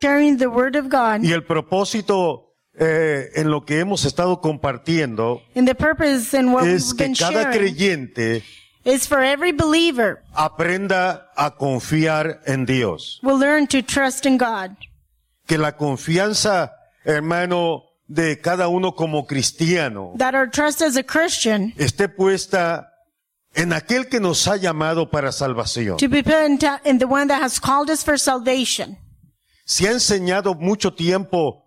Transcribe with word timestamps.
sharing 0.00 0.38
the 0.38 0.48
word 0.48 0.76
of 0.76 0.88
God. 0.88 1.22
Y 1.22 1.32
el 1.32 1.44
propósito 1.44 2.54
eh, 2.78 3.30
en 3.34 3.50
lo 3.50 3.64
que 3.64 3.80
hemos 3.80 4.04
estado 4.04 4.40
compartiendo 4.40 5.42
And 5.54 5.66
the 5.68 5.74
purpose 5.74 6.32
in 6.34 6.52
what 6.52 6.66
es 6.66 6.92
we've 6.92 6.96
que 6.96 7.04
been 7.04 7.14
cada 7.14 7.42
sharing 7.52 7.58
creyente 7.58 8.42
is 8.84 9.06
for 9.06 9.20
every 9.22 9.52
believer 9.52 10.22
aprenda 10.34 11.28
a 11.36 11.50
confiar 11.50 12.40
en 12.46 12.64
Dios. 12.64 13.20
will 13.22 13.38
learn 13.38 13.66
to 13.66 13.82
trust 13.82 14.24
in 14.24 14.38
God. 14.38 14.70
Que 15.46 15.58
la 15.58 15.72
confianza, 15.76 16.72
hermano, 17.04 17.82
de 18.08 18.40
cada 18.40 18.68
uno 18.68 18.92
como 18.92 19.26
cristiano 19.26 20.12
That 20.16 20.34
our 20.34 20.48
trust 20.48 20.80
as 20.80 20.96
a 20.96 21.02
Christian 21.02 21.74
esté 21.76 22.08
puesta 22.08 22.86
en 23.54 23.72
aquel 23.72 24.08
que 24.08 24.20
nos 24.20 24.46
ha 24.46 24.56
llamado 24.56 25.10
para 25.10 25.32
salvación. 25.32 25.98
to 25.98 26.08
be 26.08 26.22
put 26.22 26.46
in, 26.46 26.58
in 26.84 26.98
the 26.98 27.06
one 27.06 27.26
that 27.28 27.42
has 27.42 27.58
called 27.60 27.90
us 27.90 28.02
for 28.02 28.16
salvation. 28.16 28.96
Se 29.70 29.86
ha 29.86 29.92
enseñado 29.92 30.54
mucho 30.56 30.92
tiempo 30.92 31.64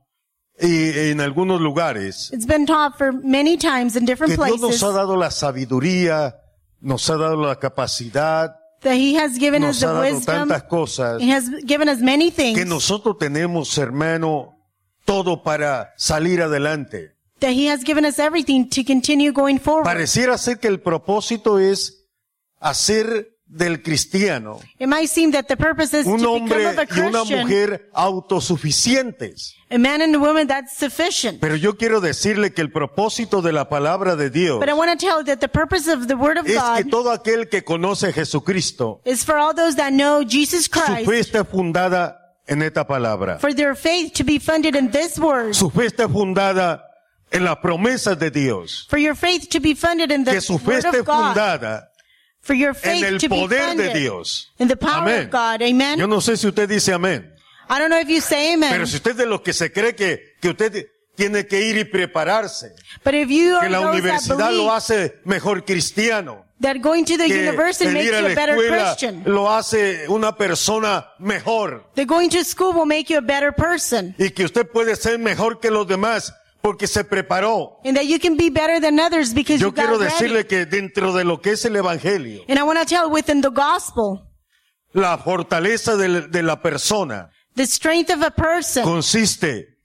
y 0.60 0.90
en 1.10 1.22
algunos 1.22 1.62
lugares 1.62 2.30
It's 2.34 2.46
been 2.46 2.66
taught 2.66 2.98
for 2.98 3.14
many 3.14 3.56
times 3.58 3.96
in 3.96 4.04
different 4.06 4.36
que 4.36 4.44
Dios 4.46 4.60
nos 4.60 4.72
places 4.72 4.84
ha 4.84 4.92
dado 4.92 5.16
la 5.16 5.32
sabiduría, 5.32 6.36
nos 6.82 7.10
ha 7.10 7.16
dado 7.16 7.38
la 7.38 7.56
capacidad, 7.56 8.54
that 8.82 8.96
He 8.96 9.16
has 9.18 9.40
given 9.40 9.64
us 9.64 9.82
nos 9.82 9.84
ha 9.84 9.88
the 9.88 9.94
dado 9.94 10.16
wisdom. 10.16 10.36
tantas 10.50 10.64
cosas 10.64 11.22
He 11.22 11.32
has 11.32 11.46
given 11.66 11.88
us 11.88 12.00
many 12.02 12.30
que 12.30 12.54
things 12.56 12.66
nosotros 12.66 13.18
tenemos, 13.18 13.78
hermano, 13.78 14.54
todo 15.06 15.42
para 15.42 15.94
salir 15.96 16.42
adelante. 16.42 17.16
that 17.40 17.52
He 17.54 17.70
has 17.70 17.86
given 17.86 18.04
us 18.04 18.20
everything 18.20 18.68
to 18.70 18.84
continue 18.84 19.32
going 19.32 19.60
forward. 19.60 19.86
Pareciera 19.86 20.38
ser 20.38 20.60
que 20.60 20.68
el 20.68 20.82
propósito 20.82 21.58
es 21.58 22.06
hacer 22.60 23.33
del 23.56 23.82
cristiano 23.84 24.60
It 24.80 24.88
might 24.88 25.08
seem 25.10 25.32
that 25.32 25.46
the 25.48 25.56
purpose 25.56 25.94
is 25.94 26.08
un 26.08 26.20
to 26.20 26.30
hombre 26.32 26.66
a 26.66 26.88
y 26.90 27.00
una 27.02 27.24
mujer 27.24 27.90
autosuficientes. 27.94 29.56
a 29.70 29.78
man 29.78 30.02
and 30.02 30.16
a 30.16 30.20
woman 30.20 30.48
that's 30.48 30.76
sufficient. 30.76 31.40
Pero 31.40 31.56
yo 31.56 31.78
quiero 31.78 32.02
decirle 32.02 32.54
que 32.54 32.62
el 32.62 32.72
propósito 32.72 33.42
de 33.42 33.52
la 33.52 33.70
palabra 33.70 34.16
de 34.16 34.30
Dios 34.30 34.60
But 34.60 34.70
I 34.70 34.74
want 34.74 34.92
to 34.92 34.98
tell 34.98 35.20
you 35.20 35.24
that 35.26 35.40
the 35.40 35.48
purpose 35.48 35.88
of 35.88 36.08
the 36.08 36.16
Word 36.16 36.38
of 36.38 36.46
es 36.48 36.54
que 36.54 36.84
God 36.84 36.90
todo 36.90 37.12
aquel 37.12 37.48
que 37.50 37.64
conoce 37.64 38.08
a 38.08 38.12
Jesucristo, 38.12 39.02
is 39.06 39.24
for 39.24 39.36
all 39.38 39.54
those 39.54 39.76
that 39.76 39.92
know 39.92 40.24
Jesus 40.24 40.66
su 40.66 40.72
Christ, 40.72 41.10
fe 41.10 41.20
está 41.20 41.46
fundada 41.46 42.18
en 42.48 42.62
esta 42.62 42.86
palabra. 42.86 43.40
for 43.40 43.54
their 43.54 43.76
faith 43.76 44.14
to 44.14 44.24
be 44.24 44.40
funded 44.40 44.76
in 44.76 44.90
this 44.92 45.18
Word, 45.20 45.54
Su 45.54 45.70
fe 45.70 45.86
está 45.86 46.10
fundada 46.10 46.84
en 47.32 47.44
las 47.46 47.58
promesas 47.58 48.18
de 48.18 48.30
Dios. 48.32 48.86
for 48.90 48.98
your 49.00 49.16
faith 49.16 49.48
to 49.50 49.60
be 49.60 49.74
funded 49.76 50.12
in 50.12 50.24
the 50.24 50.32
Que 50.32 50.42
su 50.42 50.58
fe 50.58 50.72
Word 50.72 50.86
esté 50.86 51.00
of 51.00 51.06
God, 51.06 51.36
fundada 51.36 51.90
for 52.44 52.56
your 52.56 52.70
en 52.70 52.76
faith 52.76 53.04
el 53.04 53.18
to 53.18 53.30
be 53.30 53.36
poder 53.36 53.60
de 53.60 53.68
funded 53.68 53.94
Dios. 53.94 54.52
in 54.60 54.68
the 54.68 54.76
power 54.76 55.10
Amén. 55.10 55.26
of 55.26 55.32
God. 55.32 55.62
Amen. 55.62 55.98
Yo 55.98 56.08
no 56.08 56.20
sé 56.22 56.38
si 56.38 56.48
usted 56.48 56.70
dice 56.70 56.94
amén. 56.94 57.34
I 57.70 57.80
don't 57.80 57.90
know 57.90 58.00
if 58.00 58.10
you 58.10 58.22
say 58.22 58.54
amen, 58.54 58.72
Pero 58.72 58.86
si 58.86 58.98
usted 58.98 59.12
es 59.12 59.18
de 59.18 59.26
los 59.26 59.42
que 59.42 59.54
se 59.54 59.72
cree 59.72 59.96
que, 59.96 60.36
que 60.42 60.50
usted 60.50 60.86
tiene 61.16 61.48
que 61.48 61.62
ir 61.62 61.78
y 61.78 61.86
prepararse, 61.86 62.76
but 63.04 63.14
if 63.14 63.30
you 63.30 63.58
que 63.60 63.68
are 63.68 63.70
la 63.70 63.80
universidad 63.80 64.38
lo 64.52 64.66
believe 64.66 64.70
hace 64.72 65.22
mejor 65.24 65.64
cristiano, 65.64 66.46
that 66.60 66.82
going 66.82 67.06
to 67.06 67.18
the 67.18 67.28
que 67.28 67.48
university 67.48 67.88
el 67.88 67.94
makes 67.94 68.08
ir 68.08 68.16
a 68.16 68.20
you 68.20 68.28
la 68.28 68.32
a 68.32 68.36
better 68.36 68.56
Christian, 68.58 69.24
lo 69.26 69.50
hace 69.50 70.08
una 70.10 70.36
persona 70.36 71.08
mejor 71.20 71.86
that 71.96 72.06
going 72.06 72.30
to 72.30 72.44
school 72.44 72.74
will 72.74 72.86
make 72.86 73.10
you 73.10 73.18
a 73.18 73.22
better 73.22 73.54
person, 73.54 74.14
y 74.18 74.32
que 74.32 74.44
usted 74.44 74.68
puede 74.68 74.96
ser 74.98 75.18
mejor 75.20 75.60
que 75.60 75.72
los 75.72 75.88
demás 75.88 76.34
porque 76.64 76.88
se 76.88 77.04
preparó. 77.04 77.80
and 77.84 77.98
that 77.98 78.06
you 78.06 78.18
can 78.20 78.38
be 78.38 78.50
better 78.50 78.80
than 78.80 78.98
others 78.98 79.34
because 79.34 79.60
Yo 79.60 79.68
you 79.68 79.72
got 79.74 79.86
quiero 79.86 80.00
ready. 80.00 80.12
decirle 80.14 80.48
que 80.48 80.66
dentro 80.66 81.12
de 81.12 81.26
lo 81.26 81.42
que 81.42 81.52
es 81.52 81.66
el 81.66 81.76
evangelio, 81.76 82.42
And 82.48 82.58
I 82.58 82.64
want 82.64 82.80
to 82.80 82.86
tell 82.86 83.12
within 83.12 83.42
the 83.42 83.52
gospel, 83.52 84.22
la 84.94 85.18
fortaleza 85.18 85.98
de, 85.98 86.30
de 86.30 86.42
la 86.42 86.62
persona 86.62 87.30
the 87.56 87.66
strength 87.66 88.10
of 88.10 88.24
a 88.24 88.32
person, 88.32 88.84
consiste 88.84 89.78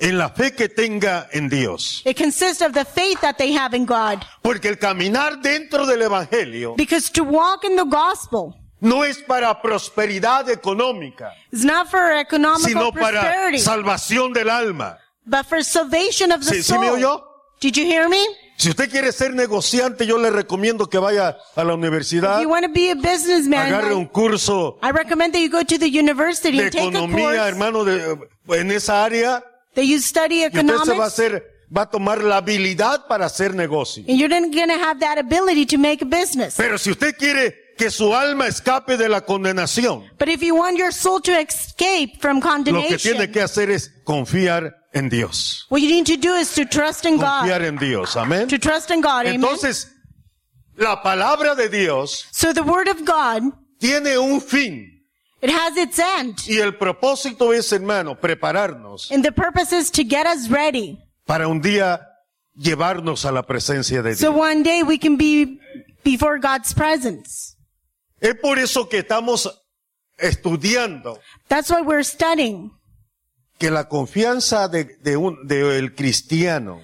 en 0.00 0.18
la 0.18 0.28
fe 0.30 0.50
que 0.54 0.68
tenga 0.68 1.28
en 1.32 1.48
Dios. 1.48 2.02
it 2.04 2.16
consists 2.16 2.60
of 2.62 2.72
the 2.72 2.84
faith 2.84 3.20
that 3.20 3.38
they 3.38 3.52
have 3.52 3.72
in 3.76 3.86
God. 3.86 4.24
Porque 4.42 4.66
el 4.68 4.76
caminar 4.78 5.40
dentro 5.40 5.86
del 5.86 6.02
evangelio 6.02 6.74
Because 6.76 7.10
to 7.12 7.22
walk 7.22 7.64
in 7.64 7.76
the 7.76 7.84
gospel 7.84 8.56
no 8.80 9.04
es 9.04 9.18
para 9.22 9.62
prosperidad 9.62 10.50
económica, 10.50 11.30
is 11.52 11.64
not 11.64 11.88
for 11.88 12.10
economical 12.12 12.68
sino 12.68 12.90
para 12.92 13.20
prosperity, 13.20 13.58
salvación 13.60 14.32
del 14.32 14.50
alma. 14.50 14.98
But 15.26 15.46
for 15.46 15.62
salvation 15.62 16.32
of 16.32 16.40
the 16.44 16.54
¿Sí, 16.54 16.62
sí 16.62 16.78
me 16.78 16.86
soul. 16.88 16.98
oyó? 16.98 17.24
Did 17.60 17.76
you 17.76 17.84
hear 17.84 18.08
me? 18.08 18.22
Si 18.56 18.70
usted 18.70 18.88
quiere 18.90 19.10
ser 19.10 19.34
negociante, 19.34 20.06
yo 20.06 20.16
le 20.18 20.30
recomiendo 20.30 20.88
que 20.88 20.98
vaya 20.98 21.36
a 21.56 21.64
la 21.64 21.72
If 21.72 21.78
universidad, 21.78 22.40
you 22.40 22.48
want 22.48 22.64
to 22.64 22.70
be 22.72 22.90
a 22.90 22.94
businessman, 22.94 23.66
agarre 23.66 23.94
un 23.94 24.04
I, 24.04 24.08
curso 24.12 24.78
I 24.82 24.90
recommend 24.92 25.32
that 25.34 25.40
you 25.40 25.50
go 25.50 25.64
to 25.64 25.78
the 25.78 25.88
university 25.88 26.56
de 26.58 26.64
and 26.64 26.72
take 26.72 26.84
a 26.84 26.88
economía, 26.88 27.24
course 27.24 27.48
hermano, 27.48 27.84
de, 27.84 28.16
en 28.60 28.70
esa 28.70 29.04
área, 29.04 29.42
that 29.74 29.82
you 29.84 29.98
study 29.98 30.42
y 30.42 30.46
usted 30.46 30.60
se 30.60 30.66
va 30.66 30.72
a 30.72 30.76
economics, 30.76 31.00
hacer, 31.06 31.42
va 31.76 31.82
a 31.82 31.90
tomar 31.90 32.22
la 32.22 32.36
habilidad 32.36 33.06
para 33.08 33.26
hacer 33.26 33.54
negocio. 33.54 34.04
and 34.06 34.18
you're 34.18 34.28
going 34.28 34.68
to 34.68 34.78
have 34.78 35.00
that 35.00 35.18
ability 35.18 35.66
to 35.66 35.76
make 35.76 36.00
a 36.02 36.06
business. 36.06 36.54
Pero 36.56 36.78
si 36.78 36.90
usted 36.92 37.16
quiere 37.16 37.74
que 37.76 37.90
su 37.90 38.14
alma 38.14 38.46
escape 38.46 38.96
de 38.96 39.08
la 39.08 39.22
condenación, 39.22 40.04
But 40.16 40.28
if 40.28 40.42
you 40.42 40.54
want 40.54 40.78
your 40.78 40.92
soul 40.92 41.20
to 41.22 41.32
escape 41.32 42.20
from 42.20 42.36
lo 42.36 42.42
que 42.42 42.48
condemnation, 42.48 42.98
tiene 43.16 43.32
que 43.32 43.42
hacer 43.42 43.70
es 43.70 43.90
confiar 44.04 44.76
en 44.94 45.08
Dios. 45.08 45.66
what 45.68 45.82
you 45.82 45.88
need 45.90 46.06
to 46.06 46.16
do 46.16 46.34
is 46.34 46.54
to 46.54 46.64
trust 46.64 47.04
in 47.04 47.16
God. 47.18 47.42
Confiar 47.44 47.62
en 47.62 47.76
Dios. 47.76 48.14
Amén. 48.16 48.48
To 48.48 48.58
trust 48.58 48.90
in 48.90 49.00
God. 49.00 49.26
Amen. 49.26 49.34
Entonces, 49.42 49.90
la 50.76 51.02
palabra 51.02 51.54
de 51.56 51.68
Dios 51.68 52.24
So 52.32 52.52
the 52.52 52.62
word 52.62 52.88
of 52.88 53.04
God, 53.04 53.42
tiene 53.80 54.16
un 54.18 54.40
fin. 54.40 54.90
it 55.42 55.50
has 55.50 55.76
its 55.76 55.98
end. 55.98 56.38
Y 56.48 56.58
el 56.60 56.72
propósito 56.78 57.52
es, 57.52 57.70
hermano, 57.72 58.14
prepararnos 58.18 59.10
And 59.10 59.24
the 59.24 59.32
purpose 59.32 59.72
is 59.72 59.90
to 59.92 60.04
get 60.04 60.26
us 60.26 60.48
ready. 60.48 60.98
para 61.26 61.48
un 61.48 61.60
día 61.60 62.00
llevarnos 62.56 63.24
a 63.24 63.32
la 63.32 63.42
presencia 63.42 64.00
de 64.02 64.14
So 64.14 64.30
Dios. 64.30 64.40
one 64.40 64.62
day 64.62 64.82
we 64.82 64.96
can 64.98 65.16
be 65.16 65.58
before 66.04 66.38
God's 66.38 66.72
presence. 66.72 67.56
Es 68.20 68.34
por 68.40 68.58
eso 68.58 68.88
que 68.88 68.98
estamos 69.02 69.48
estudiando 70.18 71.18
That's 71.48 71.70
why 71.70 71.82
we're 71.82 72.04
studying. 72.04 72.70
Que 73.64 73.70
la 73.70 73.88
confianza 73.88 74.68
de, 74.68 74.84
de 75.02 75.16
un, 75.16 75.46
del 75.46 75.94
cristiano 75.94 76.80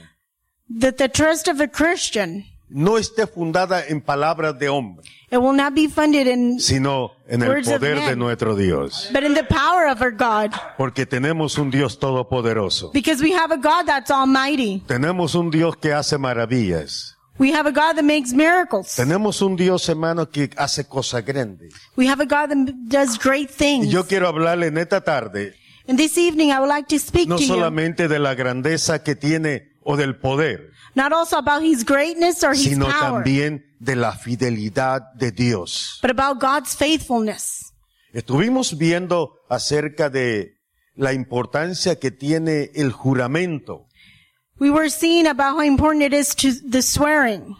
That 0.81 0.95
the 0.97 1.09
trust 1.09 1.49
of 1.49 1.61
a 1.61 1.67
Christian, 1.69 2.45
no 2.69 2.97
esté 2.97 3.27
fundada 3.27 3.85
en 3.87 4.01
palabras 4.01 4.57
de 4.59 4.69
hombre, 4.69 5.05
it 5.33 5.39
will 5.39 5.53
not 5.57 5.75
be 5.75 5.89
funded 5.89 6.27
in, 6.29 6.61
sino 6.61 7.11
en 7.29 7.43
el 7.43 7.49
Words 7.49 7.67
of 7.69 7.75
poder 7.75 7.97
de 7.97 8.07
men. 8.11 8.19
nuestro 8.19 8.55
Dios. 8.55 9.11
but 9.13 9.25
in 9.25 9.35
the 9.35 9.43
power 9.45 9.89
of 9.91 10.01
our 10.01 10.13
God. 10.13 10.53
Porque 10.79 11.07
tenemos 11.07 11.59
un 11.59 11.71
Dios 11.71 11.99
todopoderoso. 11.99 12.93
Because 12.93 13.21
we 13.23 13.33
have 13.33 13.53
a 13.53 13.57
God 13.59 13.87
that's 13.87 14.11
almighty. 14.11 14.81
Tenemos 14.87 15.35
un 15.35 15.51
Dios 15.51 15.77
que 15.77 15.93
hace 15.93 16.17
maravillas. 16.19 17.17
We 17.39 17.53
have 17.53 17.67
a 17.67 17.73
God 17.73 17.97
that 17.97 18.05
makes 18.05 18.33
miracles. 18.33 18.95
Tenemos 18.97 19.41
un 19.43 19.57
Dios, 19.57 19.89
hermano, 19.89 20.29
que 20.31 20.51
hace 20.57 20.85
cosas 20.87 21.25
grandes. 21.25 21.75
We 21.97 22.07
have 22.07 22.21
a 22.23 22.27
God 22.27 22.51
that 22.51 22.75
does 22.89 23.19
great 23.19 23.51
Y 23.51 23.55
things. 23.57 23.89
yo 23.91 24.05
quiero 24.07 24.29
hablarle 24.29 24.67
en 24.69 24.79
esta 24.79 25.01
tarde 25.01 25.55
And 25.91 25.99
this 25.99 26.17
evening 26.17 26.53
I 26.53 26.61
would 26.61 26.69
like 26.69 26.87
to 26.91 27.01
speak 27.01 27.29
no 27.29 27.37
to 27.37 27.43
you 27.43 27.49
solamente 27.49 28.07
de 28.07 28.21
la 28.21 28.37
grandeza 28.37 29.03
que 29.03 29.17
tiene 29.17 29.73
o 29.83 29.97
del 29.97 30.21
poder, 30.21 30.71
not 30.95 31.13
also 31.13 31.37
about 31.37 31.65
His 31.65 31.85
greatness 31.85 32.45
or 32.45 32.53
His 32.53 32.63
sino 32.63 32.87
power, 32.87 33.25
también 33.25 33.65
de 33.81 33.97
la 33.97 34.13
fidelidad 34.13 35.13
de 35.15 35.33
Dios. 35.33 35.99
but 36.01 36.13
about 36.13 36.39
God's 36.41 36.77
faithfulness. 36.77 37.73
Estuvimos 38.13 38.79
viendo 38.79 39.33
acerca 39.49 40.11
de 40.11 40.61
la 40.95 41.13
importancia 41.13 41.99
que 41.99 42.13
tiene 42.13 42.71
el 42.77 42.93
juramento. 42.93 43.89
We 44.61 44.71
were 44.71 44.91
seeing 44.91 45.27
about 45.27 45.57
how 45.57 45.65
important 45.65 46.05
it 46.05 46.13
is 46.13 46.37
to 46.37 46.53
the 46.71 46.83
swearing, 46.83 47.57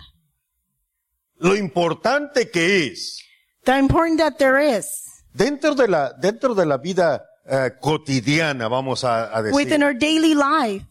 Lo 1.39 1.57
importante 1.57 2.49
que 2.49 2.87
es 2.93 3.25
the 3.65 3.77
important 3.77 4.21
that 4.21 4.39
there 4.39 4.61
is 4.61 4.87
dentro 5.35 5.75
de 5.75 5.89
la, 5.89 6.13
dentro 6.13 6.55
de 6.55 6.65
la 6.65 6.77
vida 6.77 7.25
eh, 7.51 7.71
cotidiana, 7.81 8.69
vamos 8.69 9.03
a, 9.05 9.25
a 9.25 9.41
within 9.53 9.81
decir. 9.81 9.85
our 9.85 9.95
daily 9.95 10.35
life. 10.35 10.87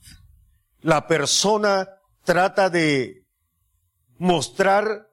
La 0.81 1.07
persona 1.07 1.87
trata 2.25 2.69
de 2.69 3.25
mostrar 4.17 5.07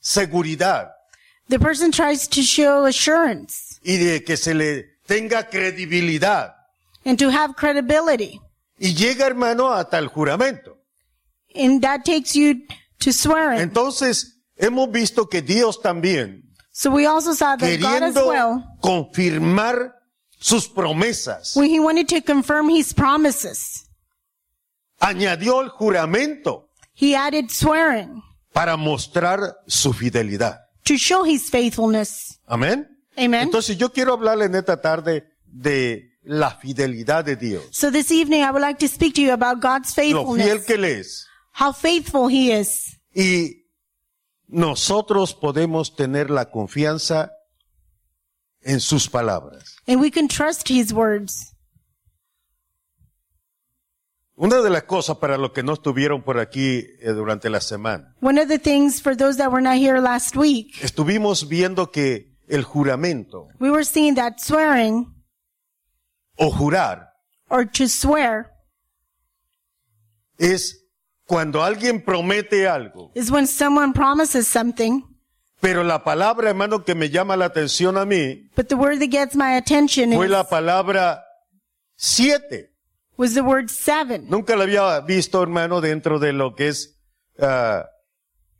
seguridad 0.00 0.90
The 1.48 1.58
person 1.58 1.90
tries 1.90 2.28
to 2.28 2.42
show 2.42 2.84
assurance 2.86 3.80
y 3.82 3.96
de 3.96 4.22
que 4.22 4.36
se 4.36 4.54
le 4.54 4.84
tenga 5.06 5.48
credibilidad. 5.48 6.54
and 7.04 7.18
to 7.18 7.28
have 7.30 7.54
credibility. 7.56 8.40
Y 8.78 8.94
llega, 8.94 9.26
hermano, 9.26 9.72
hasta 9.72 9.98
el 9.98 10.06
juramento. 10.08 10.78
And 11.54 11.82
that 11.82 12.04
takes 12.04 12.34
you 12.36 12.62
to 13.00 13.12
swearing. 13.12 13.60
Entonces, 13.60 14.38
hemos 14.56 14.90
visto 14.92 15.26
que 15.28 15.42
Dios 15.42 15.80
también, 15.82 16.44
So 16.70 16.90
we 16.90 17.04
also 17.06 17.32
saw 17.34 17.56
that 17.56 17.80
God 17.80 18.02
as 18.02 18.14
queriendo 18.14 18.26
well, 18.28 18.64
confirmar 18.80 19.96
sus 20.40 20.66
promesas, 20.68 21.54
when 21.54 21.68
he 21.70 21.78
wanted 21.78 22.08
to 22.08 22.20
confirm 22.22 22.68
his 22.68 22.92
promises, 22.94 23.86
añadió 25.00 25.60
el 25.62 25.68
juramento 25.68 26.68
he 26.94 27.14
added 27.14 27.50
swearing 27.50 28.22
para 28.52 28.76
mostrar 28.76 29.56
su 29.66 29.92
fidelidad. 29.92 30.60
to 30.84 30.96
show 30.96 31.22
his 31.24 31.50
faithfulness. 31.50 32.40
Amén. 32.46 32.88
Amen. 33.16 33.42
Entonces 33.42 33.76
yo 33.76 33.92
quiero 33.92 34.14
hablarle 34.14 34.46
en 34.46 34.54
esta 34.54 34.80
tarde 34.80 35.24
de 35.44 36.10
la 36.22 36.50
fidelidad 36.52 37.24
de 37.24 37.36
Dios. 37.36 37.64
So 37.70 37.90
this 37.90 38.10
evening 38.10 38.42
I 38.42 38.50
would 38.50 38.62
like 38.62 38.78
to 38.80 38.88
speak 38.88 39.14
to 39.14 39.20
you 39.20 39.32
about 39.32 39.60
God's 39.60 39.96
Lo 39.96 40.02
fiel 40.02 40.16
faithfulness. 40.16 40.66
que 40.66 40.74
Él 40.74 40.84
es. 40.84 41.26
How 41.52 41.72
faithful 41.72 42.28
He 42.28 42.52
is. 42.52 42.96
Y 43.14 43.66
nosotros 44.48 45.34
podemos 45.34 45.94
tener 45.96 46.30
la 46.30 46.50
confianza 46.50 47.30
en 48.62 48.80
sus 48.80 49.08
palabras. 49.08 49.76
And 49.86 50.00
we 50.00 50.10
can 50.10 50.28
trust 50.28 50.68
His 50.68 50.92
words. 50.92 51.54
Una 54.36 54.62
de 54.62 54.70
las 54.70 54.84
cosas 54.84 55.18
para 55.18 55.36
los 55.36 55.52
que 55.52 55.62
no 55.62 55.74
estuvieron 55.74 56.22
por 56.22 56.38
aquí 56.38 56.86
eh, 57.00 57.12
durante 57.12 57.50
la 57.50 57.60
semana, 57.60 58.14
One 58.22 58.40
of 58.40 58.48
the 58.48 58.58
things 58.58 59.00
for 59.00 59.14
those 59.14 59.36
that 59.36 59.50
were 59.50 59.60
not 59.60 59.76
here 59.76 60.00
last 60.00 60.34
week, 60.34 60.82
estuvimos 60.82 61.46
viendo 61.46 61.90
que 61.90 62.38
el 62.48 62.64
juramento 62.64 63.48
we 63.58 63.70
were 63.70 63.84
seeing 63.84 64.14
that 64.14 64.40
swearing 64.40 65.14
o 66.38 66.50
jurar 66.50 67.10
or 67.50 67.66
to 67.66 67.86
swear 67.86 68.50
es 70.38 70.86
cuando 71.26 71.62
alguien 71.62 72.02
promete 72.02 72.66
algo, 72.66 73.12
is 73.14 73.30
when 73.30 73.46
someone 73.46 73.92
promises 73.92 74.48
something, 74.48 75.02
pero 75.60 75.84
la 75.84 76.02
palabra, 76.04 76.50
hermano, 76.50 76.84
que 76.84 76.94
me 76.94 77.10
llama 77.10 77.36
la 77.36 77.46
atención 77.46 77.98
a 77.98 78.04
mí 78.04 78.50
but 78.56 78.68
the 78.68 78.76
word 78.76 78.98
that 78.98 79.10
gets 79.10 79.34
my 79.34 79.56
attention 79.56 80.12
fue 80.12 80.26
is, 80.26 80.30
la 80.30 80.44
palabra 80.44 81.22
siete. 81.96 82.70
was 83.16 83.34
the 83.34 83.42
word 83.42 83.68
seven. 83.68 84.26
Nunca 84.30 84.56
la 84.56 84.64
había 84.64 85.00
visto, 85.00 85.42
hermano, 85.42 85.80
dentro 85.82 86.18
de 86.18 86.32
lo 86.32 86.54
que 86.54 86.68
es 86.68 86.98
ah, 87.38 87.84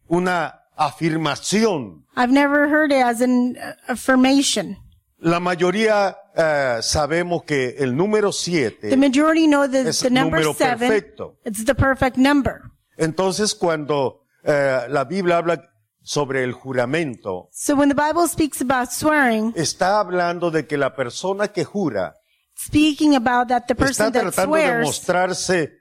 una 0.09 0.61
afirmación. 0.77 2.05
I've 2.17 2.33
never 2.33 2.69
heard 2.69 2.93
it 2.93 3.03
as 3.03 3.23
an 3.23 3.57
uh, 3.57 3.73
affirmation. 3.89 4.77
La 5.19 5.41
mayoría 5.41 6.17
ah, 6.37 6.79
sabemos 6.83 7.45
que 7.45 7.77
el 7.79 7.97
número 7.97 8.33
siete 8.33 8.89
The 8.91 8.97
majority 8.97 9.47
know 9.47 9.67
that 9.67 9.87
Es 9.87 10.01
the 10.01 10.11
number 10.11 10.41
número 10.41 10.55
seven, 10.55 10.89
perfecto. 10.89 11.37
it's 11.45 11.65
the 11.65 11.75
perfect 11.75 12.17
number. 12.19 12.71
Entonces, 12.99 13.55
cuando 13.55 14.27
eh, 14.45 14.87
la 14.89 15.05
Biblia 15.05 15.39
habla 15.39 15.70
sobre 16.03 16.43
el 16.45 16.53
juramento, 16.53 17.49
So 17.53 17.75
when 17.75 17.89
the 17.89 17.95
Bible 17.95 18.27
speaks 18.29 18.61
about 18.61 18.91
swearing, 18.91 19.53
está 19.57 20.01
hablando 20.01 20.51
de 20.51 20.67
que 20.67 20.77
la 20.79 20.95
persona 20.95 21.49
que 21.49 21.65
jura 21.65 22.17
speaking 22.57 23.15
about 23.15 23.49
that 23.49 23.67
the 23.67 23.75
está 23.75 23.87
person 23.87 24.13
that 24.13 24.23
tratando 24.23 24.57
de 24.57 24.63
swears 24.63 24.87
mostrarse 24.87 25.73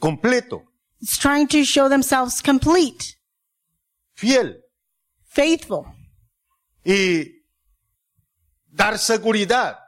completo, 0.00 0.62
is 1.00 1.18
trying 1.18 1.46
to 1.46 1.64
show 1.64 1.88
themselves 1.88 2.40
complete, 2.42 3.16
fiel 4.14 4.56
faithful, 5.30 5.84
y 6.84 7.42
dar 8.70 8.98
seguridad. 8.98 9.78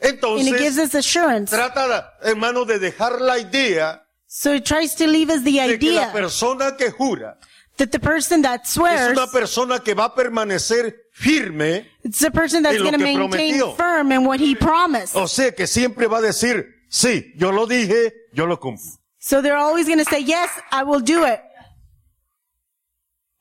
and 0.00 0.12
it 0.12 0.58
gives 0.58 0.76
Entonces, 0.76 0.78
us 0.78 0.94
assurance. 0.94 1.50
trata, 1.50 2.12
hermano, 2.22 2.64
de 2.64 2.78
dejar 2.78 3.20
la 3.20 3.38
idea 3.38 4.02
So 4.28 4.52
it 4.52 4.64
tries 4.64 4.94
to 4.96 5.06
leave 5.06 5.30
us 5.30 5.42
the 5.44 5.52
de 5.52 5.78
que 5.78 5.92
la 5.92 6.02
idea 6.02 6.12
persona 6.12 6.76
que 6.76 6.90
jura 6.90 7.38
that 7.76 7.90
the 7.90 7.98
person 7.98 8.42
that 8.42 8.62
es 8.64 8.70
swears, 8.70 9.16
una 9.16 9.26
persona 9.26 9.80
que 9.80 9.94
va 9.94 10.06
a 10.06 10.14
permanecer 10.14 10.94
firme, 11.12 11.86
it's 12.02 12.18
the 12.20 12.30
person 12.30 12.62
that's 12.62 12.76
en 12.76 12.84
lo 12.84 12.90
going 12.90 12.98
to 13.00 13.04
que 13.04 13.18
maintain 13.18 13.58
prometió. 13.58 13.76
firm 13.76 14.12
in 14.12 14.26
what 14.26 14.40
he 14.40 14.54
promised. 14.54 15.16
o 15.16 15.26
sea 15.26 15.52
que 15.52 15.66
siempre 15.66 16.06
va 16.06 16.18
a 16.18 16.22
decir, 16.22 16.66
sí, 16.88 17.32
yo 17.36 17.52
lo 17.52 17.66
dije, 17.66 18.12
yo 18.32 18.46
lo 18.46 18.58
cumplo. 18.58 18.84
So 19.18 19.42
they're 19.42 19.56
always 19.56 19.86
going 19.86 19.98
to 19.98 20.04
say, 20.04 20.20
yes, 20.22 20.50
I 20.70 20.84
will 20.84 21.00
do 21.00 21.24
it. 21.24 21.40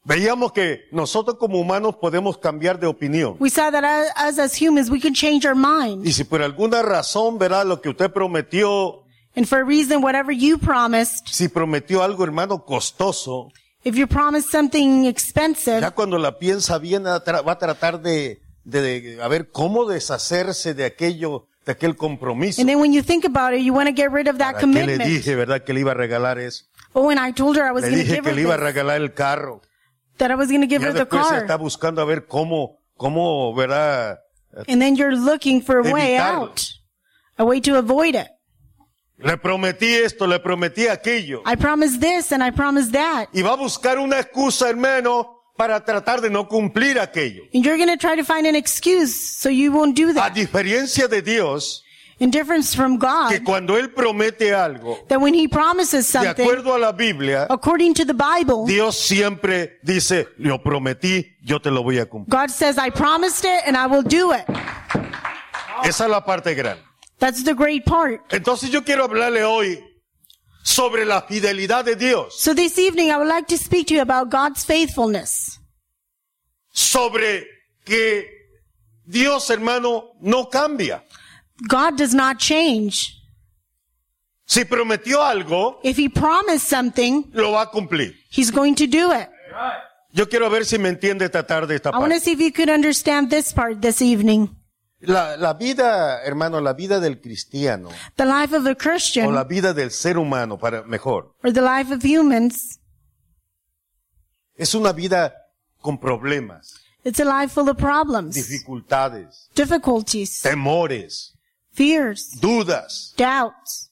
Veíamos 0.04 0.52
que 0.52 0.82
nosotros 0.92 1.38
como 1.40 1.60
humanos 1.60 1.96
podemos 1.96 2.38
cambiar 2.38 2.80
de 2.80 2.86
opinión. 2.86 3.38
We 3.40 3.50
saw 3.50 3.72
that 3.72 3.84
as, 4.16 4.38
as 4.38 4.54
humans, 4.56 4.92
we 4.92 5.00
can 5.00 5.16
change 5.16 5.48
our 5.48 5.56
mind. 5.56 6.06
Y 6.06 6.12
si 6.12 6.24
por 6.24 6.44
alguna 6.44 6.84
razón, 6.84 7.40
verá, 7.40 7.64
lo 7.64 7.82
que 7.82 7.90
usted 7.90 8.12
prometió, 8.12 9.04
And 9.36 9.48
for 9.48 9.60
a 9.60 9.66
reason, 9.66 10.02
whatever 10.02 10.32
you 10.32 10.58
promised, 10.58 11.28
si 11.28 11.50
prometió 11.50 12.04
algo, 12.04 12.24
hermano, 12.24 12.64
costoso, 12.64 13.52
if 13.86 13.96
you 13.96 14.08
promised 14.08 14.50
something 14.52 15.06
expensive, 15.06 15.80
ya 15.82 15.92
cuando 15.92 16.18
la 16.18 16.38
piensa 16.38 16.78
bien, 16.80 17.04
va 17.06 17.16
a 17.52 17.58
tratar 17.58 18.02
de, 18.02 18.42
de, 18.66 18.82
de 18.82 19.22
a 19.24 19.28
ver 19.30 19.52
cómo 19.52 19.86
deshacerse 19.86 20.74
de 20.74 20.84
aquello, 20.86 21.48
de 21.66 21.72
aquel 21.72 21.96
compromiso. 21.96 22.60
and 22.62 22.68
then 22.70 22.80
when 22.80 22.92
you 22.92 23.02
think 23.02 23.24
about 23.26 23.54
it, 23.54 23.62
you 23.62 23.74
want 23.74 23.88
to 23.88 23.94
get 23.96 24.12
rid 24.12 24.28
of 24.28 24.38
that 24.40 24.56
¿Para 24.56 24.66
qué 24.66 24.74
le 24.74 24.82
commitment. 24.86 25.10
dije, 25.10 25.36
verdad, 25.36 25.64
que 25.64 25.74
le 25.74 25.80
iba 25.82 25.92
a 25.92 25.96
regalar 25.96 26.38
eso? 26.40 26.66
Oh, 26.94 27.10
and 27.10 27.20
I 27.20 27.32
told 27.32 27.58
her 27.58 27.64
I 27.68 27.72
was 27.72 27.84
Le 27.84 27.90
dije 27.92 28.06
give 28.16 28.22
que 28.24 28.30
her 28.32 28.36
le 28.36 28.42
iba 28.44 28.54
a 28.56 28.58
regalar 28.58 28.98
el 29.02 29.14
carro. 29.14 29.62
that 30.18 30.32
I 30.32 30.36
was 30.36 30.48
going 30.50 30.62
to 30.62 30.68
give 30.68 30.82
Ya 30.82 30.88
her 30.88 30.94
the 30.94 31.06
después 31.06 31.28
se 31.28 31.36
está 31.38 31.48
car. 31.48 31.60
buscando 31.60 32.02
a 32.02 32.06
ver 32.06 32.26
cómo, 32.26 32.78
cómo, 32.98 33.54
verdad, 33.56 34.20
And 34.70 34.82
then 34.82 34.96
you're 34.96 35.16
looking 35.18 35.62
for 35.62 35.80
a 35.80 35.92
way 35.92 36.16
out, 36.18 36.62
a 37.38 37.44
way 37.44 37.60
to 37.62 37.78
avoid 37.78 38.16
it. 38.16 38.28
Le 39.18 39.38
prometí 39.38 39.94
esto, 39.94 40.28
le 40.28 40.40
prometí 40.40 40.88
aquello. 40.88 41.42
I 41.46 41.56
promised 41.56 42.00
this 42.02 42.32
and 42.32 42.44
I 42.44 42.52
promised 42.52 42.92
that. 42.94 43.28
Y 43.34 43.42
va 43.42 43.54
a 43.54 43.58
buscar 43.58 43.98
una 44.00 44.20
excusa, 44.20 44.70
hermano, 44.70 45.32
para 45.58 45.80
tratar 45.84 46.20
de 46.22 46.30
no 46.30 46.48
cumplir 46.48 47.00
aquello. 47.00 47.44
And 47.54 47.64
you're 47.64 47.78
going 47.78 47.90
to 47.90 47.98
try 47.98 48.16
to 48.16 48.24
find 48.24 48.46
an 48.46 48.56
excuse 48.56 49.16
so 49.16 49.50
you 49.50 49.72
won't 49.72 49.96
do 49.96 50.10
A 50.10 50.14
that. 50.14 50.34
diferencia 50.34 51.08
de 51.08 51.22
Dios, 51.22 51.82
In 52.18 52.30
difference 52.32 52.74
from 52.74 52.98
God, 52.98 53.30
que 53.30 53.44
cuando 53.44 53.78
Él 53.78 53.90
promete 53.94 54.54
algo, 54.54 55.06
that 55.10 55.20
when 55.20 55.34
He 55.34 55.50
promises 55.50 56.06
de 56.08 56.20
something, 56.20 56.46
acuerdo 56.46 56.74
a 56.74 56.80
la 56.80 56.94
Biblia, 56.94 57.46
according 57.50 57.94
to 57.94 58.06
the 58.06 58.14
Bible, 58.14 58.66
Dios 58.66 58.98
siempre 58.98 59.80
dice, 59.84 60.28
lo 60.38 60.62
prometí, 60.62 61.36
yo 61.42 61.60
te 61.60 61.70
lo 61.72 61.84
voy 61.84 62.00
a 62.00 62.06
cumplir. 62.06 62.30
God 62.30 62.50
says, 62.50 62.78
I 62.78 62.90
promised 62.90 63.44
it 63.44 63.64
and 63.68 63.76
I 63.76 63.86
will 63.88 64.04
do 64.04 64.32
it. 64.32 64.46
Esa 65.84 66.06
es 66.06 66.10
la 66.10 66.24
parte 66.24 66.54
grande. 66.56 66.82
That's 67.20 67.44
the 67.44 67.54
great 67.54 67.86
part. 67.86 68.22
Entonces 68.32 68.70
yo 68.72 68.84
quiero 68.84 69.06
hablarle 69.06 69.44
hoy 69.44 69.80
sobre 70.64 71.06
la 71.06 71.22
fidelidad 71.22 71.86
de 71.86 71.96
Dios, 71.96 72.36
So 72.40 72.54
this 72.54 72.78
evening, 72.78 73.12
I 73.12 73.18
would 73.18 73.28
like 73.28 73.48
to 73.48 73.58
speak 73.58 73.88
to 73.88 73.94
you 73.94 74.02
about 74.02 74.30
God's 74.30 74.64
faithfulness. 74.66 75.60
sobre 76.72 77.46
que 77.86 78.26
Dios, 79.06 79.50
hermano, 79.50 80.12
no 80.22 80.50
cambia. 80.50 81.04
God 81.68 81.96
does 81.98 82.14
not 82.14 82.38
change. 82.40 83.14
Si 84.48 84.66
prometió 84.66 85.22
algo, 85.24 85.80
If 85.84 85.98
He 85.98 86.10
promised 86.10 86.68
something, 86.68 87.32
lo 87.34 87.52
va 87.52 87.62
a 87.64 87.72
cumplir. 87.72 88.14
He's 88.30 88.52
going 88.52 88.76
to 88.76 88.88
do 88.88 89.12
it. 89.12 89.30
Yo 90.12 90.28
quiero 90.28 90.50
ver 90.50 90.66
si 90.66 90.78
me 90.78 90.90
entiende 90.90 91.26
esta 91.26 91.44
tarde 91.46 91.76
esta 91.76 91.90
I 91.94 91.98
want 92.00 92.14
to 92.14 92.20
see 92.20 92.32
if 92.32 92.40
you 92.40 92.52
could 92.52 92.70
understand 92.70 93.30
this 93.30 93.54
part 93.54 93.82
this 93.82 94.02
evening. 94.02 94.50
La, 95.08 95.38
la 95.38 95.54
vida, 95.54 96.22
hermano, 96.24 96.60
la 96.62 96.74
vida 96.74 97.00
del 97.00 97.20
cristiano, 97.20 97.90
The 98.16 98.26
life 98.26 98.56
of 98.56 98.66
a 98.66 98.70
o 98.70 98.72
la 98.72 98.76
Christian, 98.76 99.48
vida 99.48 99.74
del 99.74 99.92
ser 99.92 100.18
humano, 100.18 100.58
para 100.58 100.84
mejor, 100.84 101.34
or 101.44 101.52
the 101.52 101.62
life 101.62 101.94
of 101.94 102.04
humans, 102.04 102.80
es 104.56 104.74
una 104.74 104.92
vida 104.94 105.34
con 105.82 105.98
problemas, 105.98 106.76
it's 107.04 107.20
a 107.20 107.26
life 107.26 107.54
full 107.54 107.70
of 107.70 107.78
problems, 107.78 108.36
dificultades, 108.36 109.50
difficulties, 109.56 110.42
temores, 110.42 111.34
fears, 111.72 112.32
dudas. 112.40 113.14
doubts. 113.18 113.92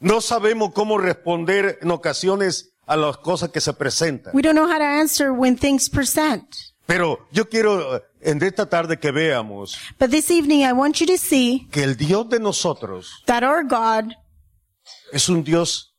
No 0.00 0.20
sabemos 0.22 0.72
cómo 0.72 0.96
responder 0.98 1.78
en 1.82 1.90
ocasiones 1.90 2.70
a 2.86 2.96
las 2.96 3.18
cosas 3.18 3.50
que 3.50 3.60
se 3.60 3.72
presentan. 3.74 4.32
We 4.34 4.42
don't 4.42 4.56
know 4.56 4.66
how 4.66 4.78
to 4.78 4.84
answer 4.84 5.30
when 5.30 5.56
things 5.56 5.88
present. 5.88 6.69
Pero 6.90 7.28
yo 7.30 7.48
quiero 7.48 7.96
eh, 7.96 8.02
en 8.20 8.42
esta 8.42 8.68
tarde 8.68 8.98
que 8.98 9.12
veamos 9.12 9.78
But 10.00 10.10
this 10.10 10.28
evening, 10.28 10.64
I 10.68 10.72
want 10.72 10.96
you 10.96 11.06
to 11.06 11.16
see 11.16 11.68
que 11.70 11.84
el 11.84 11.96
Dios 11.96 12.28
de 12.28 12.40
nosotros 12.40 13.22
that 13.26 13.44
our 13.44 13.62
God 13.62 14.12
es 15.12 15.28
un 15.28 15.44
Dios. 15.44 15.94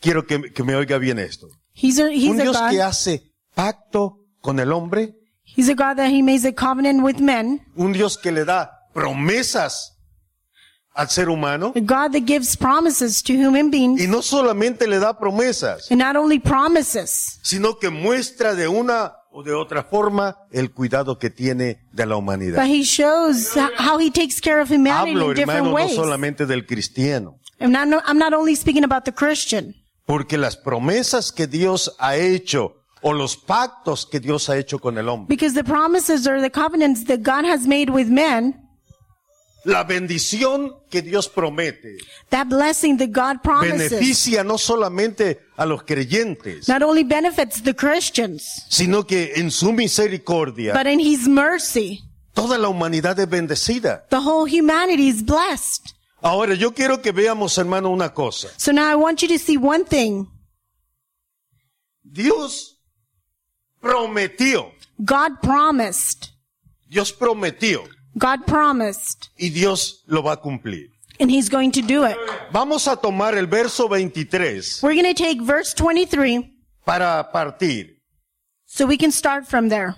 Quiero 0.00 0.24
que, 0.26 0.52
que 0.52 0.62
me 0.62 0.76
oiga 0.76 0.98
bien 0.98 1.18
esto. 1.18 1.48
He's 1.74 1.98
a, 1.98 2.08
he's 2.12 2.30
Un 2.30 2.40
a 2.40 2.42
Dios 2.44 2.56
que 2.70 2.76
God. 2.76 2.86
hace 2.86 3.32
pacto 3.54 4.18
con 4.40 4.60
el 4.60 4.70
hombre. 4.70 5.12
He's 5.44 5.68
a 5.68 5.74
God 5.74 5.96
that 5.96 6.10
he 6.10 6.22
makes 6.22 6.44
a 6.44 6.52
covenant 6.52 7.02
with 7.02 7.16
men. 7.18 7.66
Un 7.74 7.92
Dios 7.92 8.16
que 8.16 8.30
le 8.30 8.44
da 8.44 8.70
promesas 8.94 9.98
al 10.94 11.08
ser 11.08 11.28
humano. 11.28 11.72
God 11.74 12.12
that 12.12 12.24
gives 12.26 12.56
promises 12.56 13.22
to 13.22 13.32
human 13.32 13.70
beings. 13.70 14.00
Y 14.00 14.06
no 14.06 14.20
solamente 14.22 14.86
le 14.86 14.98
da 14.98 15.18
promesas, 15.18 15.90
And 15.90 16.00
not 16.00 16.16
only 16.16 16.38
promises, 16.38 17.38
sino 17.42 17.78
que 17.78 17.90
muestra 17.90 18.54
de 18.54 18.68
una 18.68 19.14
o 19.30 19.42
de 19.42 19.52
otra 19.54 19.82
forma 19.82 20.36
el 20.50 20.70
cuidado 20.72 21.18
que 21.18 21.30
tiene 21.30 21.80
de 21.92 22.04
la 22.06 22.16
humanidad. 22.16 22.56
but 22.62 22.70
he 22.70 22.82
shows 22.82 23.54
how 23.78 23.98
he 23.98 24.10
takes 24.10 24.40
care 24.40 24.60
of 24.60 24.68
humanity 24.70 25.12
Hablo, 25.12 25.30
in 25.30 25.34
different 25.36 25.58
hermano, 25.66 25.70
no 25.70 25.74
ways. 25.74 25.94
solamente 25.96 26.44
del 26.46 26.66
cristiano, 26.66 27.38
I'm 27.58 27.72
not, 27.72 27.88
no- 27.88 28.02
I'm 28.06 28.18
not 28.18 28.34
only 28.34 28.54
speaking 28.54 28.84
about 28.84 29.04
the 29.06 29.12
Christian. 29.12 29.74
porque 30.04 30.36
las 30.36 30.56
promesas 30.58 31.32
que 31.32 31.46
Dios 31.46 31.94
ha 31.98 32.16
hecho 32.16 32.74
o 33.00 33.12
los 33.14 33.36
pactos 33.36 34.04
que 34.04 34.20
Dios 34.20 34.48
ha 34.50 34.56
hecho 34.58 34.78
con 34.78 34.98
el 34.98 35.08
hombre, 35.08 35.34
Because 35.34 35.54
the 35.54 35.64
promises 35.64 36.26
or 36.26 36.40
the 36.42 36.50
covenants 36.50 37.04
that 37.06 37.20
God 37.22 37.44
has 37.46 37.66
made 37.66 37.88
with 37.90 38.08
men, 38.08 38.61
la 39.64 39.84
bendición 39.84 40.76
que 40.90 41.02
Dios 41.02 41.28
promete, 41.28 41.98
that 42.30 42.48
blessing 42.48 42.96
that 42.98 43.10
God 43.10 43.42
promises, 43.42 43.90
beneficia 43.90 44.44
no 44.44 44.58
solamente 44.58 45.40
a 45.56 45.66
los 45.66 45.82
creyentes, 45.84 46.68
not 46.68 46.82
only 46.82 47.04
benefits 47.04 47.62
the 47.62 47.74
Christians, 47.74 48.66
sino 48.68 49.04
que 49.06 49.32
en 49.36 49.50
su 49.50 49.72
misericordia 49.72 50.72
but 50.72 50.86
in 50.86 51.00
his 51.00 51.28
mercy, 51.28 52.02
Toda 52.34 52.56
la 52.56 52.68
humanidad 52.68 53.18
es 53.18 53.28
bendecida. 53.28 54.06
The 54.08 54.20
whole 54.20 54.46
humanity 54.46 55.08
is 55.08 55.22
blessed. 55.22 55.92
Ahora, 56.22 56.54
yo 56.54 56.72
quiero 56.72 57.02
que 57.02 57.12
veamos, 57.12 57.58
hermano, 57.58 57.90
una 57.90 58.14
cosa. 58.14 58.48
So 58.56 58.72
now 58.72 58.90
I 58.90 58.94
want 58.94 59.22
you 59.22 59.28
to 59.28 59.38
see 59.38 59.58
one 59.58 59.84
thing. 59.84 60.28
Dios 62.02 62.78
prometió, 63.80 64.72
God 65.04 65.40
promised. 65.42 66.30
Dios 66.88 67.12
prometió 67.12 67.84
God 68.16 68.46
promised. 68.46 69.28
y 69.38 69.50
Dios 69.50 70.02
lo 70.06 70.22
va 70.22 70.32
a 70.32 70.36
cumplir. 70.40 70.90
And 71.20 71.30
he's 71.30 71.48
going 71.48 71.70
to 71.72 71.82
do 71.82 72.04
it. 72.04 72.16
Vamos 72.52 72.88
a 72.88 72.96
tomar 72.96 73.36
el 73.36 73.46
verso 73.46 73.86
23 73.88 74.80
We're 74.82 74.94
going 74.94 75.14
to 75.14 75.14
take 75.14 75.40
verse 75.40 75.74
23 75.74 76.50
para 76.84 77.28
partir 77.32 77.98
so 78.66 78.86
we 78.86 78.96
can 78.96 79.12
start 79.12 79.46
from 79.46 79.68
there. 79.68 79.94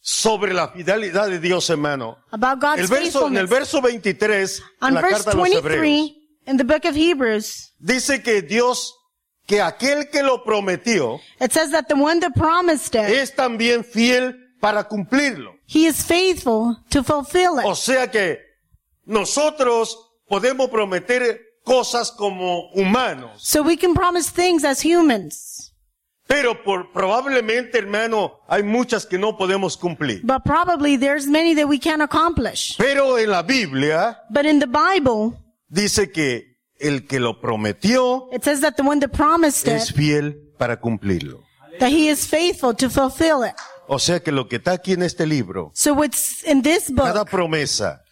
sobre 0.00 0.54
la 0.54 0.68
fidelidad 0.68 1.28
de 1.28 1.38
Dios, 1.38 1.68
hermano. 1.68 2.18
About 2.30 2.60
God's 2.60 2.80
El 2.80 2.86
verso, 2.86 3.26
en 3.26 3.36
el 3.36 3.46
verso 3.46 3.82
23, 3.82 4.58
en 4.80 4.86
On 4.86 4.94
la 4.94 5.00
verse 5.02 5.24
carta 5.24 5.30
a 5.32 5.34
los 5.34 5.48
hebreos, 5.48 5.80
23 5.82 6.18
in 6.46 6.56
the 6.56 6.64
book 6.64 6.84
of 6.86 6.96
Hebrews, 6.96 7.74
dice 7.78 8.22
que 8.22 8.40
Dios, 8.40 8.94
que 9.46 9.60
aquel 9.60 10.08
que 10.10 10.22
lo 10.22 10.42
prometió, 10.44 11.20
it 11.40 11.52
says 11.52 11.70
that 11.72 11.88
the 11.88 11.94
one 11.94 12.20
that 12.20 12.32
promised 12.34 12.94
it, 12.94 13.10
es 13.10 13.34
también 13.34 13.84
fiel 13.84 14.34
para 14.60 14.84
cumplirlo. 14.84 15.54
he 15.66 15.86
is 15.86 16.02
faithful 16.04 16.76
to 16.90 17.02
fulfill 17.02 17.58
O 17.64 17.72
it. 17.72 17.76
sea 17.76 18.10
que 18.10 18.38
nosotros 19.06 19.96
podemos 20.28 20.68
prometer 20.70 21.40
cosas 21.64 22.10
como 22.12 22.70
humanos, 22.74 23.30
So 23.42 23.62
we 23.62 23.76
can 23.76 23.94
promise 23.94 24.30
things 24.30 24.64
as 24.64 24.80
humans. 24.84 25.72
pero 26.26 26.62
por, 26.62 26.92
probablemente, 26.92 27.78
hermano, 27.78 28.40
hay 28.48 28.62
muchas 28.62 29.06
que 29.06 29.16
no 29.18 29.36
podemos 29.38 29.76
cumplir. 29.78 30.20
But 30.24 30.44
probably 30.44 30.96
there's 30.98 31.26
many 31.26 31.54
that 31.54 31.66
we 31.66 31.78
can't 31.78 32.02
accomplish. 32.02 32.76
Pero 32.76 33.16
en 33.18 33.30
la 33.30 33.42
Biblia 33.42 34.18
But 34.30 34.44
in 34.44 34.58
the 34.60 34.66
Bible, 34.66 35.38
dice 35.68 36.10
que 36.12 36.58
el 36.80 37.06
que 37.06 37.18
lo 37.18 37.40
prometió 37.40 38.28
it 38.32 38.44
says 38.44 38.60
that 38.60 38.76
the 38.76 38.82
one 38.82 39.00
that 39.00 39.10
promised 39.12 39.66
es 39.68 39.90
it, 39.90 39.96
fiel 39.96 40.34
para 40.58 40.76
cumplirlo. 40.80 41.42
that 41.80 41.90
he 41.90 42.08
is 42.08 42.26
faithful 42.26 42.74
to 42.74 42.88
fulfill 42.90 43.42
it. 43.42 43.54
O 43.88 43.98
sea 43.98 44.20
que 44.20 44.30
lo 44.32 44.48
que 44.48 44.56
está 44.56 44.72
aquí 44.72 44.92
en 44.92 45.02
este 45.02 45.26
libro, 45.26 45.70
So 45.74 45.94
what's 45.94 46.44
in 46.46 46.62
this 46.62 46.92
cada 46.94 47.20
book, 47.20 47.30
promesa, 47.30 48.02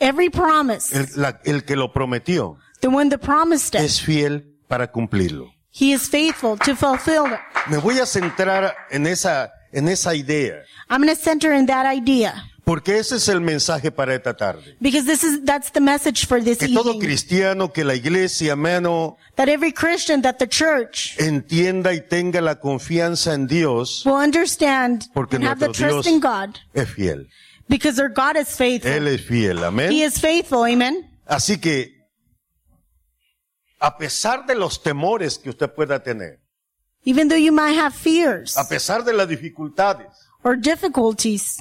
every 0.00 0.30
promise, 0.30 0.96
el, 0.96 1.08
la- 1.16 1.40
el 1.44 1.64
que 1.64 1.74
lo 1.76 1.92
prometió 1.92 2.56
the 2.80 2.88
one 2.88 3.10
that 3.10 3.20
promised 3.20 3.74
it, 3.74 3.84
es 3.84 4.00
fiel 4.00 4.54
para 4.68 4.90
cumplirlo. 4.92 5.52
he 5.72 5.92
is 5.92 6.08
faithful 6.08 6.56
to 6.58 6.74
fulfill 6.76 7.26
it. 7.26 7.40
Me 7.68 7.78
voy 7.78 7.98
a 7.98 8.06
centrar 8.06 8.74
en 8.90 9.06
esa, 9.06 9.50
en 9.72 9.88
esa 9.88 10.14
idea, 10.14 10.62
I'm 10.88 11.02
going 11.02 11.14
to 11.14 11.20
center 11.20 11.52
in 11.52 11.66
that 11.66 11.84
idea 11.86 12.34
porque 12.68 12.98
ese 12.98 13.16
es 13.16 13.26
el 13.28 13.40
mensaje 13.40 13.90
para 13.90 14.14
esta 14.14 14.36
tarde. 14.36 14.76
because 14.78 15.06
this 15.06 15.24
is, 15.24 15.42
that's 15.46 15.70
the 15.72 15.80
message 15.80 16.26
for 16.26 16.38
this 16.44 16.58
Que 16.58 16.68
todo 16.68 16.90
evening. 16.90 17.00
cristiano, 17.00 17.72
que 17.72 17.82
la 17.82 17.94
iglesia, 17.94 18.50
hermano, 18.52 19.16
That 19.36 19.48
every 19.48 19.72
Christian, 19.72 20.20
that 20.20 20.36
the 20.38 20.46
church 20.46 21.16
entienda 21.18 21.94
y 21.94 22.00
tenga 22.06 22.42
la 22.42 22.56
confianza 22.60 23.32
en 23.32 23.46
Dios, 23.46 24.04
will 24.04 24.16
understand 24.16 25.06
Porque 25.14 25.36
and 25.36 25.44
have 25.46 25.58
the 25.60 25.72
trust 25.72 26.04
Dios- 26.04 26.06
in 26.06 26.20
God 26.20 26.58
es 26.74 26.90
fiel. 26.90 27.26
because 27.70 27.96
their 27.96 28.10
God 28.10 28.36
is 28.36 28.48
faithful. 28.54 28.90
Él 28.92 29.06
es 29.08 29.22
fiel, 29.22 29.58
He 29.60 29.64
amén. 29.64 29.90
is 29.92 30.18
faithful. 30.20 30.64
Amen. 30.66 31.08
Así 31.26 31.58
que, 31.58 31.94
a 33.80 33.96
pesar 33.96 34.44
de 34.46 34.54
los 34.54 34.82
temores 34.82 35.38
que 35.38 35.48
usted 35.50 35.72
pueda 35.74 36.02
tener, 36.02 36.40
Even 37.04 37.28
though 37.28 37.36
you 37.38 37.52
might 37.52 37.76
have 37.78 37.94
fears 37.94 38.56
a 38.58 38.68
pesar 38.68 39.04
de 39.04 39.12
las 39.14 39.26
dificultades, 39.28 40.08
or 40.42 40.56
difficulties, 40.56 41.56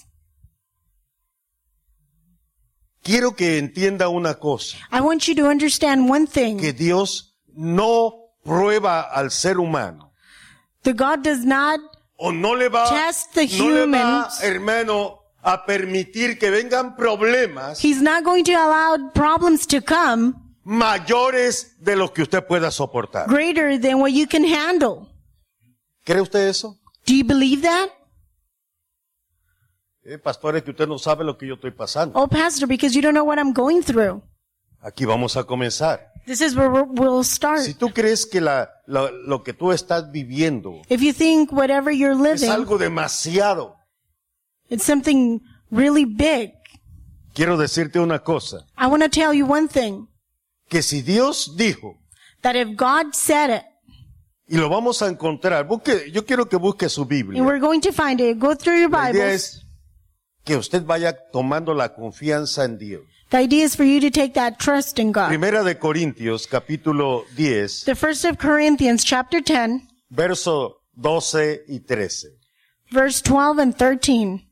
quiero 3.07 3.31
que 3.35 3.57
entienda 3.57 4.09
una 4.09 4.35
cosa, 4.35 4.77
I 4.91 4.99
want 5.01 5.23
you 5.27 5.35
to 5.35 5.47
understand 5.49 6.09
one 6.09 6.27
thing. 6.27 6.59
que 6.59 6.73
Dios 6.73 7.35
no 7.55 8.13
prueba 8.43 9.01
al 9.01 9.31
ser 9.31 9.57
humano 9.57 10.11
that 10.83 10.95
God 10.95 11.23
does 11.23 11.45
not 11.45 11.79
o 12.17 12.31
no 12.31 12.53
le 12.53 12.67
va, 12.69 12.89
Test 12.89 13.33
the 13.33 13.47
no 13.57 13.69
le 13.69 13.85
va, 13.87 14.29
hermano, 14.41 15.19
a 15.41 15.65
permitir 15.65 16.37
que 16.37 16.49
vengan 16.51 16.95
problemas 16.95 17.79
He's 17.83 18.01
not 18.01 18.23
going 18.23 18.43
to 18.43 18.53
allow 18.53 19.09
problems 19.13 19.65
to 19.67 19.81
come 19.81 20.33
mayores 20.65 21.75
de 21.79 21.95
los 21.95 22.11
que 22.11 22.23
usted 22.23 22.45
pueda 22.45 22.71
soportar. 22.71 23.27
greater 23.27 23.77
than 23.79 23.99
what 23.99 24.11
you 24.11 24.27
can 24.27 24.43
handle. 24.43 25.07
¿Cree 26.05 26.21
usted 26.21 26.47
eso? 26.49 26.77
Do 27.05 27.15
you 27.15 27.23
believe 27.23 27.61
that? 27.63 27.89
Eh, 30.09 30.17
pastores, 30.17 30.63
que 30.63 30.71
usted 30.71 30.87
no 30.87 30.97
sabe 30.97 31.25
lo 31.25 31.37
que 31.37 31.45
yo 31.45 31.55
estoy 31.55 31.71
pasando. 31.71 32.17
Oh, 32.17 32.29
Pastor, 32.29 32.65
because 32.65 32.95
you 32.95 33.01
don't 33.01 33.13
know 33.13 33.25
what 33.25 33.37
I'm 33.37 33.51
going 33.51 33.81
through. 33.81 34.21
Aquí 34.79 35.03
vamos 35.03 35.35
a 35.35 35.43
comenzar. 35.43 35.99
This 36.25 36.39
is 36.39 36.55
where 36.55 36.69
we'll 36.69 37.25
start. 37.25 37.59
Si 37.59 37.73
tú 37.73 37.89
crees 37.89 38.25
que 38.25 38.39
la, 38.39 38.69
la- 38.85 39.11
lo 39.11 39.43
que 39.43 39.51
tú 39.51 39.73
estás 39.73 40.09
viviendo 40.09 40.81
If 40.87 41.01
you 41.01 41.11
think 41.11 41.51
whatever 41.51 41.91
you're 41.91 42.13
es 42.13 42.41
living, 42.41 42.49
algo 42.49 42.77
demasiado, 42.77 43.75
it's 44.69 44.85
something 44.85 45.41
really 45.71 46.05
big, 46.05 46.53
quiero 47.33 47.57
decirte 47.57 47.99
una 47.99 48.19
cosa, 48.19 48.65
I 48.77 48.87
want 48.87 49.03
to 49.03 49.09
tell 49.09 49.33
you 49.33 49.45
one 49.45 49.67
thing. 49.67 50.07
que 50.69 50.81
si 50.83 51.01
Dios 51.01 51.57
dijo, 51.57 51.97
That 52.43 52.55
if 52.55 52.77
God 52.77 53.13
said 53.13 53.49
it, 53.49 53.63
y 54.47 54.55
lo 54.55 54.69
vamos 54.69 55.01
a 55.01 55.07
encontrar, 55.07 55.67
busque, 55.67 56.09
yo 56.13 56.25
quiero 56.25 56.47
que 56.47 56.55
busque 56.55 56.87
su 56.87 57.01
and 57.01 57.09
Biblia. 57.09 57.43
we're 57.43 57.59
going 57.59 57.81
to 57.81 57.91
find 57.91 58.21
it, 58.21 58.39
go 58.39 58.55
through 58.55 58.79
your 58.79 58.89
Bibles. 58.89 59.65
Que 60.47 60.55
usted 60.55 60.83
vaya 60.85 61.15
tomando 61.31 61.73
la 61.73 61.93
confianza 61.93 62.63
en 62.63 62.77
Dios. 62.77 63.03
The 63.29 63.37
idea 63.41 63.65
is 63.65 63.75
for 63.75 63.85
you 63.85 63.99
to 63.99 64.09
take 64.09 64.33
that 64.35 64.57
trust 64.57 64.97
in 64.99 65.11
God. 65.11 65.27
Primera 65.27 65.61
de 65.61 65.77
Corintios, 65.77 66.47
capítulo 66.47 67.25
10, 67.35 67.83
The 67.85 67.95
first 67.95 68.23
of 68.23 68.37
Corinthians, 68.37 69.03
chapter 69.03 69.41
10, 69.43 69.85
verso 70.09 70.77
12 70.95 71.63
y 71.67 71.79
13. 71.81 72.29
verse 72.91 73.21
12 73.21 73.59
and 73.61 73.75
13. 73.75 74.47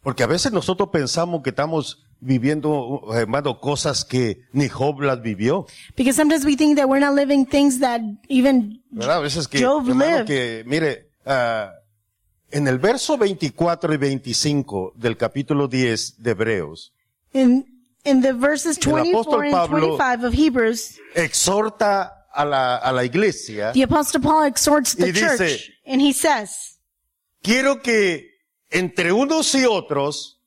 Porque 0.00 0.22
a 0.22 0.28
veces 0.28 0.52
nosotros 0.52 0.90
pensamos 0.92 1.42
que 1.42 1.50
estamos 1.50 2.04
viviendo, 2.20 3.08
hermano, 3.12 3.58
cosas 3.60 4.04
que 4.04 4.42
ni 4.52 4.68
Job 4.68 5.00
las 5.00 5.20
vivió. 5.20 5.66
Because 5.96 6.14
sometimes 6.16 6.44
we 6.44 6.56
think 6.56 6.76
that 6.76 6.88
we're 6.88 7.04
not 7.04 7.14
living 7.14 7.44
things 7.44 7.80
that 7.80 8.00
even 8.28 8.80
¿Verdad? 8.92 9.18
A 9.18 9.20
veces 9.20 9.48
que, 9.48 9.60
Job 9.60 9.88
hermano, 9.88 10.18
lived. 10.18 10.26
que 10.26 10.62
mire, 10.64 11.10
ah, 11.26 11.72
en 12.50 12.66
el 12.68 12.78
verso 12.78 13.16
24 13.18 13.92
y 13.94 13.96
25 13.96 14.92
del 14.96 15.16
capítulo 15.16 15.68
10 15.68 16.22
de 16.22 16.30
Hebreos, 16.30 16.92
in 17.32 17.66
in 18.04 18.22
the 18.22 18.32
verses 18.32 18.78
El 18.78 18.94
apóstol 18.98 19.40
24 19.42 19.42
and 19.42 19.52
Pablo- 19.52 19.96
25 19.98 20.26
of 20.28 20.34
Hebrews, 20.34 20.98
exhorta 21.14 22.26
a 22.32 22.44
la, 22.44 22.76
a 22.76 22.92
la 22.92 23.04
iglesia, 23.04 23.72
the 23.72 23.82
apostle 23.82 24.20
Paul 24.20 24.44
exhorts 24.46 24.94
the 24.96 25.06
Y 25.08 25.12
dice- 25.12 25.36
church 25.36 25.70
and 25.86 26.00
he 26.00 26.12
says, 26.12 26.78
quiero 27.42 27.82
que 27.82 28.28
entre 28.70 29.12
unos 29.12 29.54
y 29.54 29.64
otros 29.64 30.40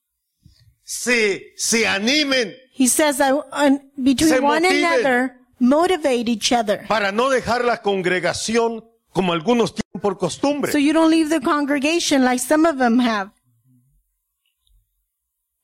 se, 0.84 1.54
se 1.56 1.86
animen 1.88 2.54
he 2.74 2.88
says 2.88 3.18
that 3.18 3.34
uh, 3.34 3.78
between 3.98 4.44
one 4.44 4.66
another, 4.66 5.36
motivate 5.60 6.28
each 6.30 6.52
other. 6.52 6.86
para 6.88 7.12
no 7.12 7.30
dejar 7.30 7.64
la 7.64 7.82
congregación 7.82 8.84
como 9.12 9.34
algunos 9.34 9.74
tienen 9.74 10.02
por 10.02 10.18
costumbre. 10.18 10.72
So 10.72 10.78
you 10.78 10.94
don't 10.94 11.12
leave 11.12 11.30
the 11.30 11.42
congregation 11.42 12.24
like 12.24 12.40
some 12.40 12.68
of 12.68 12.78
them 12.78 13.00
have. 13.00 13.32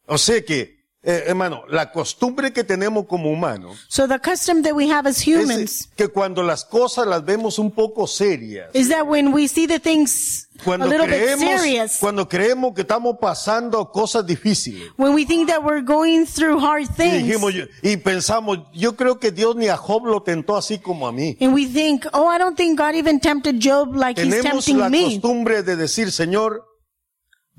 O 0.08 0.18
sea 0.18 0.44
que, 0.44 0.77
eh, 1.10 1.24
hermano, 1.28 1.64
la 1.70 1.90
costumbre 1.94 2.52
que 2.52 2.66
tenemos 2.66 3.06
como 3.08 3.32
humanos 3.32 3.78
So 3.88 4.10
the 4.10 4.20
custom 4.20 4.62
that 4.64 4.74
we 4.76 4.90
have 4.92 5.08
as 5.08 5.26
humans 5.26 5.58
es 5.58 5.90
que 5.96 6.10
cuando 6.10 6.44
las 6.44 6.66
cosas 6.66 7.08
las 7.08 7.24
vemos 7.24 7.60
un 7.60 7.72
poco 7.72 8.08
serias, 8.08 8.70
is 8.74 8.90
that 8.90 9.08
when 9.08 9.32
we 9.34 9.48
see 9.48 9.66
the 9.68 9.80
things 9.80 10.50
a 10.60 10.64
cuando 10.66 10.86
little 10.86 11.06
bit 11.08 11.16
creemos, 11.16 11.62
serious, 11.62 11.98
cuando 12.02 12.28
creemos 12.28 12.74
que 12.76 12.82
estamos 12.82 13.16
pasando 13.22 13.90
cosas 13.90 14.26
difíciles, 14.28 14.92
when 14.98 15.14
we 15.14 15.24
think 15.26 15.48
that 15.48 15.64
we're 15.64 15.82
going 15.82 16.26
through 16.26 16.60
hard 16.60 16.82
y 16.82 16.88
things, 16.88 17.24
dijimos, 17.24 17.54
yo- 17.54 17.66
y 17.82 17.96
pensamos, 17.96 18.60
yo 18.74 18.98
creo 18.98 19.18
que 19.18 19.32
Dios 19.32 19.56
ni 19.56 19.70
a 19.70 19.78
Job 19.78 20.06
lo 20.08 20.24
tentó 20.24 20.58
así 20.58 20.78
como 20.78 21.08
a 21.08 21.14
mí. 21.14 21.38
and 21.40 21.54
we 21.54 21.66
think, 21.68 22.06
oh, 22.12 22.28
I 22.28 22.38
don't 22.38 22.58
think 22.58 22.78
God 22.78 22.96
even 22.96 23.22
tempted 23.22 23.60
Job 23.62 23.96
like 23.96 24.20
he's 24.20 24.28
Tenemos 24.28 24.66
tempting 24.66 24.78
la 24.80 24.90
me. 24.90 25.06
costumbre 25.22 25.64
de 25.64 25.78
decir, 25.78 26.12
Señor, 26.12 26.66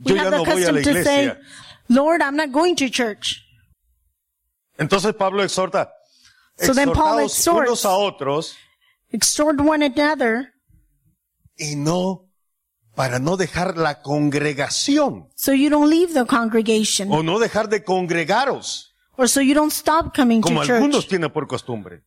We 0.05 0.11
yo 0.12 0.17
ya 0.17 0.23
have 0.25 0.31
the 0.33 0.37
no 0.37 0.45
voy 0.45 0.64
a 0.64 0.71
la 0.73 0.83
to 0.83 0.93
say, 0.93 1.00
iglesia. 1.00 1.40
Lord, 1.88 2.21
I'm 2.23 2.37
not 2.37 2.52
going 2.52 2.75
to 2.76 2.88
church. 2.90 3.42
Entonces 4.78 5.14
Pablo 5.14 5.42
exhorta, 5.42 5.90
So 6.57 6.73
then 6.75 6.92
Paul 6.92 7.21
exhorts. 7.21 7.68
unos 7.68 7.85
a 7.85 7.90
otros 7.97 8.57
Exhort 9.11 9.61
one 9.61 9.83
another 9.85 10.52
y 11.57 11.75
no 11.76 12.26
para 12.95 13.18
no 13.18 13.37
dejar 13.37 13.76
la 13.78 14.02
congregación 14.02 15.28
so 15.35 15.52
you 15.52 15.71
don't 15.71 15.88
leave 15.88 16.12
the 16.14 16.26
congregation 16.26 17.11
o 17.12 17.23
no 17.23 17.38
dejar 17.38 17.68
de 17.68 17.83
congregaros 17.85 18.92
or 19.16 19.28
so 19.28 19.40
you 19.40 19.54
don't 19.54 19.73
stop 19.73 20.14
coming 20.14 20.40
como 20.42 20.62
to 20.64 20.73
algunos 20.75 21.00
church. 21.02 21.09
tienen 21.09 21.30
por 21.33 21.47
costumbre. 21.49 22.02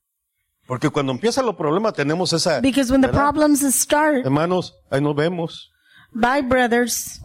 Porque 0.67 0.89
cuando 0.89 1.11
empiezan 1.11 1.45
los 1.45 1.55
problemas 1.55 1.93
tenemos 1.93 2.31
esa, 2.31 2.61
Because 2.61 2.89
when 2.91 3.01
the 3.01 3.09
problems 3.09 3.61
start, 3.75 4.23
hermanos, 4.25 4.73
ahí 4.89 5.01
nos 5.01 5.15
vemos. 5.15 5.71
bye 6.13 6.41
brothers. 6.41 7.19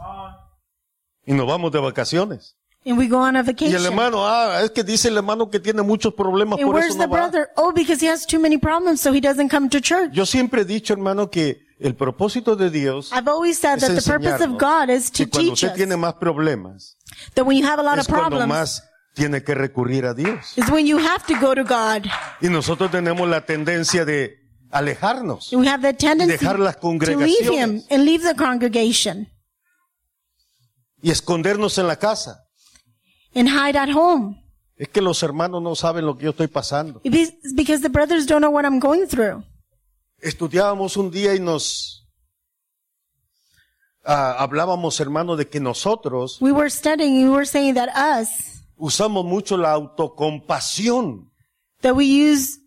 Y 1.26 1.35
nos 1.35 1.47
vamos 1.47 1.73
de 1.73 1.80
vacaciones. 1.80 2.56
and 2.88 2.97
we 2.97 3.09
go 3.09 3.18
on 3.18 3.35
a 3.35 3.40
Y 3.40 3.42
el 3.42 3.47
vacation. 3.47 3.85
hermano, 3.85 4.25
ah, 4.25 4.61
es 4.62 4.71
que 4.71 4.85
dice 4.85 5.09
el 5.09 5.16
hermano 5.16 5.50
que 5.50 5.59
tiene 5.59 5.83
muchos 5.83 6.14
problemas, 6.14 6.59
And 6.61 6.66
por 6.66 6.76
where's 6.76 6.90
eso 6.95 6.99
the 7.00 7.06
no 7.09 7.12
va. 7.12 7.18
brother? 7.28 7.49
Oh, 7.56 7.73
because 7.73 8.00
he 8.00 8.09
has 8.09 8.25
too 8.25 8.38
many 8.38 8.59
problems, 8.59 9.00
so 9.00 9.12
he 9.12 9.21
doesn't 9.21 9.50
come 9.50 9.68
to 9.71 9.80
church. 9.80 10.12
Yo 10.12 10.25
siempre 10.25 10.62
he 10.62 10.64
dicho, 10.64 10.92
hermano, 10.95 11.28
que 11.28 11.59
el 11.80 11.95
propósito 11.97 12.54
de 12.56 12.71
Dios 12.71 13.11
I've 13.12 13.28
always 13.28 13.59
said 13.59 13.78
es 13.78 13.88
that 13.88 13.95
the 13.97 14.02
purpose 14.02 14.35
of 14.42 14.50
enseñarnos 14.52 14.59
God 14.61 14.90
is 14.90 15.11
to 15.11 15.25
que 15.25 15.30
cuando 15.30 15.50
teach 15.50 15.52
usted 15.54 15.68
us 15.71 15.75
tiene 15.75 15.97
más 15.97 16.14
problemas, 16.14 16.97
that 17.35 17.45
when 17.45 17.59
you 17.59 17.66
have 17.66 17.80
a 17.80 17.83
lot 17.83 17.99
es 17.99 18.06
of 18.09 18.14
cuando 18.14 18.37
problems, 18.38 18.49
más 18.49 18.83
tiene 19.14 19.42
que 19.42 19.54
recurrir 19.56 20.04
a 20.06 20.14
Dios. 20.14 20.56
is 20.56 20.71
when 20.71 20.87
you 20.87 20.97
have 20.99 21.26
to 21.26 21.35
go 21.40 21.54
to 21.56 21.64
God. 21.64 22.06
Y 22.40 22.49
nosotros 22.49 22.90
tenemos 22.92 23.28
la 23.28 23.45
tendencia 23.45 24.04
de 24.04 24.37
alejarnos. 24.71 25.52
We 25.52 25.66
have 25.66 25.83
the 25.83 25.92
tendency 25.92 26.33
dejar 26.38 26.59
las 26.61 26.78
to 26.78 26.88
leave 26.92 27.02
Him 27.02 27.80
congregaciones. 27.80 27.87
and 27.90 28.04
leave 28.04 28.23
the 28.23 28.35
congregation 28.37 29.28
y 31.07 31.11
escondernos 31.13 31.79
en 31.79 31.87
la 31.87 31.97
casa. 31.97 32.43
and 33.33 33.49
hide 33.49 33.77
at 33.77 33.89
home. 33.91 34.43
Es 34.77 34.89
que 34.89 35.01
los 35.01 35.23
hermanos 35.23 35.63
no 35.63 35.77
saben 35.77 36.05
lo 36.05 36.19
que 36.19 36.25
yo 36.25 36.31
estoy 36.31 36.49
pasando. 36.49 37.01
Because 37.55 37.81
the 37.81 37.89
brothers 37.89 38.27
don't 38.27 38.41
know 38.41 38.51
what 38.51 38.65
I'm 38.65 38.81
going 38.81 39.07
through. 39.07 39.45
Estudiábamos 40.21 40.97
un 40.97 41.13
día 41.13 41.35
y 41.37 41.39
nos 41.39 42.05
ah, 44.05 44.35
hablábamos, 44.41 44.99
hermano, 44.99 45.37
de 45.37 45.47
que 45.47 45.61
nosotros 45.61 46.39
We 46.41 46.51
were 46.51 46.69
studying, 46.71 47.23
and 47.23 47.31
we 47.31 47.37
were 47.37 47.47
saying 47.47 47.75
that 47.75 47.89
us, 47.95 48.65
usamos 48.77 49.25
mucho 49.25 49.57
la 49.57 49.71
autocompasión. 49.75 51.31
that 51.83 51.95
we 51.95 52.07
use. 52.07 52.59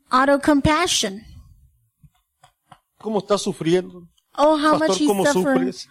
¿Cómo 3.00 3.20
estás 3.20 3.42
sufriendo? 3.42 4.08
Oh, 4.38 4.56
how 4.56 4.78
much 4.78 4.88
Pastor, 4.88 4.98
he's 4.98 5.08
¿cómo 5.10 5.26
suffering. 5.26 5.74
sufres? 5.74 5.90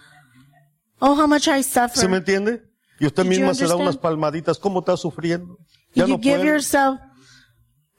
Oh, 1.00 1.14
how 1.14 1.26
much 1.26 1.46
I 1.48 1.62
suffer. 1.62 1.96
¿Se 1.96 2.08
me 2.08 2.18
entiende? 2.18 2.62
Y 3.00 3.06
usted 3.06 3.22
Did 3.24 3.30
you 3.32 3.38
misma 3.40 3.54
se 3.54 3.66
da 3.66 3.76
unas 3.76 3.96
palmaditas. 3.96 4.58
¿Cómo 4.58 4.80
estás 4.80 5.00
sufriendo? 5.00 5.58
Ya 5.94 6.04
you 6.04 6.16
no 6.16 6.18
give 6.18 6.38
puedo. 6.38 6.44
yourself, 6.44 7.00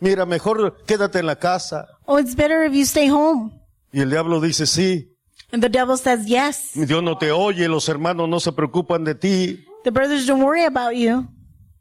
Mira, 0.01 0.25
mejor 0.25 0.77
quédate 0.85 1.19
en 1.19 1.25
la 1.25 1.35
casa. 1.37 1.85
oh, 2.05 2.19
it's 2.19 2.35
better 2.35 2.63
if 2.63 2.73
you 2.73 2.83
stay 2.85 3.07
home. 3.09 3.51
Y 3.91 4.01
el 4.01 4.09
diablo 4.09 4.39
dice, 4.41 4.65
sí, 4.65 5.15
And 5.51 5.63
the 5.63 5.69
devil 5.69 5.97
says, 5.97 6.25
yes. 6.27 6.71
Dios 6.75 7.01
no 7.01 7.17
te 7.17 7.31
oye, 7.31 7.67
los 7.67 7.89
hermanos 7.89 8.29
no 8.29 8.39
se 8.39 8.51
preocupan 8.51 9.03
de 9.03 9.15
ti. 9.15 9.65
The 9.83 9.89
brothers 9.91 10.27
don't 10.27 10.43
worry 10.43 10.63
about 10.65 10.93
you. 10.93 11.27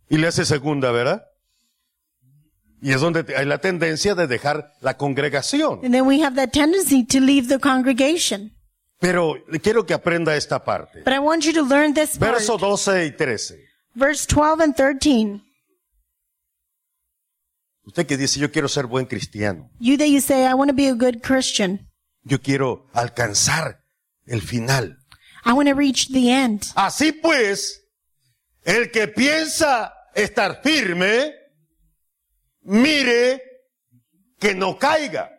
Y 0.09 0.17
le 0.17 0.27
hace 0.29 0.45
segunda, 0.47 0.91
¿verdad? 0.91 1.23
Y 2.81 2.93
es 2.93 3.01
donde 3.01 3.27
hay 3.37 3.45
la 3.45 3.59
tendencia 3.59 4.15
de 4.15 4.27
dejar 4.27 4.73
la 4.81 4.97
congregación. 4.97 5.81
And 5.83 5.93
then 5.93 6.07
we 6.07 6.23
have 6.23 6.35
that 6.37 6.51
tendency 6.53 7.05
to 7.05 7.21
leave 7.21 7.49
the 7.49 7.59
congregation. 7.59 8.53
Pero 8.99 9.37
quiero 9.62 9.87
que 9.87 9.95
aprenda 9.95 10.35
esta 10.37 10.64
parte. 10.64 11.02
But 11.05 11.12
I 11.12 11.19
want 11.19 11.45
you 11.45 11.52
to 11.52 11.62
learn 11.62 11.95
this 11.95 12.19
part. 12.19 12.33
Verso 12.33 12.59
12 12.59 13.07
y 13.07 13.11
13. 13.12 13.69
Verse 13.95 14.26
12 14.26 14.62
and 14.62 14.75
13. 14.75 15.43
Usted 17.85 18.07
que 18.07 18.17
dice, 18.17 18.38
yo 18.38 18.50
quiero 18.50 18.69
ser 18.69 18.87
buen 18.87 19.07
cristiano. 19.07 19.71
You 19.78 19.97
that 19.97 20.09
you 20.09 20.21
say, 20.21 20.47
I 20.47 20.55
want 20.55 20.69
to 20.69 20.75
be 20.75 20.88
a 20.88 20.95
good 20.95 21.23
Christian. 21.23 21.88
Yo 22.23 22.38
quiero 22.40 22.87
alcanzar 22.93 23.81
el 24.26 24.43
final. 24.43 24.99
I 25.45 25.52
want 25.52 25.69
to 25.69 25.75
reach 25.75 26.09
the 26.09 26.31
end. 26.31 26.67
Así 26.75 27.12
pues, 27.12 27.83
el 28.64 28.90
que 28.90 29.09
piensa 29.09 29.95
estar 30.14 30.61
firme, 30.62 31.35
mire 32.62 33.40
que 34.38 34.55
no 34.55 34.76
caiga. 34.78 35.31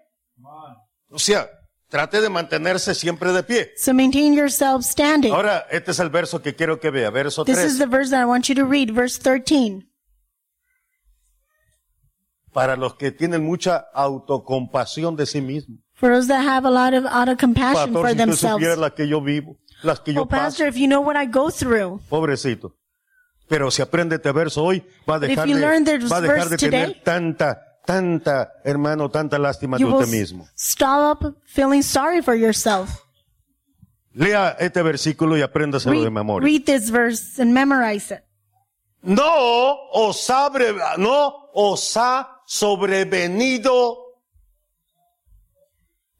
O 1.11 1.19
sea, 1.19 1.49
trate 1.89 2.21
de 2.21 2.29
mantenerse 2.29 2.93
siempre 2.95 3.31
de 3.33 3.43
pie. 3.43 3.71
So 3.75 3.93
maintain 3.93 4.33
yourself 4.33 4.83
standing. 4.85 5.33
Ahora, 5.33 5.65
este 5.71 5.91
es 5.91 5.99
el 5.99 6.09
verso 6.09 6.41
que 6.41 6.55
quiero 6.55 6.79
que 6.79 6.89
vea, 6.91 7.09
verso 7.09 7.43
This 7.43 7.57
is 7.57 7.77
3. 7.77 7.79
the 7.79 7.85
verse 7.87 8.09
that 8.11 8.21
I 8.21 8.25
want 8.25 8.47
you 8.47 8.55
to 8.55 8.65
read, 8.65 8.91
verse 8.91 9.17
13. 9.19 9.85
Para 12.53 12.75
los 12.75 12.95
que 12.95 13.11
tienen 13.11 13.43
mucha 13.43 13.85
autocompasión 13.93 15.15
de 15.15 15.25
sí 15.25 15.41
mismos. 15.41 15.79
For 15.93 16.09
those 16.09 16.27
that 16.27 16.41
have 16.45 16.65
a 16.65 16.71
lot 16.71 16.93
of 16.93 17.05
auto 17.05 17.35
compassion 17.35 17.93
Pastor, 17.93 18.01
for 18.01 18.09
si 18.09 18.15
themselves. 18.15 18.55
supiera 18.63 18.75
las 18.75 18.93
que 18.93 19.07
yo 19.07 19.21
vivo, 19.21 19.57
las 19.83 19.99
que 19.99 20.13
yo 20.13 20.21
Oh, 20.21 20.25
Pastor, 20.27 20.65
paso, 20.65 20.67
if 20.67 20.75
you 20.77 20.87
know 20.87 21.01
what 21.01 21.15
I 21.21 21.25
go 21.27 21.49
through. 21.51 21.99
pobrecito. 22.09 22.75
Pero 23.47 23.69
si 23.71 23.81
aprende 23.81 24.15
este 24.15 24.31
verso 24.31 24.63
hoy, 24.63 24.83
va 25.09 25.15
a 25.15 25.19
dejar 25.19 25.47
de, 25.47 25.53
va 26.07 26.17
a 26.17 26.21
dejar 26.21 26.49
de 26.49 26.57
tener 26.57 26.87
today, 26.89 27.01
tanta, 27.03 27.61
tanta, 27.93 28.51
hermano, 28.63 29.09
tanta 29.09 29.39
lástima 29.39 29.77
de 29.77 29.85
usted 29.85 30.07
mismo. 30.07 30.47
stop 30.55 31.23
feeling 31.45 31.81
sorry 31.81 32.21
for 32.21 32.35
yourself. 32.35 32.89
Lea 34.13 34.55
este 34.59 34.81
versículo 34.83 35.37
y 35.37 35.41
apréndaselo 35.41 35.95
de 35.95 36.01
Read, 36.05 36.11
memoria. 36.11 36.45
read 36.45 36.65
this 36.65 36.91
verse 36.91 37.41
and 37.41 37.51
memorize 37.53 38.13
it. 38.13 38.21
No 39.01 39.75
os 39.93 40.29
ha, 40.29 40.49
bre- 40.49 40.75
no 40.97 41.49
os 41.53 41.95
ha 41.97 42.41
sobrevenido 42.45 43.97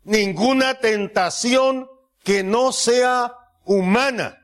ninguna 0.03 0.75
tentación 0.75 1.87
que 2.23 2.41
no 2.43 2.71
sea 2.71 3.33
humana. 3.65 4.37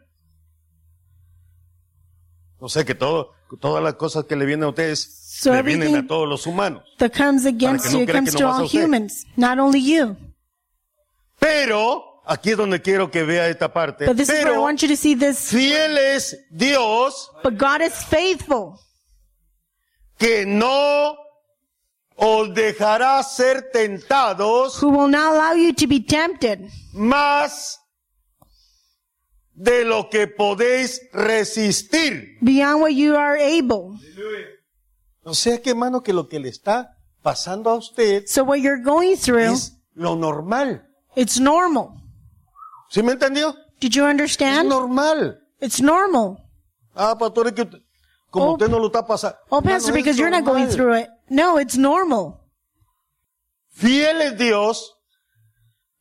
No 2.60 2.68
sé 2.70 2.84
que 2.86 2.94
todo, 2.96 3.32
todas 3.60 3.84
las 3.84 3.94
cosas 3.96 4.26
que 4.26 4.36
le 4.36 4.46
vienen 4.46 4.66
a 4.66 4.70
ustedes 4.70 5.00
So 5.38 5.52
le 5.52 5.62
vienen 5.64 5.88
everything- 5.90 6.06
a 6.06 6.08
todos 6.08 6.30
los 6.30 6.46
humanos. 6.48 6.84
That 6.98 7.12
comes 7.14 7.46
against 7.46 7.92
no 7.92 8.00
you, 8.00 8.06
comes 8.08 8.34
to 8.36 8.48
all 8.48 8.66
humans, 8.68 9.26
not 9.36 9.60
only 9.60 9.80
you. 9.82 10.16
Pero, 11.40 12.22
aquí 12.26 12.52
es 12.52 12.58
donde 12.58 12.82
quiero 12.82 13.12
que 13.12 13.24
vea 13.24 13.50
esta 13.50 13.72
parte. 13.74 14.06
But 14.06 14.16
this 14.16 14.30
is 14.30 14.36
where 14.36 14.42
I 14.42 14.50
Pero, 14.52 14.62
want 14.62 14.82
you 14.82 14.88
to 14.88 14.96
see 14.96 15.14
this. 15.16 15.50
fiel 15.50 15.98
es 15.98 16.38
Dios 16.50 17.30
But 17.44 17.58
God 17.58 17.82
is 17.82 17.94
faithful, 18.06 18.80
que 20.18 20.46
no 20.46 21.18
os 22.16 22.54
dejará 22.54 23.22
ser 23.24 23.70
tentados 23.74 24.82
who 24.82 24.88
will 24.90 25.10
not 25.10 25.34
allow 25.36 25.54
you 25.54 25.74
to 25.74 25.86
be 25.86 26.00
tempted 26.00 26.70
más 26.94 27.78
de 29.54 29.84
lo 29.84 30.10
que 30.10 30.28
podéis 30.28 31.02
resistir. 31.12 32.38
beyond 32.42 32.80
what 32.82 32.94
you 32.94 33.16
are 33.18 33.36
able. 33.38 34.00
O 35.26 35.34
sea 35.34 35.62
que, 35.62 35.72
hermano, 35.72 36.02
que 36.02 36.14
lo 36.14 36.28
que 36.30 36.40
le 36.40 36.50
está 36.50 36.96
pasando 37.24 37.70
a 37.72 37.76
usted 37.76 38.24
So 38.28 38.44
what 38.44 38.58
you're 38.60 38.82
going 38.82 39.18
through, 39.18 39.40
es 39.54 39.76
lo 39.96 40.16
normal. 40.16 40.88
it's 41.16 41.40
normal. 41.40 41.90
¿Sí 42.90 43.02
me 43.02 43.14
entendió? 43.14 43.56
Did 43.82 43.92
you 43.94 44.06
Es 44.06 44.12
understand? 44.12 44.70
normal. 44.70 45.40
It's 45.60 45.82
normal. 45.82 46.38
Ah, 46.96 47.18
pastor, 47.18 47.48
es 47.48 47.54
que 47.54 47.64
usted- 47.64 47.82
como 48.30 48.46
Oh, 48.46 48.54
usted 48.54 48.70
no 48.70 48.80
lo 48.80 48.88
está 48.88 49.06
pasando. 49.06 49.38
Oh, 49.50 49.58
Hermano, 49.60 49.76
Pastor, 49.78 49.92
es 49.98 50.04
because 50.04 50.18
you're 50.20 50.30
not 50.32 50.46
going 50.46 50.66
normal. 50.68 50.76
through 50.76 50.94
it. 51.00 51.10
No, 51.30 51.60
it's 51.60 51.76
normal. 51.78 52.42
Fiel 53.72 54.22
es 54.22 54.38
Dios. 54.38 54.94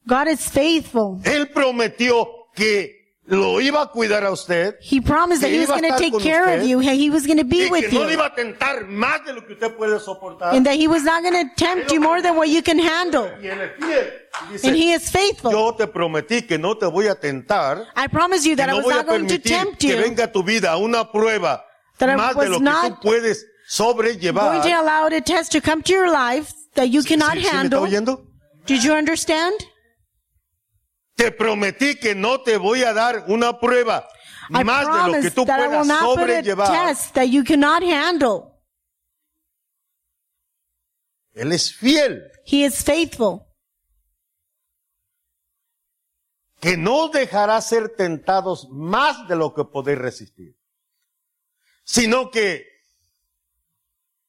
God 0.07 0.29
is 0.29 0.41
faithful. 0.51 1.19
Él 1.25 1.51
prometió 1.51 2.29
que 2.55 3.04
lo 3.27 3.59
iba 3.61 3.83
a 3.83 3.87
cuidar 3.91 4.23
a 4.25 4.31
usted. 4.31 4.77
He 4.81 5.01
promised 5.01 5.41
that 5.43 5.51
He 5.51 5.59
was 5.61 5.69
going 5.69 5.83
to 5.91 5.97
take 5.99 6.19
care 6.21 6.59
of 6.59 6.65
you. 6.67 6.79
He 6.81 7.09
was 7.11 7.27
going 7.27 7.39
to 7.39 7.45
be 7.45 7.71
with 7.71 7.93
no 7.93 8.07
you. 8.09 8.17
iba 8.19 8.27
a 8.27 8.85
más 8.87 9.25
de 9.25 9.33
lo 9.33 9.43
que 9.47 9.55
usted 9.55 9.75
puede. 9.77 9.99
And 10.53 10.67
that 10.67 10.75
He 10.77 10.87
was 10.89 11.03
not 11.05 11.23
going 11.23 11.35
to 11.49 11.55
tempt 11.57 11.91
you 11.91 12.01
more 12.01 12.21
than 12.21 12.37
what 12.37 12.49
you 12.49 12.63
can 12.63 12.79
handle. 12.79 13.31
y 13.41 13.47
él 13.49 13.61
es 13.61 13.71
fiel. 13.79 14.13
Dice, 14.51 14.65
And 14.67 14.77
He 14.77 14.93
is 14.93 15.11
faithful. 15.11 15.53
yo 15.53 15.73
te 15.73 15.87
prometí 15.87 16.47
que 16.47 16.59
no 16.59 16.75
te 16.77 16.87
voy 16.87 17.07
a 17.09 17.15
tentar. 17.15 17.87
I 17.97 18.09
promise 18.09 18.45
you 18.45 18.57
que 18.57 18.65
that 18.67 18.69
I 18.71 18.75
was 18.75 18.87
not 18.87 19.07
going 19.07 19.27
to 19.27 19.39
tempt 19.39 19.81
que 19.81 19.91
you. 19.97 20.03
venga 20.03 20.31
tu 20.31 20.43
vida 20.43 20.71
a 20.73 20.77
una 20.77 21.11
prueba 21.11 21.63
That 21.99 22.11
I 22.11 22.17
más 22.17 22.35
de 22.35 22.39
was 22.41 22.49
lo 22.51 22.59
que 22.59 22.65
not 22.65 23.01
tú 23.01 23.01
puedes 23.01 23.47
sobrellevar. 23.67 24.61
Going 24.63 24.63
to 24.63 24.81
allow 24.81 25.07
a 25.07 25.21
test 25.21 25.53
to 25.53 25.61
come 25.61 25.83
to 25.83 25.93
your 25.93 26.11
life 26.11 26.53
that 26.75 26.91
you 26.91 27.03
cannot 27.03 27.35
¿Sí- 27.39 27.43
sí 27.45 27.49
handle. 27.49 27.81
oyendo? 27.81 28.27
Did 28.67 28.83
you 28.83 28.93
understand? 28.95 29.55
Te 31.15 31.31
prometí 31.31 31.97
que 31.97 32.15
no 32.15 32.43
te 32.43 32.57
voy 32.57 32.83
a 32.83 32.93
dar 32.93 33.25
una 33.29 33.59
prueba 33.59 34.09
I 34.51 34.65
más 34.65 34.87
de 34.87 35.13
lo 35.13 35.23
que 35.23 35.31
tú 35.31 35.47
puedas 35.47 35.87
sobrellevar. 35.87 36.97
that 37.15 37.27
you 37.27 37.45
cannot 37.45 37.83
handle. 37.83 38.53
Él 41.33 41.53
es 41.53 41.73
fiel. 41.73 42.23
He 42.45 42.65
is 42.65 42.83
faithful. 42.83 43.45
que 46.65 46.79
no 46.79 47.09
dejará 47.09 47.61
ser 47.61 47.95
tentados 47.95 48.71
más 48.71 49.29
de 49.29 49.37
lo 49.37 49.53
que 49.53 49.65
podéis 49.65 49.99
resistir, 49.99 50.57
sino 51.85 52.31
que 52.31 52.65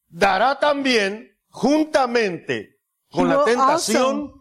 dará 0.09 0.59
también 0.59 1.33
juntamente 1.47 2.81
con 3.09 3.29
la 3.29 3.45
tentación 3.45 4.33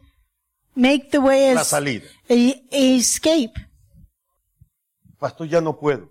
Make 0.75 1.11
the 1.11 1.19
way 1.19 1.55
la 1.55 1.65
salida. 1.65 2.07
a 2.29 2.35
escape. 2.71 3.53
Pastor, 5.19 5.47
ya 5.47 5.61
no 5.61 5.79
puedo. 5.79 6.11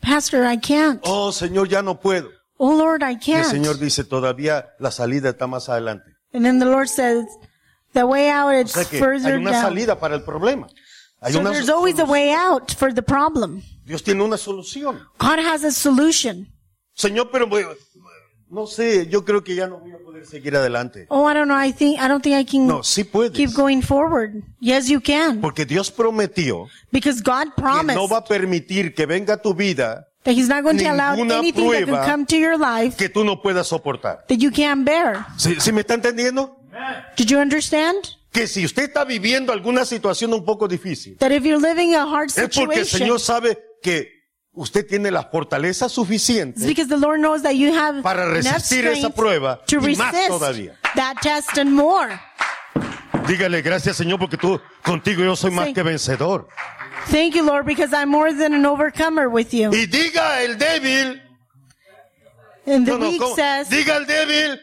Pastor, 0.00 0.44
I 0.44 0.56
can't. 0.58 1.00
Oh, 1.04 1.30
Señor, 1.32 1.68
ya 1.68 1.82
no 1.82 2.00
puedo. 2.00 2.28
Oh 2.58 2.76
Lord, 2.76 3.02
I 3.02 3.12
Y 3.12 3.14
el 3.14 3.20
can't. 3.42 3.46
Señor 3.50 3.78
dice, 3.78 4.04
todavía 4.04 4.70
la 4.78 4.90
salida 4.90 5.30
está 5.30 5.46
más 5.46 5.68
adelante. 5.68 6.10
And 6.32 6.44
then 6.44 6.58
the 6.58 6.66
Lord 6.66 6.88
says, 6.88 7.24
the 7.94 8.04
way 8.06 8.28
out 8.28 8.48
O 8.54 8.60
it's 8.60 8.72
sea 8.72 8.84
que 8.84 8.96
hay 8.98 9.02
further 9.02 9.38
una 9.38 9.52
down. 9.52 9.62
salida 9.62 9.98
para 9.98 10.14
el 10.14 10.22
problema. 10.22 10.66
Hay 11.20 11.32
So 11.32 11.40
una 11.40 11.50
there's 11.50 11.68
always 11.70 11.98
a 11.98 12.04
way 12.04 12.32
out 12.32 12.70
for 12.72 12.92
the 12.92 13.02
problem. 13.02 13.62
Dios 13.84 14.02
tiene 14.02 14.22
una 14.22 14.36
solución. 14.36 15.00
God 15.18 15.38
has 15.38 15.64
a 15.64 15.72
solution. 15.72 16.48
Señor, 16.94 17.30
pero 17.30 17.46
no 18.50 18.66
sé, 18.66 19.06
yo 19.08 19.24
creo 19.24 19.42
que 19.44 19.54
ya 19.54 19.66
no 19.68 19.78
voy 19.78 19.92
a 19.92 19.98
poder 19.98 20.26
seguir 20.26 20.56
adelante. 20.56 21.06
Oh, 21.08 21.28
I 21.30 21.34
don't 21.34 21.46
know. 21.46 21.56
I 21.56 21.72
think, 21.72 22.00
I 22.00 22.08
don't 22.08 22.22
think 22.22 22.36
I 22.36 22.44
can 22.44 22.66
No, 22.66 22.82
sí 22.82 23.04
puedes. 23.04 23.32
keep 23.36 23.52
going 23.54 23.80
forward. 23.80 24.42
Yes, 24.60 24.88
you 24.88 25.00
can. 25.00 25.40
Porque 25.40 25.64
Dios 25.64 25.90
prometió 25.90 26.66
Because 26.90 27.22
God 27.22 27.54
que 27.54 27.62
promised 27.62 27.96
no 27.96 28.08
va 28.08 28.18
a 28.18 28.24
permitir 28.24 28.94
que 28.94 29.06
venga 29.06 29.36
tu 29.40 29.54
vida 29.54 30.08
that 30.24 30.34
He's 30.34 30.48
not 30.48 30.62
going 30.62 30.78
to 30.78 30.84
allow 30.86 31.14
anything 31.14 31.70
that 31.70 31.86
can 31.86 32.04
come 32.04 32.26
to 32.26 32.36
your 32.36 32.58
life 32.58 32.96
que 32.96 33.08
tú 33.08 33.24
no 33.24 33.40
puedas 33.40 33.68
soportar. 33.68 34.26
that 34.28 34.38
you 34.38 34.50
can't 34.50 34.84
bear. 34.84 35.24
¿Sí, 35.38 35.56
sí 35.60 35.72
me 35.72 35.80
está 35.82 35.94
entendiendo? 35.94 36.56
Did 37.16 37.30
you 37.30 37.38
understand? 37.38 37.96
Que 38.32 38.46
si 38.46 38.64
usted 38.64 38.84
está 38.84 39.04
viviendo 39.04 39.52
alguna 39.52 39.84
situación 39.84 40.32
un 40.32 40.44
poco 40.44 40.68
difícil, 40.68 41.16
That 41.18 41.32
if 41.32 41.44
you're 41.44 41.60
living 41.60 41.94
a 41.94 42.02
hard 42.04 42.28
es 42.28 42.34
porque 42.34 42.80
el 42.80 42.86
situation, 42.86 42.98
Señor 43.00 43.20
sabe 43.20 43.58
que 43.82 44.19
usted 44.52 44.86
tiene 44.86 45.10
la 45.10 45.22
fortaleza 45.24 45.86
it's 45.86 45.94
suficiente 45.94 46.66
because 46.66 46.88
the 46.88 46.96
Lord 46.96 47.20
knows 47.20 47.42
that 47.42 47.52
you 47.54 47.72
have 47.72 48.02
Para 48.02 48.26
resistir 48.26 48.86
esa 48.86 49.10
prueba 49.10 49.60
y 49.68 49.96
más 49.96 50.14
todavía. 50.26 50.76
that 50.94 51.16
test 51.22 51.56
and 51.58 51.70
more. 51.72 52.18
Dígale, 53.26 53.62
gracias 53.62 53.96
Señor, 53.96 54.18
porque 54.18 54.36
tú, 54.36 54.60
contigo 54.82 55.22
yo 55.22 55.36
soy 55.36 55.50
más 55.50 55.72
que 55.72 55.82
vencedor. 55.82 56.48
Thank 57.10 57.34
you, 57.34 57.42
Lord, 57.44 57.64
because 57.64 57.92
I'm 57.94 58.08
more 58.10 58.32
than 58.32 58.52
an 58.54 58.66
overcomer 58.66 59.28
with 59.28 59.52
you. 59.52 59.70
Y 59.72 59.86
diga 59.86 60.42
el 60.42 60.58
débil, 60.58 61.22
And 62.66 62.84
the 62.86 62.92
no, 62.92 62.98
no, 62.98 63.08
weak 63.08 63.20
¿cómo? 63.20 63.34
says, 63.34 63.68
diga 63.70 63.96
el 63.96 64.06
débil, 64.06 64.60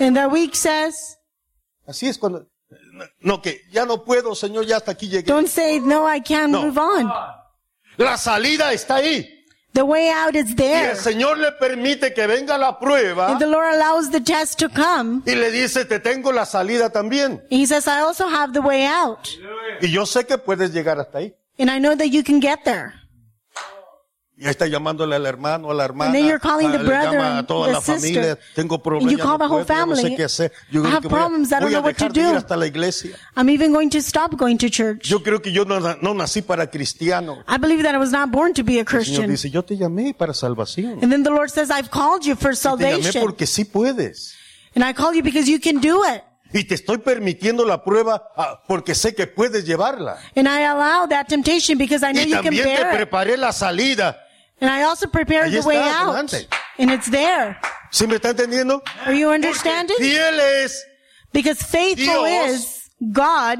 and 0.00 0.16
the 0.16 0.26
weak 0.28 0.54
says, 0.54 1.18
así 1.86 2.08
es 2.08 2.18
cuando, 2.18 2.46
no, 3.20 3.42
que 3.42 3.60
ya 3.70 3.84
no 3.84 4.04
puedo, 4.04 4.34
Señor, 4.34 4.64
ya 4.66 4.76
hasta 4.78 4.92
aquí 4.92 5.08
llegué. 5.08 5.26
don't 5.26 5.48
say, 5.48 5.78
no, 5.80 6.06
I 6.08 6.20
can't 6.20 6.50
No. 6.52 6.62
move 6.62 6.78
on. 6.78 7.10
La 7.98 8.16
salida 8.16 8.72
está 8.72 8.96
ahí. 8.96 9.34
The 9.74 9.82
way 9.82 10.08
out 10.08 10.34
is 10.34 10.52
Y 10.52 10.54
there. 10.54 10.90
el 10.92 10.96
Señor 10.96 11.36
le 11.38 11.52
permite 11.52 12.14
que 12.14 12.26
venga 12.26 12.56
la 12.56 12.78
prueba 12.80 13.28
And 13.28 13.38
the 13.38 13.46
Lord 13.46 13.74
allows 13.74 14.10
the 14.10 14.20
test 14.20 14.58
to 14.60 14.68
come. 14.70 15.22
y 15.26 15.34
le 15.34 15.50
dice, 15.50 15.84
te 15.84 16.00
tengo 16.00 16.32
la 16.32 16.46
salida 16.46 16.90
también. 16.90 17.42
He 17.50 17.66
says, 17.66 17.86
I 17.86 18.00
also 18.00 18.26
have 18.28 18.52
the 18.54 18.60
way 18.60 18.86
out. 18.86 19.28
Y 19.82 19.88
yo 19.90 20.06
sé 20.06 20.26
que 20.26 20.38
puedes 20.38 20.72
llegar 20.72 20.98
hasta 20.98 21.18
ahí. 21.18 21.34
And 21.58 21.70
I 21.70 21.78
know 21.78 21.94
that 21.96 22.06
you 22.08 22.22
can 22.24 22.40
get 22.40 22.64
there. 22.64 22.94
Y 24.40 24.44
ahí 24.44 24.50
está 24.50 24.68
llamándole 24.68 25.16
al 25.16 25.26
hermano, 25.26 25.68
a 25.72 25.74
la 25.74 25.84
hermana, 25.84 26.10
And 26.10 26.14
then 26.14 26.24
you're 26.24 26.38
calling 26.38 26.70
the 26.70 26.78
brother 26.78 27.18
a 27.18 27.42
toda 27.44 27.72
la 27.72 27.80
familia, 27.80 28.38
tengo 28.54 28.80
problemas, 28.80 29.10
you 29.10 29.18
call 29.18 29.36
the 29.36 29.46
whole 29.48 29.64
ya 29.66 29.84
no 29.84 29.96
sé 29.96 30.02
family. 30.02 30.16
qué 30.16 30.24
hacer. 30.24 30.52
Yo 30.70 30.84
I 30.84 30.90
have 30.90 31.02
que 31.02 31.08
voy 31.08 31.18
problems, 31.18 31.52
I 31.52 31.58
don't 31.58 31.72
know 31.72 31.82
what 31.82 31.96
to 31.96 32.08
do. 32.08 32.36
hasta 32.36 32.56
la 32.56 32.66
iglesia. 32.66 33.16
I'm 33.34 33.50
even 33.50 33.72
going 33.72 33.90
to 33.90 34.00
stop 34.00 34.36
going 34.36 34.56
to 34.58 34.70
church. 34.70 35.08
Yo 35.08 35.24
creo 35.24 35.42
que 35.42 35.50
yo 35.50 35.64
no, 35.64 35.80
no 35.80 36.14
nací 36.14 36.40
para 36.42 36.68
cristiano. 36.70 37.42
I 37.48 37.58
believe 37.58 37.82
that 37.82 37.96
I 37.96 37.98
was 37.98 38.12
not 38.12 38.30
born 38.30 38.54
to 38.54 38.62
be 38.62 38.76
a 38.76 38.82
El 38.82 38.84
Señor 38.84 38.88
Christian. 38.90 39.28
dice, 39.28 39.50
yo 39.50 39.64
te 39.64 39.76
llamé 39.76 40.14
para 40.14 40.32
salvación. 40.32 41.02
And 41.02 41.10
then 41.10 41.24
the 41.24 41.30
Lord 41.30 41.50
says, 41.50 41.68
I've 41.72 41.90
called 41.90 42.24
you 42.24 42.36
for 42.36 42.52
Te 42.52 42.58
llamé 42.60 43.02
salvation. 43.02 43.22
porque 43.24 43.44
sí 43.44 43.64
puedes. 43.64 44.36
And 44.76 44.84
I 44.84 44.92
call 44.92 45.14
you 45.16 45.22
because 45.24 45.50
you 45.50 45.58
can 45.58 45.80
do 45.80 46.04
it. 46.04 46.22
Y 46.52 46.62
te 46.62 46.76
estoy 46.76 46.98
permitiendo 46.98 47.64
la 47.66 47.82
prueba 47.82 48.22
ah, 48.36 48.62
porque 48.68 48.94
sé 48.94 49.16
que 49.16 49.26
puedes 49.26 49.66
llevarla. 49.66 50.16
And 50.36 50.46
I 50.46 50.62
allow 50.64 51.08
that 51.08 51.26
temptation 51.26 51.76
because 51.76 52.04
I 52.06 52.12
know 52.12 52.22
Y 52.22 52.28
you 52.28 52.34
can 52.36 52.44
también 52.44 52.64
te 52.64 52.70
bear 52.70 52.86
it. 52.86 52.96
preparé 52.96 53.36
la 53.36 53.52
salida. 53.52 54.24
And 54.60 54.70
I 54.70 54.82
also 54.82 55.06
prepared 55.06 55.52
the 55.52 55.58
está, 55.58 55.66
way 55.66 55.78
out. 55.78 56.32
And 56.78 56.90
it's 56.90 57.08
there. 57.10 57.56
¿Sí 57.90 58.06
me 58.06 58.16
está 58.16 58.30
entendiendo? 58.30 58.82
Are 59.04 59.14
you 59.14 59.30
understanding? 59.30 59.96
Fiel 59.98 60.38
es, 60.64 60.82
Because 61.32 61.62
faithful 61.62 62.24
Dios. 62.24 62.50
is 62.50 62.90
God. 63.12 63.58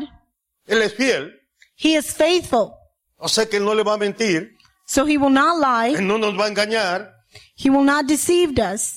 Él 0.66 0.82
es 0.82 0.92
fiel. 0.94 1.32
He 1.76 1.94
is 1.94 2.12
faithful. 2.12 2.74
O 3.18 3.28
sea 3.28 3.46
que 3.46 3.58
no 3.60 3.74
le 3.74 3.82
va 3.84 3.94
a 3.94 3.98
mentir. 3.98 4.50
So 4.86 5.04
he 5.06 5.16
will 5.18 5.30
not 5.30 5.58
lie. 5.58 5.94
Él 5.98 6.06
no 6.06 6.18
nos 6.18 6.34
va 6.34 6.46
a 6.46 6.48
engañar. 6.50 7.10
He 7.56 7.70
will 7.70 7.84
not 7.84 8.06
deceive 8.06 8.58
us. 8.58 8.94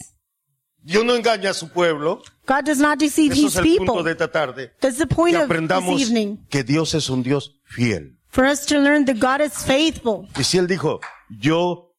Dios 0.84 1.04
no 1.06 1.14
engaña 1.16 1.52
a 1.52 1.54
su 1.54 1.68
pueblo. 1.70 2.22
God 2.48 2.66
does 2.66 2.80
not 2.80 2.98
deceive 2.98 3.34
Eso 3.34 3.42
his 3.48 3.56
es 3.56 3.58
el 3.58 3.64
punto 3.78 3.94
people. 3.94 4.04
de 4.04 4.12
esta 4.12 4.28
tarde. 4.32 4.72
That's 4.80 4.98
the 4.98 5.06
point 5.08 5.36
Que 5.36 5.44
of 5.44 5.48
this 5.50 5.56
aprendamos 5.58 6.02
evening. 6.02 6.46
que 6.50 6.64
Dios 6.64 6.94
es 6.96 7.10
un 7.10 7.22
Dios 7.24 7.52
fiel. 7.66 8.18
For 8.30 8.46
us 8.46 8.66
to 8.68 8.80
learn 8.80 9.06
that 9.06 9.20
God 9.20 9.42
is 9.42 9.64
faithful. 9.64 10.28
Y 10.38 10.44
si 10.44 10.58
Él 10.58 10.68
dijo, 10.68 11.00
yo 11.30 11.90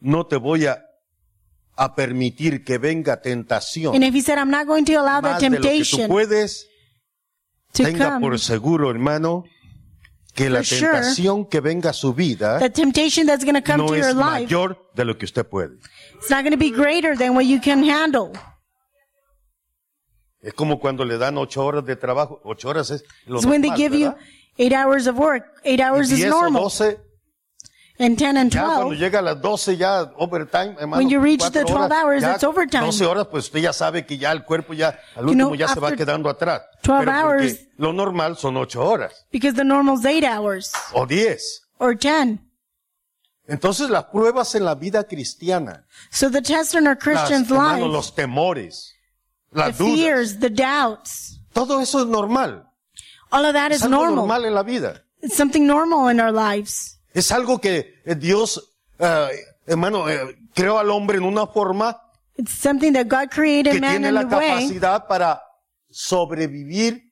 no 0.00 0.26
te 0.26 0.36
voy 0.36 0.66
a, 0.66 0.86
permitir 1.96 2.62
que 2.62 2.76
venga 2.76 3.22
tentación. 3.22 3.94
And 3.94 4.04
if 4.04 4.14
he 4.14 4.20
said, 4.20 4.38
I'm 4.38 4.50
not 4.50 4.66
going 4.66 4.84
to 4.84 4.96
allow 4.96 5.22
temptation. 5.38 6.08
Puedes, 6.08 6.66
tenga 7.72 8.18
por 8.20 8.38
seguro, 8.38 8.90
hermano, 8.90 9.44
que 10.34 10.50
la 10.50 10.62
tentación 10.62 11.46
que 11.46 11.60
venga 11.60 11.90
a 11.90 11.92
su 11.94 12.12
vida 12.12 12.60
no 13.78 13.94
es 13.94 14.14
mayor 14.14 14.90
de 14.94 15.04
lo 15.06 15.16
que 15.16 15.24
usted 15.24 15.46
puede. 15.46 15.78
It's 16.16 16.28
not 16.28 16.42
going 16.42 16.52
to 16.52 16.58
be 16.58 16.70
greater 16.70 17.16
than 17.16 17.34
what 17.34 17.46
you 17.46 17.60
can 17.60 17.82
handle. 17.82 18.32
Es 20.42 20.54
como 20.54 20.80
cuando 20.80 21.04
le 21.04 21.18
dan 21.18 21.36
ocho 21.36 21.64
horas 21.64 21.84
de 21.84 21.96
trabajo, 21.96 22.40
ocho 22.44 22.68
horas 22.68 22.90
es 22.90 23.04
lo 23.26 23.40
normal, 23.40 23.50
when 23.50 23.62
they 23.62 23.70
give 23.76 23.94
you 23.94 24.14
eight 24.58 24.72
hours 24.72 25.06
of 25.06 25.18
work, 25.18 25.60
eight 25.64 25.80
hours 25.80 26.10
is 26.10 26.24
normal. 26.26 26.62
12 26.62 27.09
And 28.02 28.16
10 28.16 28.36
and 28.38 28.50
ya 28.50 28.64
cuando 28.64 28.84
12, 28.94 28.96
llega 28.98 29.18
a 29.18 29.22
las 29.22 29.40
12 29.42 29.76
ya 29.76 30.10
overtime, 30.16 30.74
hermano. 30.80 30.96
When 30.96 31.10
you 31.10 31.20
reach 31.20 31.42
the 31.50 31.64
12 31.64 31.92
hours, 31.92 32.22
ya 32.22 32.32
it's 32.34 32.44
overtime. 32.44 32.84
12 32.86 33.04
horas, 33.06 33.26
pues 33.30 33.44
usted 33.44 33.60
ya 33.60 33.74
sabe 33.74 34.06
que 34.06 34.16
ya 34.16 34.32
el 34.32 34.42
cuerpo 34.44 34.72
ya, 34.72 34.98
al 35.14 35.24
You 35.24 35.30
último 35.32 35.48
know, 35.48 35.54
ya 35.54 35.68
se 35.68 35.80
va 35.80 35.92
quedando 35.92 36.30
atrás. 36.30 36.62
12 36.82 37.04
Pero 37.04 37.12
hours- 37.12 37.58
lo 37.76 37.92
normal 37.92 38.38
son 38.38 38.56
ocho 38.56 38.82
horas 38.82 39.12
because 39.30 39.54
the 39.54 39.64
normal's 39.64 40.06
eight 40.06 40.24
hours 40.24 40.72
o 40.94 41.04
10. 41.04 41.60
or 41.78 41.94
10. 41.94 42.38
Entonces 43.46 43.90
las 43.90 44.04
pruebas 44.04 44.54
en 44.54 44.64
la 44.64 44.74
vida 44.76 45.04
cristiana, 45.04 45.84
So 46.10 46.30
the 46.30 46.40
test 46.40 46.74
in 46.74 46.86
our 46.86 46.94
las, 46.94 47.02
Christian's 47.04 47.50
hermano, 47.50 47.84
life, 47.86 47.92
los 47.92 48.14
temores, 48.14 48.94
the 49.52 49.58
las 49.58 49.76
dudas, 49.78 49.94
fears, 49.98 50.38
the 50.40 50.48
doubts, 50.50 51.40
todo 51.52 51.80
eso 51.80 52.00
es 52.00 52.06
normal. 52.06 52.64
all 53.32 53.44
of 53.44 53.52
that 53.52 53.72
Es 53.72 53.78
is 53.78 53.82
algo 53.84 53.96
normal. 53.96 54.14
normal 54.16 54.44
en 54.46 54.54
la 54.54 54.62
vida. 54.62 55.02
It's 55.20 55.36
something 55.36 55.66
normal 55.66 56.08
in 56.08 56.18
our 56.20 56.32
lives. 56.32 56.96
Es 57.12 57.32
algo 57.32 57.60
que 57.60 58.00
eh, 58.04 58.14
Dios, 58.14 58.72
eh, 58.98 59.28
hermano, 59.66 60.08
eh, 60.08 60.36
creó 60.54 60.78
al 60.78 60.90
hombre 60.90 61.18
en 61.18 61.24
una 61.24 61.46
forma 61.46 61.96
It's 62.36 62.52
something 62.52 62.92
that 62.94 63.06
God 63.08 63.28
created 63.30 63.72
que 63.72 63.80
man 63.80 63.90
tiene 64.02 64.08
in 64.08 64.14
la 64.14 64.22
way 64.22 64.28
capacidad 64.48 65.06
para 65.06 65.42
sobrevivir 65.90 67.02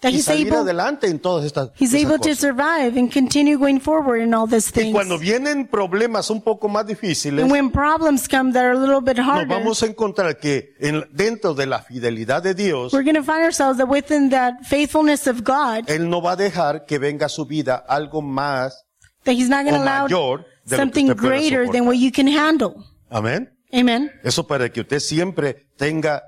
that 0.00 0.10
y 0.12 0.16
he's 0.16 0.26
salir 0.26 0.48
able, 0.48 0.58
adelante 0.58 1.06
en 1.08 1.18
todas 1.18 1.44
estas, 1.46 1.70
he's 1.80 1.92
esas 1.94 2.04
able 2.04 2.18
to 2.18 2.28
cosas. 2.28 2.38
survive 2.38 2.98
and 2.98 3.10
continue 3.12 3.58
going 3.58 3.80
forward 3.80 4.20
in 4.20 4.34
all 4.34 4.46
these 4.46 4.68
Y 4.68 4.72
things. 4.72 4.92
cuando 4.94 5.18
vienen 5.18 5.66
problemas 5.66 6.28
un 6.30 6.42
poco 6.42 6.68
más 6.68 6.86
difíciles, 6.86 7.42
And 7.42 7.50
when 7.50 7.70
problems 7.70 8.28
come 8.28 8.52
that 8.52 8.62
are 8.62 8.72
a 8.72 8.78
little 8.78 9.00
bit 9.00 9.16
nos 9.16 9.26
harder, 9.26 9.48
vamos 9.48 9.82
a 9.82 9.86
encontrar 9.86 10.38
que 10.38 10.74
en- 10.78 11.04
dentro 11.12 11.54
de 11.54 11.66
la 11.66 11.80
fidelidad 11.82 12.42
de 12.42 12.54
Dios, 12.54 12.92
we're 12.92 13.02
going 13.04 13.16
to 13.16 13.24
find 13.24 13.42
ourselves 13.42 13.78
that 13.78 13.88
within 13.88 14.28
that 14.30 14.60
faithfulness 14.62 15.26
of 15.26 15.42
God, 15.42 15.88
Él 15.88 16.08
no 16.10 16.20
va 16.20 16.32
a 16.32 16.36
dejar 16.36 16.84
que 16.84 16.98
venga 16.98 17.26
a 17.26 17.30
su 17.30 17.46
vida 17.46 17.74
algo 17.88 18.20
más. 18.22 18.84
That 19.26 19.34
he's 19.34 19.48
not 19.48 19.64
going 19.64 19.74
to 19.74 19.82
allow 19.82 20.06
mayor 20.06 20.44
de 20.64 20.76
something 20.76 21.08
greater 21.14 21.70
than 21.70 21.84
what 21.86 21.98
you 21.98 22.10
can 22.10 22.26
handle. 22.26 22.82
Amén. 23.10 23.50
Amen. 23.74 24.10
Eso 24.24 24.46
para 24.46 24.68
que 24.70 24.80
usted 24.80 25.00
siempre 25.00 25.66
tenga, 25.76 26.22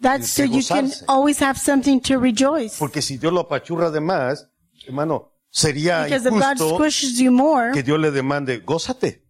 That's 0.00 0.30
so 0.30 0.42
you 0.42 0.62
can 0.64 0.90
always 1.06 1.38
have 1.40 1.56
something 1.56 2.00
to 2.00 2.18
rejoice. 2.18 2.76
porque 2.78 3.00
si 3.02 3.18
Dios 3.18 3.32
lo 3.32 3.40
apachurra 3.40 3.90
de 3.90 4.00
más, 4.00 4.48
hermano, 4.86 5.32
sería 5.50 6.04
Because 6.04 6.26
if 6.26 6.32
God 6.32 6.60
injusto 6.60 7.22
you 7.22 7.30
more, 7.30 7.72
que 7.72 7.82
Dios 7.82 8.00
le 8.00 8.10
demande, 8.10 8.58
gózate. 8.58 9.22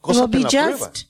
Gózate 0.00 0.30
be 0.30 0.38
en 0.38 0.44
la 0.44 0.50
prueba. 0.50 0.86
just. 0.86 1.06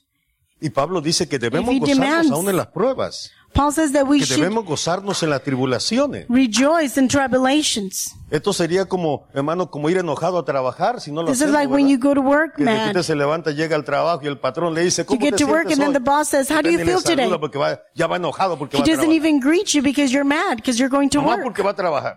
Y 0.59 0.69
Pablo 0.69 1.01
dice 1.01 1.27
que 1.27 1.39
debemos 1.39 1.79
gozarnos 1.79 2.31
aún 2.31 2.49
en 2.49 2.57
las 2.57 2.67
pruebas, 2.67 3.31
Paul 3.53 3.71
says 3.73 3.91
that 3.93 4.05
we 4.07 4.19
que 4.19 4.25
should 4.25 4.39
debemos 4.41 4.65
gozarnos 4.65 5.21
en 5.23 5.29
las 5.29 5.43
tribulaciones. 5.43 6.25
rejoice 6.29 6.97
in 6.99 7.07
tribulations. 7.07 8.13
Esto 8.29 8.53
sería 8.53 8.85
como, 8.85 9.27
hermano, 9.33 9.69
como 9.69 9.89
ir 9.89 9.97
enojado 9.97 10.37
a 10.37 10.45
trabajar 10.45 11.01
si 11.01 11.11
no 11.11 11.21
lo 11.21 11.27
This 11.27 11.37
is 11.37 11.41
hacemos, 11.47 11.53
like 11.53 11.71
when 11.73 11.87
you 11.89 11.97
go 11.97 12.13
to 12.13 12.21
work, 12.21 12.55
Que 12.55 12.63
man. 12.63 13.03
se 13.03 13.15
levanta, 13.15 13.51
llega 13.51 13.75
al 13.75 13.83
trabajo 13.83 14.21
y 14.23 14.27
el 14.27 14.39
patrón 14.39 14.73
le 14.73 14.83
dice, 14.83 15.01
You 15.03 15.07
¿cómo 15.07 15.19
get 15.21 15.35
te 15.35 15.43
to 15.45 15.49
work 15.51 15.65
and 15.67 15.77
then 15.77 15.87
hoy? 15.89 15.93
the 15.93 15.99
boss 15.99 16.29
says, 16.29 16.49
how 16.49 16.61
do 16.61 16.69
you 16.69 16.79
feel 16.79 17.01
today? 17.03 17.29
porque 17.39 17.57
va- 17.57 17.81
ya 17.93 18.07
va 18.07 18.15
enojado 18.15 18.57
porque 18.57 18.77
He 18.77 18.79
va 18.79 18.85
a 18.85 18.95
doesn't 18.95 19.11
even 19.11 19.39
greet 19.39 19.73
you 19.73 19.81
because 19.81 20.11
you're 20.13 20.23
mad 20.27 20.55
because 20.57 20.79
you're 20.79 20.89
going 20.89 21.09
to 21.09 21.19
Nomás 21.19 21.37
work. 21.37 21.43
porque 21.43 21.61
va 21.63 21.71
a 21.71 21.75
trabajar. 21.75 22.15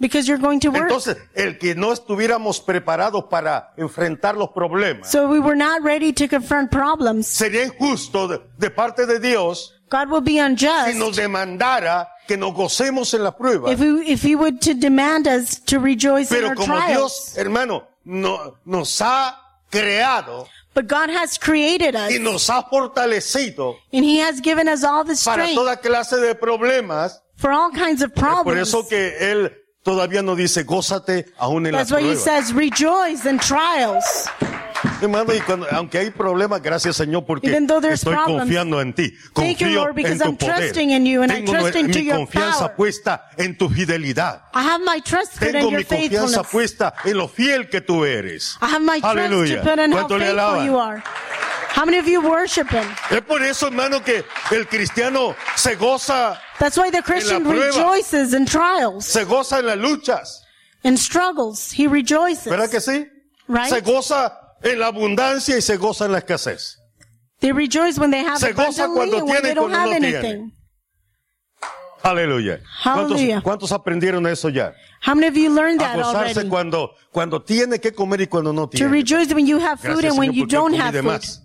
Because 0.00 0.28
you're 0.28 0.40
going 0.40 0.60
to 0.60 0.68
work. 0.70 0.82
Entonces, 0.84 1.16
el 1.34 1.58
que 1.58 1.74
no 1.74 1.92
estuviéramos 1.92 2.60
preparados 2.60 3.24
para 3.28 3.72
enfrentar 3.76 4.36
los 4.36 4.50
problemas, 4.50 5.10
So 5.10 5.26
we 5.28 5.40
were 5.40 5.56
not 5.56 5.82
ready 5.82 6.12
to 6.12 6.28
confront 6.28 6.70
problems. 6.70 7.26
sería 7.26 7.64
injusto 7.64 8.28
de, 8.28 8.40
de 8.58 8.70
parte 8.70 9.06
de 9.06 9.18
Dios 9.18 9.74
God 9.88 10.10
will 10.10 10.20
be 10.20 10.32
si 10.34 10.40
unjust 10.40 10.96
nos 10.96 11.16
demandara 11.16 12.06
que 12.26 12.36
nos 12.36 12.52
gocemos 12.54 13.12
en 13.14 13.24
la 13.24 13.30
prueba. 13.32 13.70
if 13.72 13.80
we, 13.80 14.02
if 14.06 14.22
he 14.22 14.34
would 14.36 14.60
to 14.60 14.74
demand 14.74 15.26
us 15.26 15.58
to 15.60 15.78
rejoice 15.78 16.30
in 16.30 16.38
Pero 16.38 16.48
our 16.48 16.54
como 16.54 16.74
Dios, 16.86 17.32
trials. 17.32 17.36
hermano, 17.36 17.84
no- 18.04 18.56
nos 18.64 18.98
ha 19.00 19.34
creado 19.70 20.46
But 20.74 20.86
God 20.86 21.10
has 21.10 21.38
created 21.38 21.96
us 21.96 22.12
y 22.12 22.18
nos 22.18 22.48
ha 22.48 22.62
fortalecido 22.62 23.76
and 23.92 24.04
he 24.04 24.18
has 24.18 24.40
given 24.40 24.68
us 24.68 24.84
all 24.84 25.02
the 25.04 25.14
para 25.24 25.42
strength 25.46 25.54
toda 25.56 25.76
clase 25.76 26.20
de 26.20 26.34
problemas, 26.34 27.18
for 27.36 27.50
all 27.50 27.70
kinds 27.70 28.02
of 28.02 28.10
es 28.10 28.14
por 28.14 28.22
problems. 28.44 28.68
eso 28.68 28.86
que 28.86 29.16
Él 29.20 29.52
todavía 29.82 30.22
no 30.22 30.36
dice 30.36 30.62
gózate 30.64 31.26
aún 31.38 31.66
en 31.66 31.72
la 31.72 31.78
That's 31.78 31.90
why 31.90 32.02
he 32.02 32.14
says 32.14 32.52
rejoice 32.52 33.24
in 33.26 33.38
trials. 33.38 34.28
Hermano, 35.02 35.34
y 35.34 35.40
cuando, 35.40 35.66
aunque 35.72 35.98
hay 35.98 36.10
problemas, 36.10 36.62
gracias 36.62 36.96
Señor 36.96 37.24
porque 37.26 37.48
Even 37.48 37.66
though 37.66 37.80
there's 37.80 38.00
estoy 38.00 38.14
problems, 38.14 38.42
confiando 38.42 38.80
en 38.80 38.92
ti. 38.92 39.10
thank 39.34 39.58
you, 39.58 39.66
Confío 39.66 39.74
Lord, 39.74 39.94
because 39.96 40.12
en 40.12 40.18
tu 40.18 40.24
I'm 40.28 40.36
poder. 40.36 40.56
trusting 40.58 40.90
in 40.90 41.06
you 41.06 41.26
Tengo 41.26 41.52
mi 41.52 42.04
your 42.04 42.16
confianza 42.16 42.58
power. 42.58 42.76
puesta 42.76 43.28
en 43.36 43.56
tu 43.58 43.68
fidelidad. 43.68 44.42
I 44.54 44.62
have 44.62 44.80
my 44.84 45.00
trust 45.00 45.32
put 45.38 45.48
in 45.48 45.52
Tengo 45.54 45.70
your 45.70 45.78
mi 45.80 45.84
confianza 45.84 46.42
puesta 46.44 46.94
en 47.04 47.16
lo 47.16 47.26
fiel 47.28 47.68
que 47.68 47.80
tú 47.80 48.04
eres. 48.04 48.56
I 48.62 48.66
have 48.66 48.80
my 48.84 49.00
trust 49.00 49.16
Aleluya. 49.16 49.62
¿Cuánto 49.62 50.16
le 50.18 50.26
alaban? 50.28 50.66
you 50.66 50.78
are. 50.78 51.02
How 51.74 51.84
many 51.84 51.98
of 51.98 52.06
you 52.06 52.20
worship 52.20 52.68
him? 52.70 52.86
Es 53.10 53.20
por 53.22 53.42
eso, 53.42 53.66
hermano, 53.68 54.02
que 54.02 54.24
el 54.52 54.66
cristiano 54.68 55.34
se 55.56 55.74
goza, 55.76 56.40
That's 56.58 56.76
why 56.76 56.90
the 56.90 57.02
Christian 57.02 57.44
rejoices 57.44 58.32
in 58.34 58.46
trials, 58.46 59.06
se 59.06 59.24
goza 59.24 59.58
en 59.60 59.66
las 59.66 59.76
luchas. 59.78 60.42
in 60.84 60.96
struggles. 60.96 61.72
He 61.72 61.86
rejoices. 61.88 62.46
¿Verdad 62.46 62.70
que 62.70 62.80
sí? 62.80 63.06
Right? 63.48 63.68
Se 63.68 63.80
goza 63.80 64.32
en 64.62 64.78
la 64.78 64.86
abundancia 64.88 65.56
y 65.56 65.62
se 65.62 65.76
goza 65.76 66.06
en 66.06 66.12
la 66.12 66.18
escasez. 66.18 66.76
They 67.40 67.52
rejoice 67.52 67.98
when 68.00 68.10
they 68.10 68.24
have 68.24 68.38
Se 68.38 68.52
goza 68.52 68.88
cuando 68.88 69.18
and 69.18 69.28
when 69.28 69.40
tiene 69.40 69.42
they 69.42 69.50
y 69.52 69.54
don't 69.54 69.70
cuando 69.72 69.90
have 69.92 70.00
no 70.00 70.06
anything. 70.18 70.52
Aleluya. 72.02 72.60
¿Cuántos, 72.82 73.20
cuántos 73.42 73.72
aprendieron 73.72 74.26
eso 74.26 74.48
ya? 74.48 74.72
How 75.04 75.14
many 75.14 75.26
of 75.28 75.34
you 75.36 75.50
learned 75.54 75.80
A 75.82 75.84
that 75.84 75.96
gozarse 75.96 76.32
already? 76.32 76.48
cuando, 76.48 76.90
cuando 77.12 77.42
tiene 77.42 77.78
que 77.80 77.92
comer 77.92 78.20
y 78.22 78.26
cuando 78.26 78.52
no 78.52 78.62
To 78.68 78.76
tiene. 78.76 78.90
rejoice 78.92 79.34
when 79.34 79.46
you 79.46 79.58
have 79.58 79.78
food 79.80 80.00
Gracias, 80.00 80.10
and 80.12 80.18
when 80.18 80.30
Señor, 80.32 80.36
you 80.36 80.46
don't 80.46 80.72
comí 80.74 80.78
have 80.80 80.94
food. 81.00 81.04
más. 81.04 81.42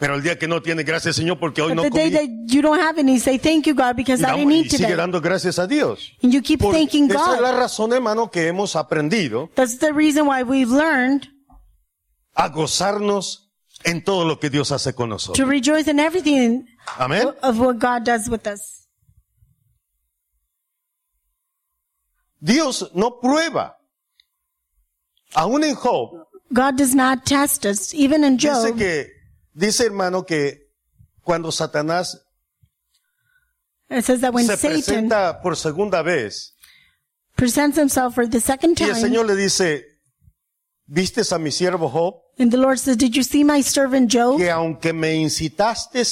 Pero 0.00 0.16
el 0.16 0.22
día 0.22 0.36
que 0.36 0.48
no 0.48 0.60
tiene, 0.60 0.82
gracias 0.82 1.14
Señor, 1.14 1.38
porque 1.38 1.62
hoy 1.62 1.68
But 1.70 1.76
no 1.76 1.82
the 1.84 1.90
day 1.90 2.10
comí. 2.10 2.12
that 2.46 2.52
you 2.52 2.60
don't 2.60 2.80
have 2.80 2.98
any, 2.98 3.20
say 3.20 3.38
thank 3.38 3.66
you 3.66 3.74
God 3.74 3.94
because 3.94 4.20
Y, 4.20 4.24
I 4.26 4.36
didn't 4.36 4.50
y 4.52 4.58
eat 4.62 4.70
sigue 4.72 4.78
today. 4.84 4.96
dando 4.96 5.20
gracias 5.20 5.58
a 5.60 5.66
Dios. 5.68 6.10
And 6.22 6.32
you 6.32 6.42
keep 6.42 6.60
Porque 6.60 6.76
thanking 6.78 7.08
esa 7.08 7.34
es 7.36 7.40
la 7.40 7.52
God. 7.52 7.58
razón, 7.60 7.92
hermano, 7.92 8.28
que 8.30 8.48
hemos 8.48 8.74
aprendido 8.74 9.48
That's 9.54 9.78
the 9.78 9.92
reason 9.92 10.26
why 10.26 10.42
we've 10.42 10.70
learned 10.72 11.28
a 12.34 12.48
gozarnos 12.48 13.50
en 13.84 14.02
todo 14.02 14.24
lo 14.24 14.38
que 14.38 14.50
Dios 14.50 14.70
hace 14.72 14.94
con 14.94 15.08
to 15.08 15.14
nosotros. 15.14 15.48
rejoice 15.48 15.88
in 15.88 15.98
everything 15.98 16.66
Amén. 16.98 17.32
of 17.42 17.58
what 17.58 17.78
God 17.78 18.04
does 18.04 18.28
with 18.28 18.46
us. 18.46 18.86
Dios 22.40 22.90
no 22.94 23.20
prueba. 23.20 23.76
Aún 25.34 25.64
en 25.64 25.74
Job, 25.74 26.26
God 26.52 26.76
does 26.76 26.94
not 26.94 27.24
test 27.24 27.64
us. 27.64 27.94
Even 27.94 28.24
in 28.24 28.36
dice 28.36 28.68
Job, 28.70 28.78
que, 28.78 29.06
dice 29.54 29.86
hermano 29.86 30.24
que 30.26 30.68
cuando 31.22 31.50
Satanás 31.50 32.16
it 33.88 34.04
says 34.04 34.20
that 34.20 34.32
when 34.32 34.46
se 34.46 34.56
Satan 34.56 34.80
presenta 34.82 35.40
por 35.42 35.54
segunda 35.54 36.02
vez 36.02 36.54
presents 37.36 37.76
himself 37.76 38.14
for 38.14 38.26
the 38.26 38.40
second 38.40 38.78
y 38.80 38.84
el 38.84 38.94
time, 38.94 39.00
Señor 39.00 39.26
le 39.26 39.36
dice, 39.36 39.91
¿vistes 40.92 41.32
a 41.32 41.38
mi 41.38 41.50
siervo 41.50 41.88
Job? 41.90 42.16
and 42.38 42.50
the 42.50 42.58
Lord 42.58 42.78
says, 42.78 42.96
did 42.96 43.14
you 43.16 43.22
see 43.22 43.44
my 43.44 43.62
servant 43.62 44.10
Job? 44.10 44.38
Que 44.38 44.50
aunque 44.50 44.92
me 44.92 45.14
incitaste 45.14 46.02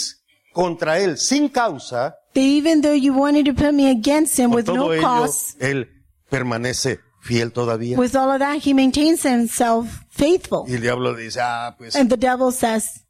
contra 0.52 0.98
él 0.98 1.18
sin 1.18 1.48
causa, 1.48 2.16
That 2.32 2.40
even 2.42 2.80
though 2.80 2.94
you 2.94 3.12
wanted 3.12 3.44
to 3.46 3.52
put 3.54 3.74
me 3.74 3.90
against 3.90 4.38
him 4.38 4.52
with 4.52 4.68
no 4.68 4.92
ello, 4.92 5.02
cause, 5.02 5.56
él 5.60 5.88
permanece 6.30 7.00
fiel 7.22 7.52
todavía. 7.52 7.98
with 7.98 8.14
all 8.14 8.30
of 8.30 8.38
that, 8.38 8.62
he 8.62 8.72
maintains 8.72 9.22
himself 9.22 10.04
faithful. 10.10 10.64
Y 10.68 10.74
el 10.74 10.80
diablo 10.80 11.14
dice, 11.14 11.40
ah, 11.42 11.74
pues 11.76 11.94
And 11.96 12.08
the 12.08 12.16
devil 12.16 12.52
says, 12.52 13.04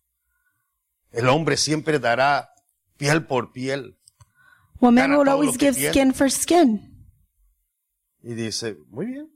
el 1.12 1.28
hombre 1.28 1.56
siempre 1.56 1.98
dará 1.98 2.48
piel 2.96 3.26
por 3.26 3.52
piel. 3.52 3.96
well, 4.80 4.92
man 4.92 5.12
will 5.16 5.28
always 5.28 5.56
give 5.59 5.76
tiene. 5.76 5.90
skin 5.92 6.12
for 6.14 6.30
skin. 6.30 7.04
Y 8.22 8.35
dice, 8.35 8.76
muy 8.90 9.06
bien, 9.06 9.28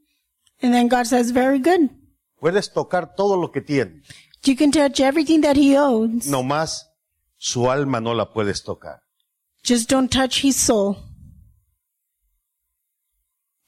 And 0.63 0.73
then 0.73 0.89
God 0.89 1.07
says, 1.07 1.31
very 1.31 1.59
good. 1.59 1.91
Puedes 2.45 2.71
tocar 2.75 3.15
todo 3.15 3.39
lo 3.41 3.51
que 3.51 3.63
tiene, 3.63 4.03
You 4.43 4.55
can 4.55 4.71
touch 4.71 5.01
everything 5.01 5.41
that 5.41 5.57
he 5.57 5.79
owns. 5.79 6.27
nomás 6.27 6.85
su 7.39 7.71
alma 7.71 8.01
no 8.03 8.13
la 8.13 8.31
puedes 8.35 8.63
tocar. 8.63 9.01
Just 9.67 9.89
don't 9.91 10.11
touch 10.13 10.45
his 10.45 10.55
soul. 10.57 10.97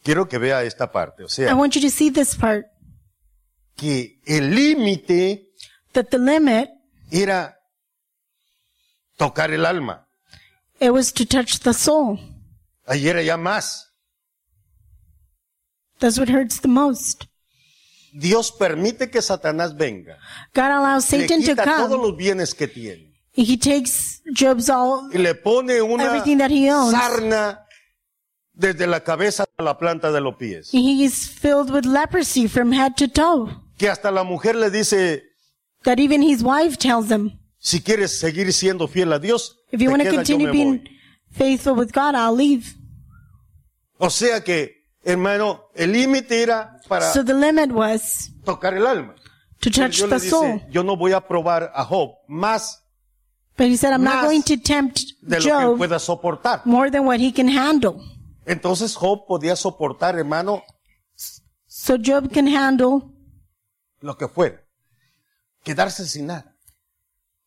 Quiero 0.03 0.29
que 0.29 0.37
vea 0.39 0.63
esta 0.63 0.93
parte, 0.93 1.23
o 1.23 1.27
I 1.27 1.31
sea, 1.31 1.55
want 1.55 1.75
you 1.75 1.81
to 1.81 1.89
see 1.91 2.11
this 2.11 2.37
part. 2.37 2.67
que 3.77 4.21
el 4.27 4.55
límite 4.55 5.47
That 5.93 6.09
the 6.11 6.19
limit, 6.19 6.69
era 7.11 7.57
tocar 9.17 9.51
el 9.53 9.65
alma. 9.65 10.07
it 10.81 10.91
was 10.91 11.11
to 11.15 11.25
touch 11.25 11.61
the 11.61 11.73
soul. 11.73 12.19
Ahí 12.87 13.09
era 13.09 13.23
ya 13.23 13.39
más. 13.39 13.85
That's 15.99 16.19
what 16.19 16.29
hurts 16.29 16.61
the 16.61 16.69
most. 16.69 17.27
Dios 18.19 18.51
permite 18.53 19.11
que 19.11 19.21
Satanás 19.21 19.77
venga. 19.77 20.17
God 20.55 20.65
allows 20.71 21.11
Le 21.13 21.21
Satan 21.21 21.41
to 21.43 21.51
quita 21.51 21.65
todos 21.65 21.89
come. 21.89 22.03
los 22.09 22.17
bienes 22.17 22.55
que 22.55 22.67
tiene. 22.69 23.13
He 23.35 23.57
takes 23.59 24.23
Job's 24.35 24.71
all, 24.71 25.11
Y 25.13 25.19
le 25.19 25.35
pone 25.35 25.83
una 25.83 26.05
Everything 26.07 26.39
that 26.39 26.51
he 26.51 26.71
owns. 26.71 26.93
sarna 26.93 27.61
desde 28.55 28.87
la 28.87 29.01
cabeza 29.01 29.45
a 29.59 29.63
la 29.63 29.77
planta 29.77 30.11
de 30.11 30.21
los 30.23 30.37
pies. 30.37 30.71
he 30.73 31.05
is 31.05 31.29
filled 31.29 31.71
with 31.71 31.85
leprosy 31.85 32.49
from 32.49 32.73
head 32.73 32.95
to 32.97 33.07
toe. 33.07 33.51
Que 33.77 33.91
hasta 33.91 34.11
la 34.11 34.25
mujer 34.25 34.55
le 34.57 34.71
dice, 34.71 35.23
That 35.85 35.99
even 36.01 36.23
his 36.23 36.43
wife 36.43 36.79
tells 36.79 37.11
him, 37.11 37.39
si 37.59 37.81
quieres 37.83 38.19
seguir 38.19 38.51
siendo 38.55 38.89
fiel 38.89 39.13
a 39.13 39.19
Dios, 39.19 39.57
if 39.71 39.81
you 39.83 39.89
te 39.89 39.93
want 39.93 40.03
to 40.05 40.11
continue 40.11 40.51
being 40.51 40.79
voy. 40.79 40.91
faithful 41.33 41.75
with 41.75 41.93
God, 41.93 42.15
I'll 42.15 42.35
leave. 42.35 42.75
O 43.99 44.09
sea 44.09 44.43
que, 44.43 44.76
hermano, 45.07 45.63
el 45.75 45.93
límite 45.93 46.43
era 46.43 46.79
para 46.89 47.13
So 47.13 47.25
the 47.25 47.33
limit 47.35 47.71
was 47.73 48.31
tocar 48.45 48.75
el 48.75 48.87
alma. 48.87 49.15
to 49.61 49.71
touch 49.71 50.01
le 50.01 50.09
the 50.09 50.21
soul. 50.21 50.55
dice, 50.59 50.67
yo 50.71 50.83
no 50.83 50.97
voy 50.97 51.13
a 51.13 51.21
probar 51.27 51.71
a 51.75 51.85
Job 51.85 52.11
más 52.29 52.83
But 53.57 53.69
he 53.69 53.77
said, 53.79 53.93
I'm 53.95 54.05
not 54.05 54.17
Más 54.17 54.25
going 54.25 54.43
to 54.43 54.57
tempt 54.59 55.01
de 55.23 55.37
lo 55.39 55.43
que 55.43 55.51
él 55.51 55.63
Job 55.71 55.79
pueda 55.79 55.99
soportar. 55.99 56.61
more 56.67 56.91
than 56.91 57.07
what 57.07 57.21
he 57.21 57.33
can 57.33 57.49
handle. 57.49 57.95
Entonces 58.45 58.95
Job 58.95 59.27
podía 59.27 59.57
soportar, 59.57 60.15
hermano, 60.19 60.63
So 61.67 61.97
Job 61.97 62.31
can 62.33 62.47
handle 62.49 63.03
lo 64.01 64.17
que 64.17 64.29
fuera. 64.29 64.61
Quedarse 65.65 66.05
sin 66.07 66.27
nada. 66.27 66.53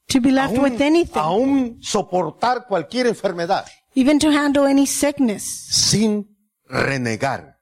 to 0.08 0.20
be 0.20 0.32
left 0.32 0.58
with 0.58 0.82
anything, 0.82 1.22
aún 1.22 1.78
soportar 1.82 2.66
cualquier 2.68 3.06
enfermedad 3.06 3.66
even 3.94 4.18
to 4.18 4.32
handle 4.32 4.66
any 4.66 4.88
sickness 4.88 5.44
sin 5.70 6.28
renegar. 6.70 7.58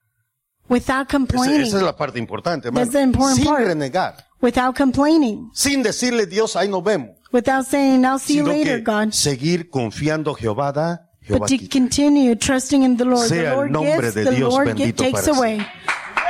without 0.69 1.07
Esa, 1.07 1.17
complaining, 1.17 1.61
esa 1.61 1.77
es 1.77 1.83
la 1.83 1.95
parte 1.95 2.19
importante, 2.19 2.67
hermano. 2.67 2.85
That's 2.85 2.93
the 2.93 3.01
important 3.01 3.37
Sin 3.37 3.45
part. 3.47 3.65
renegar. 3.67 4.15
without 4.41 4.75
complaining, 4.75 5.49
Sin 5.53 5.81
decirle 5.81 6.25
Dios, 6.27 6.55
ahí 6.55 6.67
nos 6.69 6.83
vemos. 6.83 7.11
without 7.31 7.65
saying, 7.65 8.03
I'll 8.05 8.19
see 8.19 8.35
you 8.37 8.43
Sino 8.45 8.53
later, 8.53 8.83
que 8.83 8.91
God. 8.91 9.11
seguir 9.13 9.69
confiando 9.69 10.35
Jehová 10.35 10.71
da, 10.73 11.01
Jehová 11.21 11.39
But 11.39 11.47
to 11.49 11.57
quita. 11.57 11.69
continue 11.79 12.35
trusting 12.35 12.83
in 12.83 12.97
the 12.97 13.05
Lord. 13.05 13.27
Sea 13.29 13.35
the 13.37 13.47
el 13.47 13.55
Lord 13.55 13.71
nombre 13.71 13.95
gives, 14.01 14.13
de 14.15 14.23
the 14.25 14.31
Dios 14.35 14.53
Lord 14.53 14.67
bendito 14.67 15.03
takes 15.03 15.21
para 15.25 15.37
away. 15.37 15.67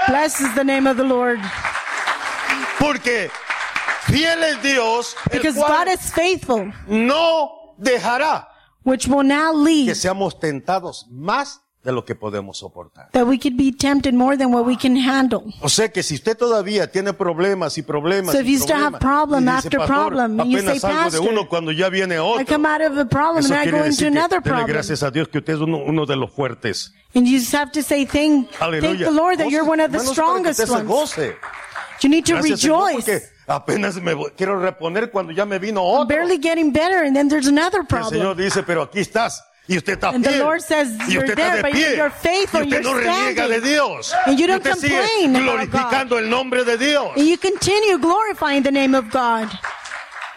Blessed 0.07 0.41
is 0.41 0.55
the 0.55 0.63
name 0.63 0.87
of 0.87 0.97
the 0.97 1.03
Lord. 1.03 1.39
Porque 2.79 3.29
fiel 4.05 4.43
es 4.43 4.61
Dios, 4.61 5.15
el 5.31 5.39
Because 5.39 5.57
cual 5.57 5.85
God 5.85 5.87
is 5.93 6.11
faithful, 6.13 6.71
no 6.87 7.73
dejará 7.77 8.47
which 8.83 9.07
will 9.07 9.23
now 9.23 9.51
que 9.51 9.85
lead 9.85 9.95
seamos 9.95 10.39
tentados 10.39 11.05
más 11.11 11.59
de 11.87 11.93
lo 11.93 12.03
que 12.03 12.15
podemos 12.15 12.57
soportar. 12.57 13.09
that 13.13 13.25
we 13.25 13.39
could 13.39 13.55
be 13.57 13.71
tempted 13.71 14.13
more 14.13 14.37
than 14.37 14.53
what 14.53 14.65
we 14.65 14.75
can 14.77 14.95
handle. 14.97 15.41
O 15.61 15.69
sea 15.69 15.87
que 15.89 16.03
si 16.03 16.15
usted 16.15 16.35
todavía 16.37 16.91
tiene 16.91 17.13
problemas 17.13 17.77
y 17.77 17.81
problemas 17.81 18.33
So 18.35 18.41
if 18.41 18.45
you 18.47 18.59
still 18.59 18.75
have 18.75 18.99
problem 18.99 19.47
after 19.47 19.79
"Pastor, 19.79 19.87
problem, 19.95 20.39
and 20.41 20.51
you 20.51 20.59
say, 20.59 20.79
salgo 20.79 20.97
de 20.97 21.03
"Pastor, 21.17 21.21
uno 21.31 21.47
cuando 21.47 21.71
ya 21.71 21.89
viene 21.89 22.19
otro. 22.19 22.41
I 22.41 22.45
come 22.45 22.67
out 22.67 22.81
of 22.81 22.97
a 22.97 23.05
problem 23.05 23.45
Eso 23.45 23.53
and 23.53 23.67
I 23.67 23.71
go 23.71 23.85
into 23.85 24.05
another 24.05 24.41
problem. 24.41 24.67
gracias 24.67 25.01
a 25.01 25.09
Dios 25.11 25.29
que 25.29 25.37
usted 25.39 25.53
es 25.53 25.59
uno, 25.61 25.77
uno 25.77 26.05
de 26.05 26.17
los 26.17 26.29
fuertes. 26.31 26.93
And 27.15 27.25
you 27.25 27.39
just 27.39 27.53
have 27.55 27.71
to 27.71 27.81
say, 27.81 28.05
thank, 28.05 28.51
thank 28.51 28.81
the 28.99 29.09
Lord 29.11 29.37
that 29.39 29.49
you're 29.49 29.63
one 29.63 29.79
of 29.81 29.91
the 29.93 29.99
strongest 29.99 30.69
ones. 30.69 30.85
goce. 30.87 31.35
You 32.01 32.09
need 32.09 32.25
to 32.25 32.33
Gracias, 32.33 32.61
rejoice. 32.63 33.31
apenas 33.47 33.95
me 34.01 34.13
voy- 34.13 34.31
quiero 34.37 34.59
reponer 34.59 35.09
cuando 35.09 35.31
ya 35.31 35.45
me 35.45 35.57
vino 35.57 35.79
I'm 35.81 36.01
otro. 36.01 36.05
barely 36.15 36.37
getting 36.37 36.71
better 36.73 37.01
and 37.05 37.15
then 37.15 37.29
there's 37.29 37.47
another 37.47 37.79
Y 37.89 37.95
el 37.97 38.03
Señor 38.03 38.35
problem. 38.35 38.37
dice, 38.37 38.61
pero 38.63 38.81
aquí 38.83 38.99
estás. 38.99 39.41
Y 39.67 39.77
usted 39.77 39.93
está 39.93 40.09
And 40.09 40.23
the. 40.23 40.39
Lord 40.39 40.61
says, 40.61 40.87
y 41.07 41.13
"You're 41.13 41.23
usted 41.25 41.35
there, 41.35 41.49
está 41.49 41.55
de 41.57 41.61
but 41.63 41.71
pie. 41.73 41.95
you're 41.97 42.09
faithful, 42.09 42.61
y 42.61 42.67
usted 42.67 42.83
you're 42.83 42.83
no 42.83 42.93
reniega 42.93 43.47
de 43.47 43.59
standing. 43.59 43.63
Dios. 43.63 44.13
And 44.25 44.37
you 44.39 44.45
y 44.45 44.47
don't 44.47 44.65
usted 44.65 44.75
sigue 44.77 44.97
complain 44.97 45.35
about 45.35 45.43
glorificando 45.69 46.19
el 46.19 46.29
nombre 46.29 46.63
de 46.63 46.77
Dios. 46.77 47.11
And 47.17 47.27
you 47.27 47.37
continue 47.37 47.97
glorifying 47.99 48.63
the 48.63 48.71
name 48.71 48.95
of 48.95 49.09
God. 49.11 49.49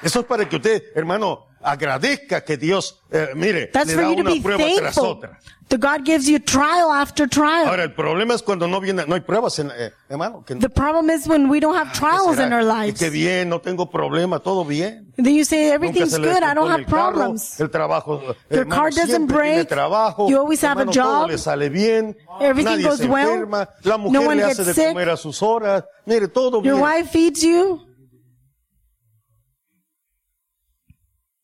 Eso 0.03 0.21
es 0.21 0.27
para 0.27 0.49
que 0.49 0.57
usted, 0.57 0.83
hermano, 0.97 1.47
agradezca 1.63 2.43
que 2.45 2.57
Dios, 2.57 3.01
eh, 3.11 3.29
mire, 3.35 3.67
That's 3.73 3.87
le 3.89 3.95
for 3.95 4.03
da 4.03 4.09
you 4.11 4.17
to 4.17 4.21
una 4.23 4.31
be 4.31 4.41
prueba 4.41 4.65
tras 4.77 4.99
otra. 4.99 5.39
That 5.69 5.79
God 5.79 6.05
gives 6.05 6.27
you 6.29 6.41
trial 6.41 6.91
after 6.91 7.29
trial. 7.29 7.69
Ahora, 7.69 7.85
el 7.85 7.93
problema 7.95 8.35
es 8.35 8.43
cuando 8.43 8.67
no 8.67 8.81
viene, 8.81 9.05
no 9.07 9.15
hay 9.15 9.21
pruebas, 9.21 9.57
en, 9.61 9.71
eh, 9.71 9.93
hermano. 10.09 10.45
Que, 10.45 10.57
The 10.57 10.69
problem 10.69 11.11
is 11.11 11.29
when 11.29 11.49
we 11.49 11.61
don't 11.61 11.77
have 11.77 11.93
¿qué 11.93 12.01
trials 12.01 12.41
in 12.41 12.53
our 12.53 12.63
Y 12.63 12.87
lives. 12.87 12.99
que 12.99 13.09
bien, 13.09 13.49
no 13.49 13.61
tengo 13.61 13.89
problema, 13.89 14.41
todo 14.41 14.65
bien. 14.65 15.13
Then 15.17 15.33
you 15.37 15.45
say 15.45 15.67
Nunca 15.67 15.75
everything's 15.77 16.11
se 16.11 16.19
le 16.19 16.27
good. 16.27 16.43
I 16.43 16.55
don't 16.55 16.67
descompone 16.67 16.71
have 16.73 16.81
el 16.81 16.87
carro, 16.87 17.13
problems. 17.13 17.61
el 17.61 17.71
trabajo, 17.71 18.21
Your 18.21 18.37
hermano, 18.51 18.83
car 18.83 18.91
doesn't 18.91 19.07
siempre 19.07 19.37
tiene 19.43 19.55
break. 19.59 19.69
trabajo, 19.69 20.29
You 20.29 20.39
always 20.41 20.61
have 20.65 20.79
a 20.79 20.81
hermano, 20.81 20.91
todo 20.93 21.21
job. 21.21 21.29
le 21.31 21.39
sale 21.39 21.69
bien, 21.69 22.17
Everything 22.41 22.71
nadie 22.73 22.87
goes 22.89 22.99
se 22.99 23.07
well. 23.07 23.29
enferma, 23.29 23.69
la 23.85 23.93
No 23.97 23.99
mujer 23.99 24.27
one 24.27 24.37
le 24.39 24.43
hace 24.43 24.55
gets 24.65 24.67
de 24.67 24.75
sick. 24.75 24.89
comer 24.89 25.09
a 25.11 25.17
sus 25.17 25.41
horas, 25.41 25.85
mire, 26.05 26.27
todo 26.27 26.63
Your 26.65 26.75
bien. 26.79 26.81
wife 26.81 27.11
feeds 27.13 27.43
you. 27.43 27.81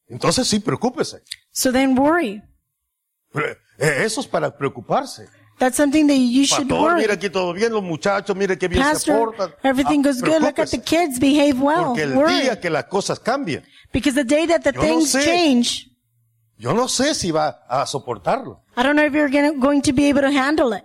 Entonces 0.08 0.46
sí, 0.46 0.60
preocúpese. 0.60 1.22
So 1.50 1.72
then 1.72 1.98
worry. 1.98 2.42
Pero, 3.32 3.48
eh, 3.78 4.04
Eso 4.04 4.20
es 4.20 4.26
para 4.26 4.56
preocuparse. 4.56 5.28
That's 5.58 5.76
something 5.76 6.06
that 6.06 6.16
you 6.16 6.44
should 6.44 6.68
Pastor, 6.68 6.80
worry. 6.82 7.00
mira 7.00 7.14
aquí 7.14 7.30
todo 7.30 7.52
bien, 7.54 7.72
los 7.72 7.82
muchachos, 7.82 8.36
mire 8.36 8.58
qué 8.58 8.68
bien 8.68 8.82
se 8.84 8.90
Pastor, 8.92 9.34
portan. 9.34 9.54
everything 9.62 10.00
Ah, 10.00 10.08
goes 10.08 10.20
good. 10.20 10.42
Look 10.42 10.58
at 10.60 10.68
the 10.68 10.82
kids 10.82 11.18
behave 11.18 11.54
well. 11.58 11.86
Porque 11.86 12.02
el 12.02 12.12
Worry. 12.14 12.42
día 12.42 12.60
que 12.60 12.68
las 12.68 12.84
cosas 12.84 13.18
cambien, 13.18 13.64
Because 13.92 14.14
the 14.14 14.24
day 14.24 14.46
that 14.46 14.60
the 14.62 14.72
Yo 14.72 14.80
no 14.82 14.86
things 14.86 15.12
sé. 15.12 15.24
change, 15.24 15.90
yo 16.58 16.74
no 16.74 16.88
sé 16.88 17.14
si 17.14 17.30
va 17.30 17.64
a 17.68 17.86
soportarlo. 17.86 18.64
I 18.76 18.82
don't 18.82 18.96
know 18.96 19.06
if 19.06 19.14
you're 19.14 19.30
gonna, 19.30 19.52
going 19.58 19.80
to 19.80 19.94
be 19.94 20.08
able 20.10 20.20
to 20.20 20.28
handle 20.30 20.76
it. 20.76 20.84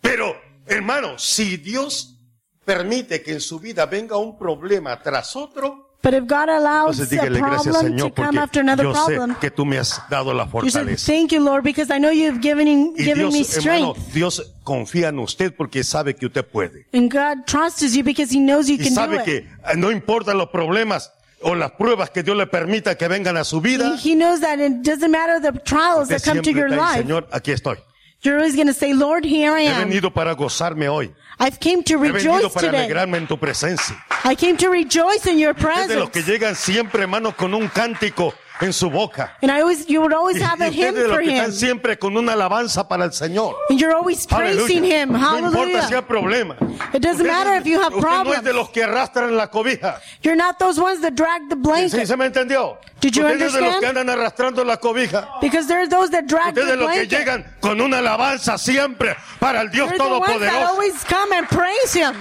Pero, 0.00 0.36
hermano, 0.66 1.18
si 1.18 1.56
Dios 1.56 2.20
permite 2.64 3.20
que 3.22 3.32
en 3.32 3.40
su 3.40 3.58
vida 3.58 3.84
venga 3.86 4.16
un 4.16 4.38
problema 4.38 5.02
tras 5.02 5.34
otro, 5.34 5.85
But 6.06 6.14
if 6.14 6.24
God 6.28 6.48
allows 6.48 7.00
entonces 7.00 7.18
a 7.18 7.24
dígale 7.24 7.40
gracias 7.40 7.62
problem 7.76 7.96
to 7.96 8.02
come 8.14 8.26
porque 8.28 8.38
after 8.38 8.60
another 8.60 8.84
yo 8.84 8.92
problem, 8.92 9.34
que 9.40 9.50
tú 9.50 9.66
me 9.66 9.76
has 9.76 10.00
dado 10.08 10.32
la 10.32 10.44
you 10.44 10.70
said, 10.70 10.82
fortaleza. 10.84 11.04
thank 11.12 11.32
you, 11.32 11.40
Lord, 11.40 11.64
because 11.64 11.90
I 11.92 11.98
know 11.98 12.12
you've 12.12 12.40
given, 12.40 12.68
Y 12.96 13.02
given 13.02 13.26
me 13.32 13.42
Dios, 13.42 13.56
hermano, 13.56 13.94
strength. 13.94 14.14
Dios 14.14 14.52
confía 14.62 15.08
en 15.08 15.18
usted 15.18 15.52
porque 15.56 15.82
sabe 15.82 16.14
que 16.14 16.26
usted 16.26 16.44
puede. 16.46 16.86
And 16.92 17.10
God 17.12 17.44
trusts 17.46 17.92
you 17.96 18.04
because 18.04 18.30
he 18.32 18.38
knows 18.38 18.68
you 18.68 18.76
Y 18.76 18.84
can 18.84 18.90
do 18.90 18.94
sabe 18.94 19.16
it. 19.16 19.24
que 19.24 19.36
eh, 19.38 19.46
no 19.76 19.90
importan 19.90 20.38
los 20.38 20.48
problemas 20.50 21.10
o 21.42 21.56
las 21.56 21.72
pruebas 21.72 22.10
que 22.10 22.22
Dios 22.22 22.36
le 22.36 22.46
permita 22.46 22.94
que 22.96 23.08
vengan 23.08 23.36
a 23.36 23.42
su 23.42 23.60
vida. 23.60 23.96
He, 23.96 24.12
he 24.12 24.14
knows 24.14 24.38
that 24.42 24.60
it 24.60 24.82
doesn't 24.84 25.10
matter 25.10 25.40
the 25.40 25.58
trials 25.64 26.02
Usted 26.08 26.18
that 26.20 26.24
come 26.24 26.38
to 26.38 26.44
siempre 26.44 26.60
your 26.60 26.70
está 26.70 26.90
ahí, 26.92 26.96
life. 26.98 27.02
Señor, 27.02 27.28
aquí 27.32 27.50
estoy. 27.50 27.78
You're 28.26 28.38
always 28.38 28.56
going 28.56 28.66
to 28.66 28.74
say, 28.74 28.92
Lord, 28.92 29.24
here 29.24 29.52
I 29.56 29.62
He 29.62 29.68
am. 29.68 29.88
venido 29.88 30.12
para 30.12 30.34
gozarme 30.34 30.88
hoy. 30.88 31.14
I've 31.38 31.60
came 31.60 31.82
to 31.84 31.94
He 32.02 32.10
venido 32.10 32.14
rejoice 32.34 32.52
para 32.54 32.66
today. 32.68 32.84
alegrarme 32.84 33.18
en 33.18 33.26
tu 33.28 33.36
presencia. 33.38 33.94
I 34.24 34.34
came 34.34 34.56
to 34.56 34.68
rejoice 34.68 35.26
in 35.30 35.38
your 35.38 35.54
Es 35.56 35.88
de 35.88 35.94
los 35.96 36.10
que 36.10 36.22
presence. 36.22 36.32
llegan 36.32 36.54
siempre, 36.56 37.06
con 37.36 37.54
un 37.54 37.68
cántico 37.68 38.34
en 38.60 38.72
su 38.72 38.88
boca. 38.90 39.36
And 39.42 39.50
I 39.52 39.60
always, 39.60 39.86
you 39.86 40.00
would 40.00 40.12
always 40.14 40.38
Y, 40.38 40.42
have 40.42 40.60
a 40.62 40.70
hymn 40.70 40.94
for 40.94 41.20
him. 41.20 41.30
están 41.36 41.52
siempre 41.52 41.98
con 41.98 42.16
una 42.16 42.32
alabanza 42.32 42.88
para 42.88 43.04
el 43.04 43.12
Señor. 43.12 43.54
And 43.68 43.78
you're 43.78 43.94
always 43.94 44.26
praising 44.26 44.84
Aleluya. 44.84 45.02
him. 45.02 45.12
No 45.12 45.38
importa 45.38 45.54
si 45.88 45.94
hay 45.94 46.00
Hallelujah. 46.00 46.02
problema. 46.06 46.56
It 46.94 47.02
doesn't 47.02 47.20
Usted 47.20 47.26
matter 47.26 47.54
if 47.56 47.66
you 47.66 47.78
have 47.80 47.92
usted 47.94 48.00
no 48.02 48.08
es 48.08 48.14
problems. 48.24 48.44
de 48.44 48.52
los 48.54 48.70
que 48.70 48.82
arrastran 48.84 49.36
la 49.36 49.48
cobija. 49.50 50.00
You're 50.22 50.36
not 50.36 50.58
those 50.58 50.80
ones 50.80 51.00
that 51.02 51.14
drag 51.14 51.48
the 51.48 51.56
¿Sí 51.56 51.62
blanket. 51.62 52.06
se 52.06 52.16
me 52.16 52.26
entendió? 52.26 52.78
Did 53.00 53.14
you 53.14 53.22
Usted 53.26 53.34
es 53.46 53.52
de 53.52 53.60
los 53.60 53.74
understand? 53.74 53.80
que 53.80 53.86
andan 54.00 54.10
arrastrando 54.10 54.64
la 54.64 54.78
cobija. 54.78 55.28
Because 55.42 55.66
there 55.68 55.78
are 55.80 55.88
those 55.88 56.10
that 56.10 56.24
drag 56.26 56.48
Usted 56.56 56.62
es 56.62 56.66
de 56.66 56.72
the 56.72 56.76
los 56.78 56.90
que 56.92 57.06
llegan 57.06 57.44
con 57.60 57.80
una 57.80 57.98
alabanza 57.98 58.56
siempre 58.58 59.16
para 59.38 59.60
el 59.60 59.70
Dios 59.70 59.88
You're 59.90 59.98
the 59.98 60.04
ones 60.04 60.26
that 60.26 60.32
Todopoderoso. 60.38 60.66
always 60.72 61.04
come 61.04 61.32
and 61.36 61.46
praise 61.48 61.92
him. 61.94 62.14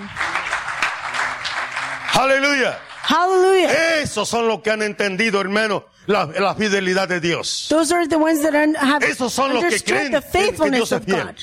Aleluya. 2.14 2.78
Hallelujah. 3.04 4.00
Esos 4.02 4.28
son 4.28 4.48
los 4.48 4.62
que 4.62 4.72
han 4.72 4.82
entendido, 4.82 5.40
hermano, 5.40 5.86
la, 6.08 6.26
la 6.26 6.56
fidelidad 6.56 7.08
de 7.08 7.20
Dios. 7.20 7.68
Those 7.70 7.92
are 7.92 8.08
the 8.08 8.18
ones 8.18 8.42
that 8.44 8.54
have 8.78 9.02
Esos 9.04 9.32
son 9.32 9.54
los 9.54 9.64
que 9.64 9.80
creen 9.80 10.12
the 10.12 10.22
que- 10.22 10.22
que 10.22 10.40
faithfulness 10.42 10.78
Dios 10.80 10.92
es 10.92 10.98
of 11.00 11.06
fiel. 11.06 11.24
God. 11.26 11.36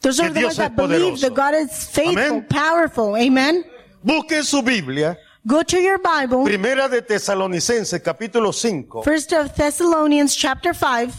Those 0.00 0.20
are 0.20 0.28
the 0.32 0.40
Dios 0.40 0.58
ones 0.58 0.58
es 0.58 0.58
that 0.58 0.76
believe 0.76 1.20
that 1.20 1.34
God 1.34 1.54
is 1.54 1.86
faithful, 1.88 2.18
Amén. 2.18 2.46
powerful. 2.48 3.16
Amen. 3.16 3.64
Busque 4.04 4.42
su 4.44 4.62
Biblia, 4.62 5.18
Go 5.46 5.62
to 5.62 5.78
your 5.80 5.98
Bible. 5.98 6.44
Primera 6.44 6.88
de 6.88 7.00
Tesalonicenses, 7.00 8.02
capítulo 8.02 8.52
5. 8.52 9.02
First 9.04 9.32
of 9.32 9.54
Thessalonians 9.54 10.36
chapter 10.36 10.74
5. 10.74 11.14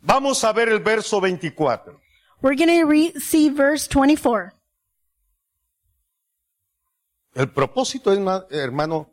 Vamos 0.00 0.44
a 0.44 0.52
ver 0.52 0.68
el 0.68 0.80
verso 0.80 1.20
24. 1.20 2.00
We're 2.42 2.54
going 2.54 2.68
to 2.68 2.84
re- 2.84 3.12
see 3.18 3.48
verse 3.48 3.88
24. 3.88 4.52
El 7.34 7.46
propósito 7.52 8.12
es, 8.12 8.20
ma- 8.20 8.44
hermano, 8.50 9.10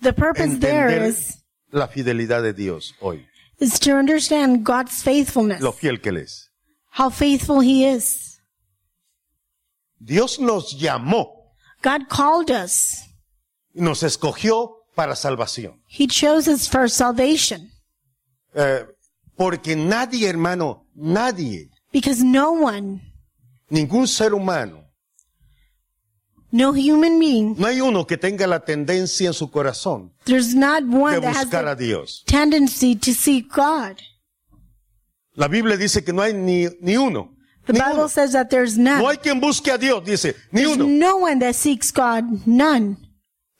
The 0.00 0.12
purpose 0.12 0.58
there 0.58 1.04
is, 1.06 1.38
la 1.72 1.88
fidelidad 1.88 2.42
de 2.42 2.52
Dios 2.52 2.94
hoy, 3.00 3.26
is 3.58 3.78
to 3.80 3.92
understand 3.96 4.64
God's 4.64 5.02
faithfulness, 5.02 5.60
lo 5.60 5.72
fiel 5.72 6.00
que 6.00 6.10
Él 6.12 6.18
es. 6.18 6.50
how 6.90 7.10
faithful 7.10 7.60
He 7.60 7.84
is. 7.84 8.38
Dios 10.02 10.38
nos 10.38 10.74
llamó 10.78 11.28
God 11.82 12.08
called 12.08 12.50
us. 12.50 13.02
nos 13.74 14.02
escogió 14.02 14.70
para 14.94 15.14
salvación. 15.16 15.80
He 15.88 16.06
chose 16.06 16.48
us 16.48 16.66
for 16.68 16.88
salvation 16.88 17.70
Eh, 18.54 18.86
porque 19.36 19.76
nadie, 19.76 20.28
hermano, 20.28 20.86
nadie, 20.94 21.68
because 21.92 22.22
no 22.24 22.52
one, 22.52 23.02
ningún 23.70 24.06
ser 24.08 24.32
humano, 24.32 24.85
no 26.52 26.72
human 26.72 27.18
being, 27.18 27.54
no 27.58 27.66
hay 27.66 27.80
uno 27.80 28.06
que 28.06 28.16
tenga 28.16 28.46
la 28.46 28.60
tendencia 28.64 29.26
en 29.28 29.34
su 29.34 29.50
corazón 29.50 30.12
there's 30.24 30.54
not 30.54 30.82
de 30.84 30.96
one 30.96 31.20
that 31.20 31.34
has 31.34 31.44
buscar 31.46 31.66
a 31.68 31.74
the 31.76 31.84
Dios. 31.86 32.22
tendency 32.26 32.94
to 32.96 33.12
seek 33.12 33.52
God. 33.52 34.00
La 35.34 35.48
Biblia 35.48 35.76
dice 35.76 36.02
que 36.02 36.12
no 36.12 36.22
hay 36.22 36.32
ni, 36.32 36.66
ni 36.80 36.96
uno. 36.96 37.34
The 37.66 37.72
ni 37.74 37.80
Bible 37.80 37.94
uno. 37.94 38.08
says 38.08 38.32
that 38.32 38.48
there's 38.48 38.78
none. 38.78 39.02
No 39.02 39.08
hay 39.08 39.18
quien 39.18 39.38
busque 39.40 39.70
a 39.70 39.76
Dios, 39.76 40.02
dice, 40.04 40.34
ni 40.52 40.62
There's 40.62 40.76
uno. 40.78 40.86
no 40.86 41.16
one 41.18 41.40
that 41.40 41.54
seeks 41.54 41.90
God. 41.92 42.24
None. 42.46 42.96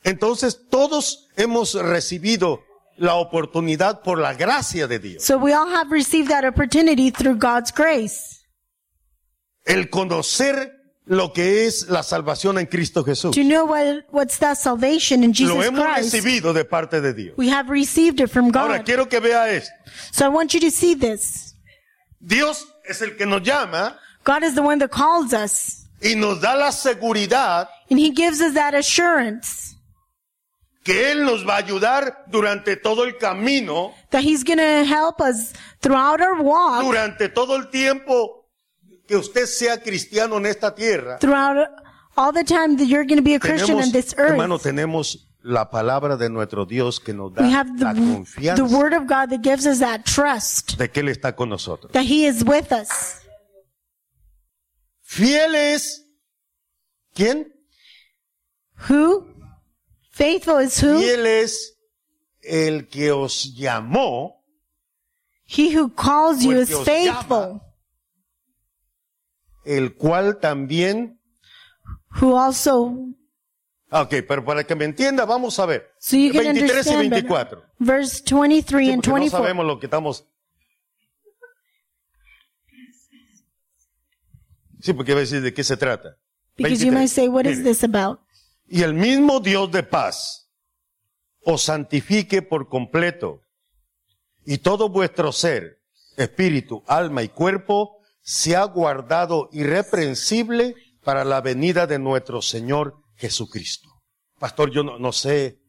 Entonces 0.05 0.57
todos 0.70 1.27
hemos 1.37 1.75
recibido 1.75 2.61
la 2.96 3.16
oportunidad 3.16 4.01
por 4.03 4.18
la 4.18 4.33
gracia 4.33 4.87
de 4.87 4.99
Dios. 5.01 5.22
So 5.25 5.37
we 5.37 5.53
all 5.53 5.68
have 5.68 5.90
received 5.90 6.29
that 6.31 6.44
opportunity 6.46 7.11
through 7.11 7.37
God's 7.38 7.70
grace 7.72 8.42
El 9.66 9.90
conocer 9.90 10.72
lo 11.07 11.33
que 11.33 11.66
es 11.66 11.88
la 11.88 12.03
salvación 12.03 12.59
en 12.59 12.66
Cristo 12.66 13.05
Jesús. 13.05 13.35
to 13.35 13.42
know 13.42 13.64
what, 13.64 14.05
what's 14.11 14.38
that 14.38 14.57
salvation 14.59 15.23
in 15.23 15.31
Lo 15.31 15.35
Jesus 15.35 15.64
hemos 15.64 15.85
Christ. 15.85 16.14
recibido 16.14 16.53
de 16.53 16.64
parte 16.64 17.01
de 17.01 17.14
Dios. 17.14 17.35
We 17.38 17.49
have 17.49 17.71
received 17.71 18.21
it 18.21 18.29
from 18.29 18.51
Ahora 18.55 18.79
God. 18.79 18.85
quiero 18.87 19.09
que 19.09 19.21
vea 19.21 19.49
esto. 19.53 19.73
So 20.12 20.25
I 20.27 20.29
want 20.29 20.53
you 20.53 20.61
to 20.61 20.71
see 20.71 20.95
this. 20.95 21.55
Dios 22.21 22.66
es 22.88 23.01
el 23.03 23.16
que 23.16 23.25
nos 23.27 23.42
llama 23.42 23.97
God 24.25 24.42
is 24.42 24.55
the 24.55 24.62
one 24.62 24.79
that 24.81 24.90
calls 24.90 25.33
us 25.33 25.87
y 26.03 26.14
nos 26.16 26.40
da 26.40 26.55
la 26.57 26.71
seguridad 26.73 27.69
and 27.88 28.01
He 28.01 28.11
gives 28.11 28.40
us 28.40 28.55
that 28.55 28.75
assurance 28.75 29.75
que 30.83 31.12
Él 31.12 31.25
nos 31.25 31.45
va 31.47 31.55
a 31.55 31.59
ayudar 31.59 32.25
durante 32.29 32.77
todo 32.77 33.05
el 33.05 33.16
camino, 33.19 33.92
that 34.11 34.23
He's 34.23 34.45
going 34.45 34.59
to 34.59 34.85
help 34.85 35.21
us 35.21 35.53
throughout 35.81 36.21
our 36.21 36.40
walk, 36.42 36.83
durante 36.85 37.29
todo 37.29 37.57
el 37.57 37.71
tiempo 37.71 38.36
que 39.07 39.16
usted 39.16 39.47
sea 39.47 39.81
cristiano 39.81 40.37
en 40.38 40.47
esta 40.47 40.75
tierra. 40.75 41.19
throughout 41.19 41.69
all 42.16 42.33
the 42.33 42.45
time 42.45 42.77
that 42.77 42.87
you're 42.87 43.05
going 43.05 43.19
to 43.19 43.23
be 43.23 43.35
a 43.35 43.38
Christian 43.40 43.77
Tenemos, 43.77 43.87
on 43.87 43.92
this 43.92 44.14
earth. 44.19 44.31
hermano, 44.33 44.59
tenemos 44.59 45.29
la 45.42 45.71
palabra 45.71 46.16
de 46.16 46.29
nuestro 46.29 46.64
Dios 46.66 46.99
que 46.99 47.12
nos 47.14 47.33
da 47.33 47.42
We 47.42 47.51
have 47.53 47.69
la 47.79 47.92
the, 47.92 48.01
confianza 48.01 48.57
the 48.57 48.64
word 48.77 48.92
of 48.95 49.07
God 49.07 49.31
that 49.31 49.42
gives 49.42 49.66
us 49.66 49.79
that 49.79 50.05
trust 50.05 50.77
de 50.79 50.88
que 50.88 51.03
Él 51.03 51.09
está 51.09 51.37
con 51.37 51.49
nosotros. 51.49 51.92
that 51.92 52.05
He 52.05 52.27
is 52.27 52.42
with 52.45 52.73
us. 52.73 53.21
Fiel 55.03 55.55
es, 55.55 56.03
¿quién? 57.14 57.47
Who? 58.88 59.25
Faithful 60.11 60.59
is 60.59 60.79
who? 60.81 60.99
Fiel 60.99 61.27
es 61.27 61.75
el 62.42 62.88
que 62.88 63.12
os 63.12 63.55
llamó, 63.57 64.33
He 65.47 65.71
who 65.71 65.90
calls 65.90 66.42
you 66.42 66.59
is 66.59 66.71
faithful, 66.85 67.61
el 69.66 69.94
cual 69.96 70.38
también, 70.38 71.20
who 72.20 72.38
also, 72.38 72.94
ok, 73.90 74.14
pero 74.26 74.44
para 74.44 74.64
que 74.64 74.74
me 74.74 74.85
entienda, 74.85 75.24
vamos 75.24 75.59
a 75.59 75.66
ver. 75.66 75.90
so 75.98 76.16
you 76.16 76.33
can 76.33 76.44
23 76.44 76.57
y 76.57 76.70
understand 76.70 77.11
better. 77.11 77.22
24. 77.29 77.62
Verse 77.79 78.22
23 78.22 78.87
Sí, 78.87 78.92
and 78.92 79.02
porque 79.02 79.09
no 79.11 79.14
24. 79.16 79.31
sabemos 79.44 79.66
lo 79.66 79.79
que 79.79 79.87
estamos. 79.87 80.26
Sí, 84.80 84.93
porque 84.93 85.12
va 85.12 85.18
a 85.18 85.20
decir 85.22 85.41
de 85.43 85.53
qué 85.53 85.64
se 85.64 85.76
trata. 85.76 86.16
Because 86.57 86.84
you 86.84 86.91
23. 86.93 86.95
might 86.95 87.09
say, 87.11 87.28
what 87.28 87.45
is 87.47 87.59
Mire. 87.59 87.70
this 87.70 87.82
about? 87.84 88.20
Y 88.68 88.82
el 88.82 88.95
mismo 88.95 89.41
Dios 89.41 89.70
de 89.70 89.82
paz 89.82 90.49
os 91.45 91.62
santifique 91.62 92.43
por 92.43 92.68
completo 92.68 93.41
y 94.45 94.59
todo 94.59 94.88
vuestro 94.88 95.32
ser, 95.32 95.80
espíritu, 96.16 96.82
alma 96.86 97.22
y 97.22 97.28
cuerpo 97.28 97.95
sea 98.27 98.64
guardado 98.64 99.49
irreprensible 99.53 100.74
para 101.05 101.24
la 101.24 101.41
venida 101.41 101.87
de 101.87 102.01
nuestro 102.01 102.43
Señor 102.43 102.97
Jesucristo. 103.14 103.89
Pastor, 104.41 104.72
yo 104.72 104.83
no, 104.83 104.99
no 104.99 105.12
sé. 105.12 105.61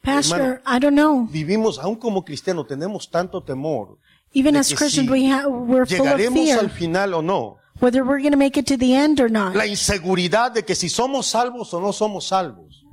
Pastor, 0.00 0.62
I 0.64 0.78
don't 0.78 0.94
know. 0.94 1.26
Vivimos, 1.28 1.78
aún 1.80 1.96
como 1.96 2.24
cristianos, 2.24 2.68
tenemos 2.68 3.10
tanto 3.10 3.42
temor. 3.42 3.98
Even 4.32 4.56
as 4.56 4.68
Christians, 4.72 5.08
si 5.08 5.10
we 5.10 5.28
ha, 5.30 5.48
we're 5.48 5.84
full 5.84 6.06
of 6.06 6.16
Llegaremos 6.16 6.50
al 6.52 6.70
fear, 6.70 6.70
final 6.70 7.14
o 7.14 7.22
no. 7.22 7.56
whether 7.80 8.04
we're 8.04 8.20
going 8.20 8.30
to 8.30 8.38
make 8.38 8.56
it 8.56 8.66
to 8.66 8.76
the 8.78 8.94
end 8.94 9.20
or 9.20 9.28
not. 9.28 9.56
La 9.56 9.66
inseguridad 9.66 10.52
de 10.52 10.62
que 10.62 10.76
si 10.76 10.88
somos 10.88 11.26
salvos 11.26 11.74
o 11.74 11.80
no 11.80 11.92
somos 11.92 12.28
salvos. 12.28 12.84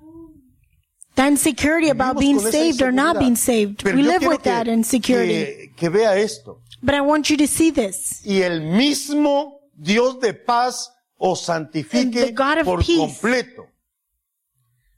That 1.13 1.27
insecurity 1.29 1.89
about 1.89 2.17
being 2.19 2.39
saved 2.39 2.81
or 2.81 2.91
not 2.91 3.19
being 3.19 3.35
saved. 3.35 3.83
Pero 3.83 3.95
we 3.95 4.03
live 4.03 4.25
with 4.25 4.41
que- 4.41 4.51
that 4.51 4.67
insecurity. 4.67 5.33
Que, 5.33 5.73
que 5.75 5.89
vea 5.89 6.17
esto. 6.17 6.61
But 6.81 6.95
I 6.95 7.01
want 7.01 7.29
you 7.29 7.37
to 7.37 7.47
see 7.47 7.71
this. 7.71 8.21
Y 8.25 8.41
el 8.41 8.61
mismo 8.61 9.59
Dios 9.73 10.19
de 10.19 10.33
paz 10.33 10.91
os 11.17 11.49
And 11.49 11.67
santifique 11.71 12.25
the 12.27 12.31
God 12.31 12.59
of 12.59 12.65
por 12.65 12.79
peace. 12.79 12.97
completo. 12.97 13.67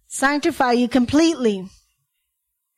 Sanctify 0.08 0.74
you 0.74 0.90
completely. 0.90 1.70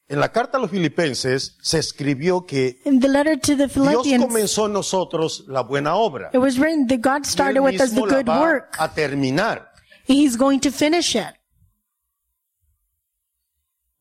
En 0.09 0.19
la 0.19 0.29
carta 0.31 0.57
a 0.57 0.61
los 0.61 0.69
filipenses 0.69 1.57
se 1.61 1.79
escribió 1.79 2.45
que 2.45 2.81
In 2.83 2.99
the 2.99 3.07
letter 3.07 3.39
to 3.39 3.55
the 3.55 3.67
Dios 3.67 3.73
Philippians, 3.73 4.25
comenzó 4.25 4.65
en 4.65 4.73
nosotros 4.73 5.45
la 5.47 5.63
buena 5.63 5.95
obra. 5.95 6.29
it 6.33 6.37
was 6.39 6.57
written 6.59 6.85
that 6.87 6.99
God 6.99 7.25
started 7.25 7.61
with 7.61 7.79
us 7.79 7.91
the 7.93 8.01
good 8.01 8.27
work. 8.27 8.75
a 8.77 8.89
terminar. 8.93 9.69
He's 10.05 10.35
going 10.37 10.59
to 10.59 10.69
finish 10.71 11.15
it. 11.15 11.33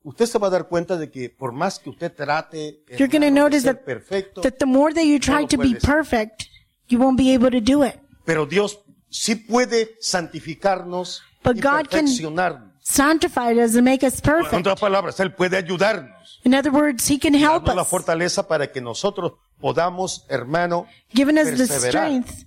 Usted 0.02 0.26
se 0.26 0.38
va 0.38 0.46
a 0.46 0.50
dar 0.50 0.66
cuenta 0.68 0.96
de 0.96 1.10
que 1.10 1.28
por 1.28 1.52
más 1.52 1.78
que 1.78 1.90
usted 1.90 2.12
trate 2.14 2.82
You're 2.88 3.06
going 3.06 3.20
to 3.20 3.26
hermano, 3.26 3.34
de 3.34 3.40
notice 3.40 3.62
ser 3.62 3.74
that, 3.76 3.84
perfecto, 3.84 4.40
that 4.40 4.54
the 4.58 4.66
more 4.66 4.94
that 4.94 5.04
you 5.04 5.18
try 5.18 5.46
to 5.46 5.58
be 5.58 5.70
puedes 5.70 5.84
perfect, 5.84 6.44
you 6.88 6.98
won't 6.98 7.18
be 7.18 7.32
able 7.34 7.50
to 7.50 7.60
do 7.60 7.84
it. 7.84 7.96
pero 8.24 8.46
Dios 8.46 8.78
sí 9.10 9.34
puede 9.36 9.96
santificarnos 10.00 11.22
But 11.44 11.56
y 11.56 11.60
God 11.60 11.70
can- 11.88 12.04
perfeccionarnos. 12.06 12.70
Sanctify 12.82 13.52
us 13.62 13.74
and 13.76 13.82
make 13.84 14.04
us 14.04 14.14
En 14.16 14.20
perfect. 14.22 14.54
otras 14.54 14.80
palabras, 14.80 15.20
Él 15.20 15.32
puede 15.34 15.56
ayudarnos, 15.56 16.40
In 16.44 16.54
other 16.54 16.72
words, 16.72 17.08
He 17.10 17.18
can 17.18 17.34
help 17.34 17.64
darnos 17.64 17.76
la 17.76 17.82
us, 17.82 17.88
fortaleza 17.88 18.48
para 18.48 18.72
que 18.72 18.80
nosotros 18.80 19.32
podamos, 19.60 20.24
hermano, 20.28 20.86
giving 21.14 21.36
us 21.38 21.44
the 21.50 21.56
perseverar. 21.66 21.90
strength 21.90 22.46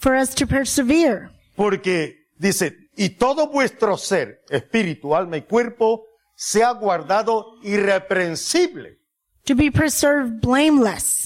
for 0.00 0.14
us 0.14 0.34
to 0.34 0.46
persevere. 0.46 1.30
Porque 1.54 2.26
dice, 2.36 2.76
y 2.96 3.10
todo 3.10 3.48
vuestro 3.48 3.96
ser, 3.96 4.42
espíritu, 4.50 5.14
alma 5.14 5.36
y 5.36 5.42
cuerpo, 5.42 6.05
sea 6.36 6.72
guardado 6.72 7.56
irreprensible 7.62 8.98
To 9.46 9.54
be 9.56 9.70
preserved 9.70 10.40
blameless 10.40 11.24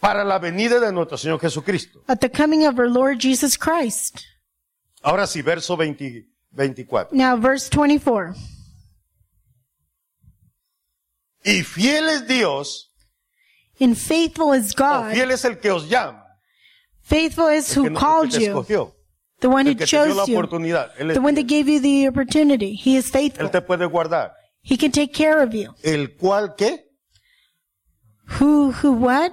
para 0.00 0.22
la 0.24 0.38
venida 0.38 0.80
de 0.80 0.92
nuestro 0.92 1.16
Señor 1.16 1.40
Jesucristo. 1.40 2.02
at 2.08 2.20
the 2.20 2.28
coming 2.28 2.66
of 2.66 2.78
our 2.78 2.88
Lord 2.88 3.18
Jesus 3.20 3.56
Christ. 3.56 4.22
Ahora 5.02 5.26
sí, 5.26 5.40
verso 5.42 5.76
20 5.76 6.26
24. 6.52 7.08
Now, 7.12 7.36
verse 7.36 7.68
24. 7.70 8.34
Y 11.44 11.62
fiel 11.62 12.08
es 12.08 12.26
Dios, 12.26 12.90
And 13.80 13.96
faithful 13.96 14.52
is 14.54 14.72
o 14.72 14.76
God. 14.78 15.12
fiel 15.12 15.30
es 15.30 15.44
el 15.44 15.58
que 15.58 15.70
os 15.70 15.88
llama, 15.88 16.22
Faithful 17.02 17.48
is 17.48 17.74
who 17.76 17.90
no- 17.90 17.98
called 17.98 18.32
you, 18.32 18.48
escogió, 18.52 18.93
the 19.44 19.48
one 19.48 19.66
who 19.66 19.72
el 19.72 19.76
que 19.76 19.84
te 19.86 19.96
dio 19.96 20.06
la 20.06 20.14
chose 20.22 20.30
you, 20.32 20.38
oportunidad. 20.38 20.90
Él, 20.98 21.10
es 21.10 21.14
the 21.14 21.20
one 21.20 21.34
that 21.34 21.46
gave 21.46 21.68
you 21.70 21.80
the 21.80 22.08
opportunity. 22.08 22.74
He 22.82 22.96
is 22.96 23.06
Él 23.06 23.12
faithful. 23.12 23.50
te 23.50 23.60
puede 23.60 23.84
guardar. 23.86 24.32
He 24.62 24.78
can 24.78 24.90
take 24.90 25.12
care 25.12 25.42
of 25.42 25.52
you. 25.52 25.74
El 25.82 26.16
cual, 26.16 26.54
¿qué? 26.56 26.84
Who, 28.40 28.72
who, 28.72 28.92
what? 28.92 29.32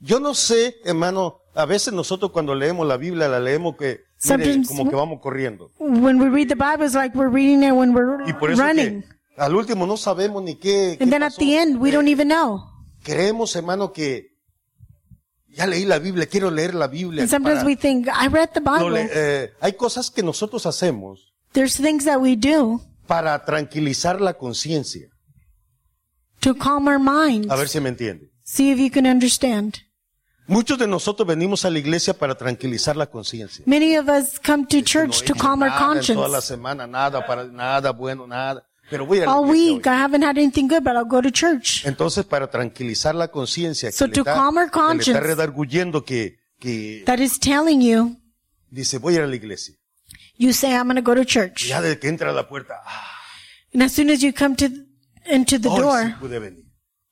Yo 0.00 0.20
no 0.20 0.34
sé, 0.34 0.74
hermano, 0.84 1.38
a 1.54 1.64
veces 1.66 1.92
nosotros 1.94 2.30
cuando 2.30 2.54
leemos 2.54 2.86
la 2.86 2.96
Biblia 2.98 3.28
la 3.28 3.40
leemos 3.40 3.76
que, 3.76 3.86
mire, 3.86 4.02
Sometimes- 4.18 4.68
como 4.68 4.88
que 4.90 4.96
vamos 4.96 5.20
corriendo. 5.22 5.70
When 5.78 6.20
we 6.20 6.28
read 6.28 6.48
the 6.48 6.54
Bible, 6.56 6.84
it's 6.84 6.94
like 6.94 7.16
we're 7.16 7.30
reading 7.30 7.62
it 7.62 7.72
when 7.72 7.94
we're 7.94 8.22
Y 8.28 8.32
por 8.34 8.50
eso 8.50 8.62
running. 8.62 9.02
que 9.02 9.08
al 9.38 9.54
último 9.54 9.86
no 9.86 9.96
sabemos 9.96 10.42
ni 10.42 10.56
qué, 10.56 10.96
qué 10.98 11.04
And 11.04 11.10
then 11.12 11.22
at 11.22 11.32
pasó. 11.32 11.38
the 11.38 11.56
end, 11.58 11.80
we 11.80 11.90
don't 11.90 12.08
even 12.08 12.28
know. 12.28 12.60
Creemos, 13.02 13.56
hermano, 13.56 13.92
que 13.92 14.29
ya 15.52 15.66
leí 15.66 15.84
la 15.84 15.98
Biblia, 15.98 16.26
quiero 16.26 16.50
leer 16.50 16.74
la 16.74 16.86
Biblia. 16.86 17.22
And 17.22 17.30
sometimes 17.30 17.58
para- 17.58 17.66
we 17.66 17.76
think, 17.76 18.06
I 18.08 18.28
read 18.28 18.50
the 18.54 18.60
no, 18.60 18.72
Bible. 18.78 18.90
le- 18.90 19.10
eh, 19.12 19.50
hay 19.60 19.72
cosas 19.74 20.10
que 20.10 20.22
nosotros 20.22 20.64
hacemos 20.66 21.32
There's 21.52 21.76
things 21.76 22.04
that 22.04 22.18
we 22.20 22.36
do 22.36 22.80
para 23.06 23.44
tranquilizar 23.44 24.20
la 24.20 24.34
conciencia. 24.34 25.08
to 26.40 26.54
calm 26.54 26.86
our 26.88 26.98
minds. 26.98 27.50
A 27.50 27.56
ver 27.56 27.68
si 27.68 27.80
me 27.80 27.88
entiende. 27.90 28.30
See 28.44 28.70
if 28.70 28.78
you 28.78 28.90
can 28.90 29.06
understand. 29.06 29.78
Muchos 30.46 30.78
de 30.78 30.86
nosotros 30.88 31.28
venimos 31.28 31.64
a 31.64 31.70
la 31.70 31.78
iglesia 31.78 32.12
para 32.14 32.34
tranquilizar 32.34 32.96
la 32.96 33.06
conciencia. 33.06 33.62
Many 33.66 33.96
of 33.96 34.08
us 34.08 34.40
come 34.40 34.66
to 34.66 34.78
No 34.78 34.82
church 34.82 35.20
he 35.22 35.26
to 35.26 35.34
calm 35.34 35.62
our 35.62 35.68
nada 35.68 36.00
en 36.00 36.06
toda 36.06 36.28
la 36.28 36.38
conscience. 36.38 36.46
semana, 36.48 36.86
nada 36.88 37.24
para 37.24 37.44
nada 37.44 37.92
bueno, 37.92 38.26
nada. 38.26 38.66
Pero 38.90 39.06
voy 39.06 39.20
a 39.20 39.30
All 39.30 39.44
week. 39.48 39.86
I 39.86 39.94
haven't 39.94 40.22
had 40.22 40.36
anything 40.36 40.66
good, 40.68 40.82
but 40.82 40.96
I'll 40.96 41.04
go 41.08 41.22
to 41.22 41.30
church. 41.30 41.86
Entonces, 41.86 42.24
para 42.24 42.50
tranquilizar 42.50 43.14
la 43.14 43.28
conciencia, 43.28 43.90
So 43.92 44.06
le 44.06 44.12
to 44.12 44.24
calm 44.24 44.58
our 44.58 44.68
que 44.70 44.78
le 44.80 44.84
está 44.84 44.86
conscience. 44.88 45.20
redarguyendo 45.20 46.04
que, 46.04 46.38
que 46.58 47.04
That 47.06 47.20
is 47.20 47.38
telling 47.38 47.80
you, 47.80 48.16
dice, 48.70 48.98
voy 48.98 49.14
a 49.14 49.18
ir 49.18 49.22
a 49.22 49.26
la 49.28 49.36
iglesia. 49.36 49.74
you 50.36 50.52
say, 50.52 50.74
I'm 50.74 50.84
going 50.88 50.96
to 50.96 51.02
go 51.02 51.14
to 51.14 51.24
church. 51.24 51.68
Ya 51.68 51.80
desde 51.80 51.98
que 52.00 52.08
entra 52.08 52.30
a 52.30 52.32
la 52.32 52.48
puerta, 52.48 52.74
ah, 52.84 53.06
And 53.72 53.82
as 53.82 53.92
soon 53.92 54.10
as 54.10 54.20
you 54.22 54.32
come 54.32 54.56
to, 54.56 54.68
into 55.26 55.58
the 55.58 55.68
hoy 55.70 55.76
sí 55.78 55.82
door, 55.82 56.16
pude 56.20 56.40
venir. 56.40 56.64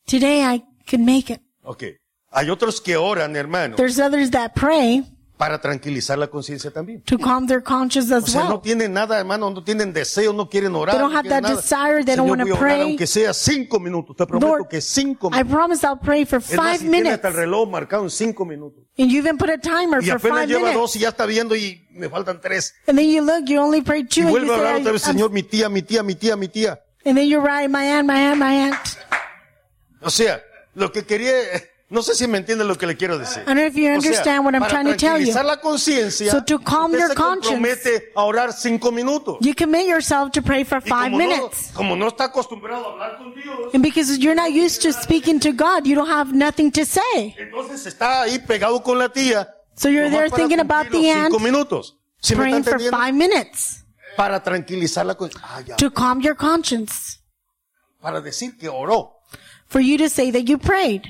today 0.07 0.43
I 0.43 0.65
can 0.87 1.05
make 1.05 1.31
it. 1.33 1.41
Ok. 1.63 1.85
Hay 2.33 2.51
otros 2.51 2.81
que 2.81 2.97
oran, 2.97 3.37
hermano, 3.37 3.77
There's 3.77 4.01
others 4.01 4.31
that 4.33 4.55
pray 4.55 5.05
para 5.39 5.61
tranquilizar 5.61 6.19
la 6.19 6.27
conciencia 6.27 6.71
también. 6.73 7.01
to 7.05 7.17
calm 7.17 7.47
their 7.47 7.63
conscience 7.63 8.13
as 8.13 8.25
O 8.25 8.27
sea, 8.27 8.43
no 8.45 8.51
well. 8.55 8.61
tienen 8.61 8.93
nada, 8.93 9.19
hermano, 9.21 9.49
no 9.51 9.63
tienen 9.63 9.93
deseo, 9.93 10.33
no 10.33 10.49
quieren 10.49 10.75
orar. 10.75 10.97
They 10.97 11.01
don't 11.01 11.13
no 11.13 11.17
have 11.19 11.23
quieren 11.29 11.43
that 11.45 11.49
nada. 11.51 11.63
desire, 11.63 12.05
they 12.05 12.17
don't 12.17 12.29
Señor, 12.29 12.39
voy 12.43 12.51
a 12.51 12.55
orar 12.55 12.59
pray. 12.61 12.83
aunque 12.83 13.07
sea 13.07 13.33
cinco 13.33 13.79
minutos. 13.79 14.17
Te 14.17 14.27
prometo 14.27 14.47
Lord, 14.49 14.69
que 14.69 14.81
cinco 14.81 15.29
I 15.29 15.31
minutos. 15.39 15.53
promise 15.57 15.87
I'll 15.87 15.97
pray 15.99 16.25
for 16.27 16.41
Es 16.41 16.53
más, 16.55 16.67
five 16.67 16.73
si 16.79 16.85
tiene 16.85 16.97
minutes. 16.97 17.15
hasta 17.15 17.29
el 17.29 17.35
reloj 17.35 17.69
marcado 17.71 18.03
en 18.03 18.11
cinco 18.11 18.45
minutos. 18.45 18.85
And 18.99 19.09
you 19.11 19.19
even 19.21 19.39
put 19.39 19.49
a 19.49 19.59
timer 19.59 20.03
Y 20.03 20.07
for 20.09 20.17
apenas 20.17 20.39
five 20.41 20.47
lleva 20.49 20.59
minutes. 20.61 20.75
dos 20.81 20.97
y 20.97 20.99
ya 20.99 21.11
está 21.11 21.25
viendo 21.25 21.55
y 21.55 21.87
me 21.93 22.09
faltan 22.09 22.41
tres. 22.41 22.75
And 22.89 22.99
then 22.99 23.09
you 23.09 23.23
look, 23.23 23.45
you 23.47 23.61
only 23.61 23.81
prayed 23.81 24.07
Y 24.07 24.09
two, 24.09 24.21
and 24.23 24.31
you 24.31 24.39
vuelve 24.41 24.51
a 24.53 24.57
hablar 24.57 24.77
otra 24.81 24.91
vez, 24.93 25.03
Señor, 25.03 25.31
mi 25.31 25.45
tía, 25.45 25.69
mi 25.69 25.83
tía, 25.83 26.03
mi 26.03 26.15
tía, 26.17 26.35
mi 26.37 26.49
tía. 26.49 26.81
and 27.05 27.17
then 27.17 27.29
you're 27.29 27.41
right, 27.41 27.71
my 27.71 27.85
aunt, 27.87 28.07
my 28.09 28.19
aunt, 28.19 28.39
my 28.39 28.55
aunt. 28.67 28.77
O 30.01 30.11
sea, 30.11 30.43
lo 30.75 30.91
que 30.93 31.05
quería, 31.05 31.33
no 31.91 32.03
sé 32.03 32.15
si 32.15 32.27
me 32.27 32.39
entiende 32.39 32.65
lo 32.65 32.77
que 32.77 32.87
le 32.87 32.97
quiero 32.97 33.17
decir. 33.19 33.43
I 33.43 33.47
don't 33.47 33.57
know 33.57 33.67
if 33.67 33.75
you 33.75 33.85
O 33.85 34.01
sea, 34.01 34.11
understand 34.11 34.45
what 34.45 34.55
I'm 34.55 34.61
para 34.61 34.71
trying 34.71 34.87
to 34.87 34.97
tell 34.97 35.19
you. 35.19 35.33
la 35.33 35.57
conciencia, 35.59 36.31
So 36.31 36.43
to 36.45 36.59
calm 36.59 36.93
usted 36.93 36.99
your 36.99 37.09
se 37.09 37.15
conscience. 37.15 37.49
compromete 37.49 38.13
a 38.15 38.25
orar 38.25 38.53
cinco 38.53 38.93
minutos. 38.93 39.39
You 39.41 39.55
commit 39.55 39.87
yourself 39.89 40.33
to 40.33 40.43
pray 40.43 40.65
for 40.65 40.79
Y 40.79 40.89
five 40.89 41.11
como 41.13 41.19
no, 41.19 41.29
minutes. 41.29 41.71
como 41.75 41.97
no 41.97 42.09
está 42.09 42.25
acostumbrado 42.25 42.89
a 42.89 42.93
hablar 42.93 43.17
con 43.17 43.35
Dios, 43.35 43.73
And 43.73 43.83
because 43.83 44.19
you're 44.19 44.35
not 44.35 44.51
used 44.53 44.83
to 44.83 44.93
speaking 44.93 45.41
to 45.41 45.53
God, 45.53 45.87
you 45.87 45.95
don't 45.95 46.11
have 46.11 46.35
nothing 46.35 46.71
to 46.73 46.85
say. 46.85 47.35
entonces 47.39 47.87
está 47.87 48.23
ahí 48.23 48.39
pegado 48.39 48.83
con 48.83 48.99
la 48.99 49.09
tía. 49.09 49.49
So 49.77 49.89
you're 49.89 50.11
there 50.11 50.29
thinking 50.29 50.61
about 50.61 50.91
the 50.91 50.99
los 51.01 51.25
cinco 51.25 51.39
minutos. 51.39 51.97
¿Sí 52.21 52.35
praying 52.35 52.65
for 52.65 52.79
five 52.81 53.13
minutes 53.15 53.85
Para 54.17 54.43
tranquilizar 54.43 55.07
la 55.07 55.15
conciencia. 55.15 55.49
Ah, 55.73 55.77
to 55.77 55.91
calm 55.91 56.21
your 56.21 56.35
conscience, 56.37 57.21
Para 58.03 58.21
decir 58.21 58.59
que 58.59 58.69
oró. 58.69 59.13
for 59.69 59.81
you 59.81 59.97
to 59.97 60.09
say 60.09 60.31
that 60.33 60.43
you 60.49 60.59
prayed. 60.59 61.03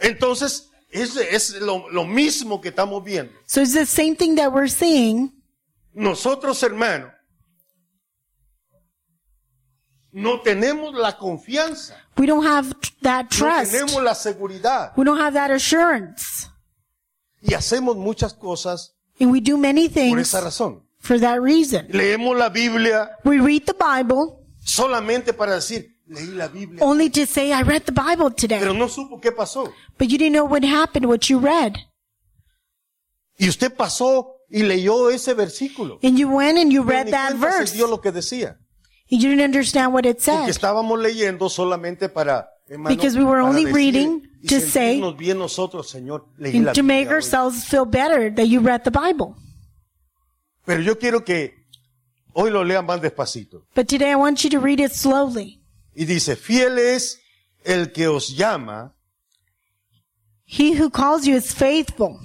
Entonces, 0.00 0.70
es, 0.90 1.16
es 1.16 1.60
lo, 1.60 1.88
lo 1.90 2.04
mismo 2.04 2.60
que 2.60 2.68
estamos 2.68 3.02
viendo. 3.04 3.32
So 3.46 3.60
it's 3.60 3.74
the 3.74 3.86
same 3.86 4.14
thing 4.16 4.36
that 4.36 4.52
we're 4.52 4.68
seeing. 4.70 5.32
Nosotros, 5.92 6.62
hermanos, 6.62 7.10
no 10.12 10.40
tenemos 10.40 10.94
la 10.94 11.16
confianza, 11.16 11.94
We 12.16 12.26
don't 12.26 12.44
have 12.46 12.74
that 13.02 13.24
no 13.24 13.28
trust. 13.28 13.72
tenemos 13.72 14.02
la 14.02 14.14
seguridad 14.14 14.92
We 14.96 15.04
don't 15.04 15.20
have 15.20 15.34
that 15.34 15.50
assurance. 15.50 16.48
y 17.40 17.54
hacemos 17.54 17.96
muchas 17.96 18.34
cosas 18.34 18.94
And 19.20 19.30
we 19.32 19.40
do 19.40 19.56
many 19.58 19.88
por 19.88 19.94
things 19.94 20.20
esa 20.28 20.40
razón. 20.40 20.82
for 21.00 21.18
that 21.20 21.40
reason. 21.40 21.86
Leemos 21.90 22.36
la 22.36 22.48
Biblia 22.48 23.10
We 23.24 23.38
read 23.40 23.64
the 23.66 23.74
Bible 23.74 24.38
solamente 24.64 25.32
para 25.32 25.54
decir, 25.56 25.96
leí 26.08 26.28
la 26.34 26.48
Biblia, 26.48 26.82
only 26.82 27.10
to 27.10 27.26
say, 27.26 27.52
I 27.52 27.62
read 27.62 27.84
the 27.84 27.92
Bible 27.92 28.30
today. 28.30 28.58
pero 28.58 28.72
no 28.74 28.88
supo 28.88 29.20
qué 29.20 29.30
pasó. 29.32 29.72
But 29.98 30.08
you 30.08 30.18
didn't 30.18 30.32
know 30.34 30.44
what 30.46 30.64
happened, 30.64 31.06
what 31.06 31.28
you 31.28 31.38
read. 31.38 31.76
Y 33.38 33.48
usted 33.48 33.74
pasó 33.76 34.36
y 34.50 34.62
leyó 34.62 35.10
ese 35.10 35.34
versículo. 35.34 35.98
And 36.02 36.18
you 36.18 36.28
went 36.28 36.58
and 36.58 36.72
you 36.72 36.82
read 36.82 37.06
ni 37.06 37.10
that 37.12 37.34
verse. 37.36 37.74
dio 37.76 37.86
lo 37.86 38.00
que 38.00 38.10
decía. 38.10 38.58
And 39.10 39.20
you 39.22 39.30
didn't 39.30 39.44
understand 39.44 39.92
what 39.94 40.04
it 40.06 40.16
Porque 40.18 40.24
said. 40.24 40.48
estábamos 40.48 40.98
leyendo 41.00 41.48
solamente 41.48 42.08
para, 42.08 42.48
hermano, 42.68 42.94
Because 42.94 43.16
we 43.16 43.24
were 43.24 43.40
only 43.40 43.64
reading 43.66 44.22
to 44.48 44.60
say- 44.60 45.00
bien 45.16 45.38
nosotros, 45.38 45.88
Señor, 45.90 46.26
leí 46.38 46.54
la 46.60 46.70
And 46.70 46.74
to 46.74 46.82
make 46.82 47.04
Biblia 47.04 47.08
hoy. 47.10 47.14
ourselves 47.14 47.64
feel 47.64 47.84
better 47.86 48.30
that 48.34 48.46
you 48.48 48.60
read 48.60 48.82
the 48.84 48.90
Bible. 48.90 49.34
Pero 50.66 50.82
yo 50.82 50.98
quiero 50.98 51.24
que 51.24 51.54
hoy 52.34 52.50
lo 52.50 52.62
lean 52.64 52.84
más 52.86 53.00
despacito. 53.00 53.64
But 53.74 53.86
today 53.88 54.10
I 54.10 54.16
want 54.16 54.42
you 54.44 54.50
to 54.50 54.58
read 54.60 54.80
it 54.80 54.92
slowly. 54.92 55.60
Y 55.98 56.04
dice, 56.04 56.36
fiel 56.36 56.78
es 56.78 57.20
el 57.64 57.90
que 57.90 58.06
os 58.06 58.28
llama, 58.36 58.94
He 60.46 60.80
who 60.80 60.90
calls 60.90 61.26
you 61.26 61.34
is 61.34 61.52
faithful. 61.52 62.20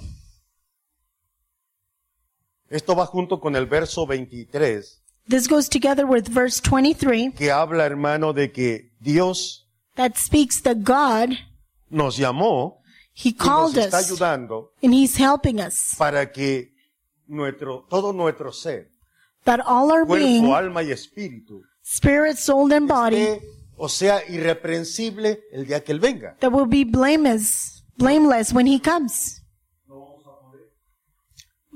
Esto 2.70 2.94
va 2.94 3.04
junto 3.06 3.40
con 3.40 3.56
el 3.56 3.66
verso 3.66 4.06
23, 4.06 5.02
This 5.28 5.48
goes 5.48 5.68
together 5.68 6.06
with 6.06 6.28
verse 6.28 6.60
23 6.60 7.34
que 7.34 7.50
habla, 7.50 7.84
hermano, 7.84 8.32
de 8.32 8.52
que 8.52 8.92
Dios 9.00 9.66
that 9.96 10.16
speaks 10.18 10.62
that 10.62 10.84
God, 10.84 11.30
nos 11.90 12.16
llamó 12.16 12.78
He 13.12 13.30
y 13.30 13.32
nos 13.32 13.44
called 13.44 13.76
está 13.76 13.98
us 13.98 14.06
ayudando 14.06 14.70
and 14.84 14.94
He's 14.94 15.16
helping 15.18 15.58
us. 15.60 15.96
para 15.98 16.30
que 16.30 16.72
nuestro, 17.26 17.86
todo 17.90 18.12
nuestro 18.12 18.52
ser, 18.52 18.92
That 19.44 19.60
all 19.66 19.90
our 19.90 20.06
being, 20.06 20.42
cuerpo, 20.44 20.56
alma 20.56 20.82
y 20.84 20.92
espíritu, 20.92 21.62
spirit, 21.82 22.36
soul, 22.36 22.72
and 22.72 22.86
body, 22.88 23.16
esté, 23.16 23.63
o 23.76 23.88
sea, 23.88 24.20
irreprensible 24.28 25.42
el 25.52 25.66
día 25.66 25.82
que 25.82 25.92
Él 25.92 26.00
venga. 26.00 26.36
that 26.40 26.50
will 26.52 26.66
be 26.68 26.84
blameless, 26.84 27.84
blameless 27.96 28.52
when 28.52 28.66
He 28.66 28.80
comes. 28.80 29.40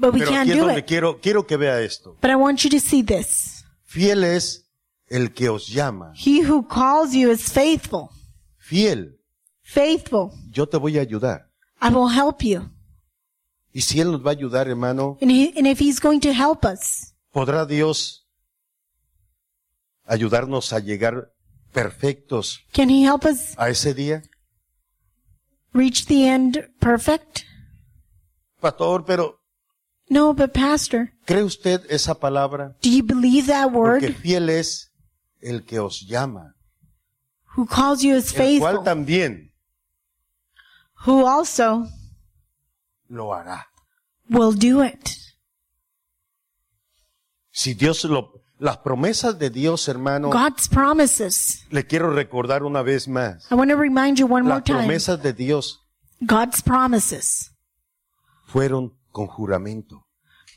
But 0.00 0.14
we 0.14 0.20
Pero 0.20 0.30
can't 0.30 0.42
aquí 0.48 0.52
es 0.52 0.56
do 0.58 0.64
donde 0.66 0.80
it. 0.80 0.86
quiero, 0.86 1.20
quiero 1.20 1.44
que 1.46 1.56
vea 1.56 1.80
esto. 1.80 2.16
But 2.20 2.30
I 2.30 2.36
want 2.36 2.60
you 2.62 2.70
to 2.70 2.78
see 2.78 3.02
this. 3.02 3.64
Fiel 3.84 4.22
es 4.22 4.64
el 5.08 5.32
que 5.32 5.48
os 5.48 5.66
llama. 5.68 6.12
He 6.14 6.40
who 6.48 6.62
calls 6.68 7.12
you 7.14 7.30
is 7.32 7.50
faithful. 7.52 8.08
Fiel. 8.58 9.18
Faithful. 9.62 10.30
Yo 10.52 10.68
te 10.68 10.76
voy 10.76 10.98
a 10.98 11.00
ayudar. 11.00 11.50
I 11.82 11.88
will 11.92 12.08
help 12.08 12.42
you. 12.42 12.70
Y 13.72 13.80
si 13.80 14.00
Él 14.00 14.12
nos 14.12 14.24
va 14.24 14.30
a 14.30 14.34
ayudar, 14.34 14.68
hermano, 14.68 15.18
And, 15.20 15.30
he, 15.32 15.52
and 15.56 15.66
if 15.66 15.80
He's 15.80 16.00
going 16.00 16.20
to 16.20 16.32
help 16.32 16.64
us, 16.64 17.12
¿podrá 17.32 17.66
Dios 17.66 18.24
ayudarnos 20.04 20.72
a 20.72 20.78
llegar 20.78 21.32
perfectos 21.72 22.60
can 22.72 22.88
He 22.90 23.02
help 23.04 23.24
us 23.24 23.54
a 23.58 23.68
ese 23.70 23.94
día? 23.94 24.22
reach 25.72 26.06
the 26.06 26.26
end 26.26 26.68
perfect? 26.80 27.44
Pastor, 28.60 29.04
pero 29.04 29.38
No, 30.10 30.32
but 30.32 30.52
Pastor, 30.54 31.12
¿cree 31.26 31.42
usted 31.44 31.84
esa 31.90 32.14
palabra? 32.18 32.76
do 32.82 32.88
you 32.90 33.02
believe 33.04 33.46
that 33.46 33.70
Porque 33.72 34.06
word? 34.08 34.16
fiel 34.16 34.48
es 34.48 34.90
el 35.40 35.64
que 35.64 35.78
os 35.78 36.00
llama, 36.06 36.54
Who 37.56 37.66
calls 37.66 38.02
you 38.02 38.14
is 38.16 38.32
el 38.32 38.58
cual 38.60 38.76
faithful, 38.76 38.84
también 38.84 39.52
who 41.06 41.26
also 41.26 41.86
lo 43.08 43.32
hará. 43.34 43.66
will 44.30 44.52
do 44.52 44.82
it. 44.82 45.10
Si 47.50 47.74
Dios 47.74 48.04
lo, 48.04 48.42
las 48.58 48.78
promesas 48.78 49.38
de 49.38 49.50
Dios, 49.50 49.88
hermano, 49.88 50.30
God's 50.30 50.68
promises. 50.68 51.64
le 51.70 51.86
quiero 51.86 52.10
recordar 52.12 52.62
una 52.62 52.82
vez 52.82 53.06
más. 53.08 53.50
I 53.50 53.54
want 53.54 53.70
to 53.70 53.76
remind 53.76 54.18
you 54.18 54.26
one 54.26 54.42
more 54.42 54.56
Las 54.56 54.64
time. 54.64 54.78
promesas 54.78 55.22
de 55.22 55.32
Dios 55.32 55.80
God's 56.20 56.62
promises 56.62 57.52
fueron 58.46 58.96
con 59.12 59.26
juramento. 59.26 60.04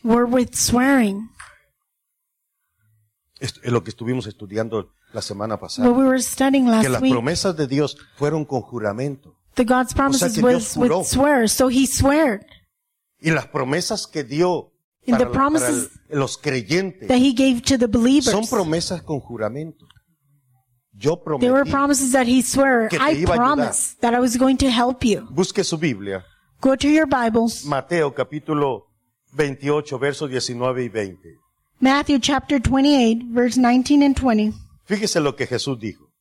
were 0.03 0.25
with 0.25 0.53
swearing. 0.55 1.29
Esto 3.39 3.59
es 3.63 3.71
lo 3.71 3.83
que 3.83 3.89
estuvimos 3.89 4.27
estudiando 4.27 4.93
la 5.13 5.21
semana 5.21 5.59
pasada. 5.59 5.89
What 5.89 5.97
we 5.97 6.05
were 6.07 6.21
studying 6.21 6.65
Que 6.65 6.71
last 6.71 6.89
las 6.89 7.01
week, 7.01 7.11
promesas 7.13 7.55
de 7.57 7.67
Dios 7.67 7.97
fueron 8.15 8.45
con 8.45 8.61
juramento. 8.61 9.35
the 9.55 9.63
God's 9.65 9.93
promises 9.93 10.33
que 10.33 10.41
Dios 10.41 10.75
was 10.77 10.89
with 10.89 11.05
swear. 11.07 11.49
So 11.49 11.69
He 11.69 11.85
swear 11.87 12.45
Y 13.19 13.29
las 13.31 13.47
promesas 13.47 14.07
que 14.07 14.23
dio 14.23 14.70
And 15.07 15.17
para, 15.17 15.25
the 15.25 15.31
promises 15.33 15.89
para 16.07 16.19
los 16.19 16.37
creyentes 16.37 17.07
that 17.07 17.17
He 17.17 17.33
gave 17.33 17.61
to 17.63 17.77
the 17.77 17.85
son 17.85 17.91
believers. 17.91 18.49
promesas 18.49 19.01
con 19.03 19.19
juramento. 19.19 19.85
Yo 20.93 21.15
They 21.39 21.49
were 21.49 21.63
prometí. 21.63 21.71
promises 21.71 22.11
that 22.11 22.27
He 22.27 22.41
swore. 22.43 22.87
que 22.89 22.99
te 22.99 23.03
I 23.03 23.23
iba 23.23 23.33
a 23.33 23.37
ayudar. 23.37 23.55
promise 23.55 23.95
that 24.01 24.13
I 24.13 24.19
was 24.19 24.37
going 24.37 24.57
to 24.57 24.69
help 24.69 25.03
you. 25.03 25.21
Busque 25.31 25.63
su 25.63 25.77
Biblia. 25.77 26.23
Go 26.59 26.75
to 26.75 26.87
your 26.87 27.07
Bibles. 27.07 27.65
Mateo 27.65 28.13
capítulo 28.13 28.83
28, 29.33 29.97
versos 29.97 30.29
19 30.29 30.83
y 30.83 30.89
20. 30.89 31.17
Matthew 31.79 32.19
chapter 32.19 32.59
28, 32.59 33.23
verse 33.33 33.57
19 33.57 34.03
and 34.03 34.15
20. 34.15 34.53
Fíjese 34.85 35.19
lo 35.21 35.35
que 35.35 35.47
Jesús 35.47 35.79
dijo. 35.79 36.11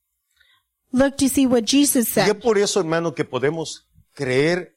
Look 0.93 1.17
to 1.19 1.29
see 1.29 1.47
what 1.47 1.65
Jesus 1.67 2.17
Y 2.17 2.21
es 2.21 2.27
said. 2.29 2.41
por 2.41 2.57
eso, 2.57 2.81
hermano, 2.81 3.15
que 3.15 3.25
podemos 3.25 3.87
creer 4.15 4.77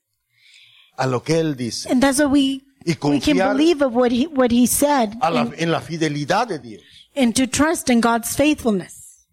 a 0.97 1.07
lo 1.07 1.23
que 1.23 1.39
Él 1.39 1.55
dice. 1.55 1.89
And 1.89 2.01
that's 2.01 2.19
what 2.19 2.31
we, 2.31 2.61
Y 2.85 2.91
we 2.91 2.95
can 2.95 3.19
confiar 3.19 3.55
believe 3.55 3.81
of 3.85 3.93
what 3.95 4.11
he, 4.11 4.27
what 4.27 4.51
he 4.51 4.67
said 4.67 5.13
a 5.21 5.29
la- 5.29 5.41
and, 5.41 5.53
en 5.57 5.71
la 5.71 5.79
fidelidad 5.81 6.47
de 6.47 6.59
Dios. 6.59 6.83
and 7.15 7.33
to 7.35 7.47
trust 7.47 7.89
in 7.89 8.01
God's 8.01 8.35
faithfulness. 8.35 9.25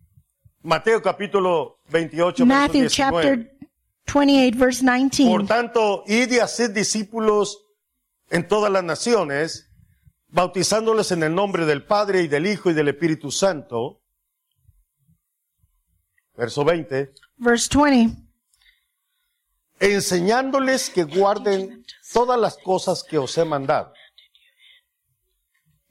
Mateo 0.63 1.01
capítulo 1.01 1.79
28, 1.91 2.45
Matthew 2.45 2.83
verso 2.83 3.03
19. 3.03 3.23
chapter 3.23 3.51
28, 4.13 4.59
verse 4.59 4.83
Por 4.83 4.93
19. 5.43 5.47
tanto, 5.49 6.05
id 6.07 6.33
y 6.33 6.39
haced 6.39 6.71
discípulos 6.75 7.59
en 8.31 8.47
todas 8.47 8.71
las 8.71 8.85
naciones, 8.85 9.71
bautizándoles 10.29 11.11
en 11.13 11.23
el 11.23 11.35
nombre 11.35 11.65
del 11.65 11.85
Padre 11.85 12.23
y 12.23 12.29
del 12.29 12.47
Hijo 12.47 12.71
y 12.71 12.75
del 12.75 12.89
Espíritu 12.89 13.31
Santo. 13.31 14.03
Verso 16.37 16.65
20. 16.65 17.13
Verse 17.39 17.69
20. 17.77 18.17
enseñándoles 19.81 20.91
que 20.91 21.05
guarden 21.05 21.80
todas 22.13 22.39
las 22.39 22.57
cosas 22.59 23.03
que 23.03 23.19
os 23.19 23.37
he 23.39 23.45
mandado. 23.45 23.93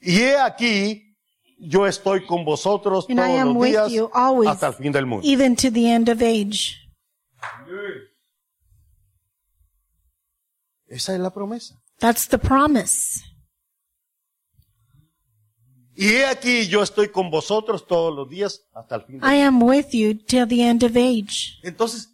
Y 0.01 0.19
he 0.21 0.37
aquí, 0.39 1.15
yo 1.59 1.85
estoy 1.85 2.25
con 2.25 2.45
vosotros 2.45 3.05
And 3.09 3.19
I 3.19 3.23
todos 3.41 3.53
los 3.55 3.63
días 3.65 3.91
you 3.91 4.09
always, 4.13 4.49
hasta 4.49 4.67
el 4.67 4.73
fin 4.73 4.91
del 4.91 5.05
mundo. 5.05 5.27
even 5.27 5.55
to 5.55 5.69
the 5.71 5.91
end 5.91 6.09
of 6.09 6.21
age. 6.21 6.75
Esa 10.87 11.13
es 11.13 11.19
la 11.19 11.29
promesa. 11.29 11.79
That's 11.99 12.27
the 12.27 12.37
promise. 12.39 13.21
Y 15.95 16.07
he 16.07 16.25
aquí, 16.25 16.67
yo 16.67 16.81
estoy 16.81 17.09
con 17.09 17.29
vosotros 17.29 17.85
todos 17.85 18.15
los 18.15 18.29
días 18.29 18.61
hasta 18.73 18.95
el 18.95 19.01
fin 19.03 19.19
del 19.19 19.29
I 19.29 19.33
mundo. 19.43 19.47
am 19.47 19.63
with 19.63 19.87
you 19.91 20.13
till 20.15 20.47
the 20.47 20.61
end 20.63 20.83
of 20.83 20.95
age. 20.95 21.59
Entonces, 21.61 22.07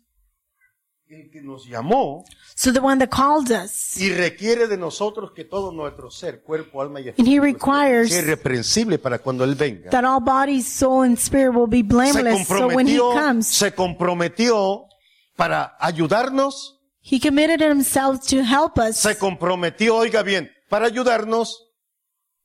el 1.21 1.29
que 1.31 1.41
nos 1.41 1.65
llamó 1.67 2.23
So 2.55 2.71
the 2.71 2.79
one 2.79 2.99
that 3.05 3.09
called 3.09 3.51
us, 3.51 3.97
y 3.97 4.09
requiere 4.13 4.67
de 4.67 4.77
nosotros 4.77 5.31
que 5.35 5.43
todo 5.43 5.71
nuestro 5.71 6.09
ser, 6.11 6.41
cuerpo, 6.43 6.81
alma 6.81 6.99
y 7.01 7.09
and 7.09 7.17
he 7.19 7.21
espíritu 7.35 7.41
requires 7.43 8.09
sea 8.09 8.19
irreprensible 8.21 8.97
para 8.99 9.19
cuando 9.19 9.43
Él 9.43 9.55
venga. 9.55 9.89
that 9.89 10.03
all 10.05 10.21
body, 10.21 10.61
soul, 10.61 11.03
and 11.03 11.17
spirit 11.17 11.53
will 11.53 11.67
be 11.69 11.81
blameless. 11.83 12.47
So 12.47 12.67
when 12.67 12.87
he 12.87 12.97
comes, 12.97 13.47
se 13.47 13.73
comprometió 13.73 14.87
para 15.35 15.75
ayudarnos, 15.79 16.79
he 17.01 17.19
committed 17.19 17.61
himself 17.61 18.25
to 18.27 18.37
help 18.43 18.77
us. 18.77 18.97
se 18.97 19.17
comprometió, 19.17 19.95
oiga 19.97 20.23
bien, 20.23 20.49
para 20.69 20.87
ayudarnos 20.87 21.61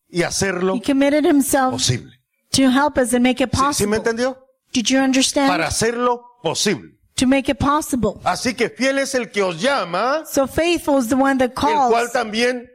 y 0.09 0.23
hacerlo 0.23 0.75
He 0.75 0.81
committed 0.83 1.25
himself 1.25 1.73
posible. 1.75 2.11
to 2.51 2.63
help 2.71 2.99
us 2.99 3.15
and 3.15 3.23
make 3.23 3.41
it 3.43 3.51
¿Sí, 3.53 3.59
sí 3.75 3.87
me 3.87 3.97
possible. 3.97 3.97
entendió? 3.99 4.39
Did 4.73 4.87
you 4.89 4.99
understand? 4.99 5.49
Para 5.49 5.67
hacerlo 5.69 6.23
posible. 6.43 6.99
To 7.21 7.27
make 7.27 7.51
it 7.51 7.59
possible. 7.59 8.19
Así 8.25 8.55
que 8.55 8.71
fiel 8.71 8.99
es 8.99 9.15
el 9.15 9.31
que 9.31 9.43
os 9.43 9.61
llama, 9.61 10.25
So 10.25 10.47
faithful 10.47 10.99
is 10.99 11.09
the 11.09 11.17
one 11.17 11.37
that 11.37 11.51
el 11.51 11.55
cual 11.55 11.91
calls, 11.93 12.13
también 12.13 12.67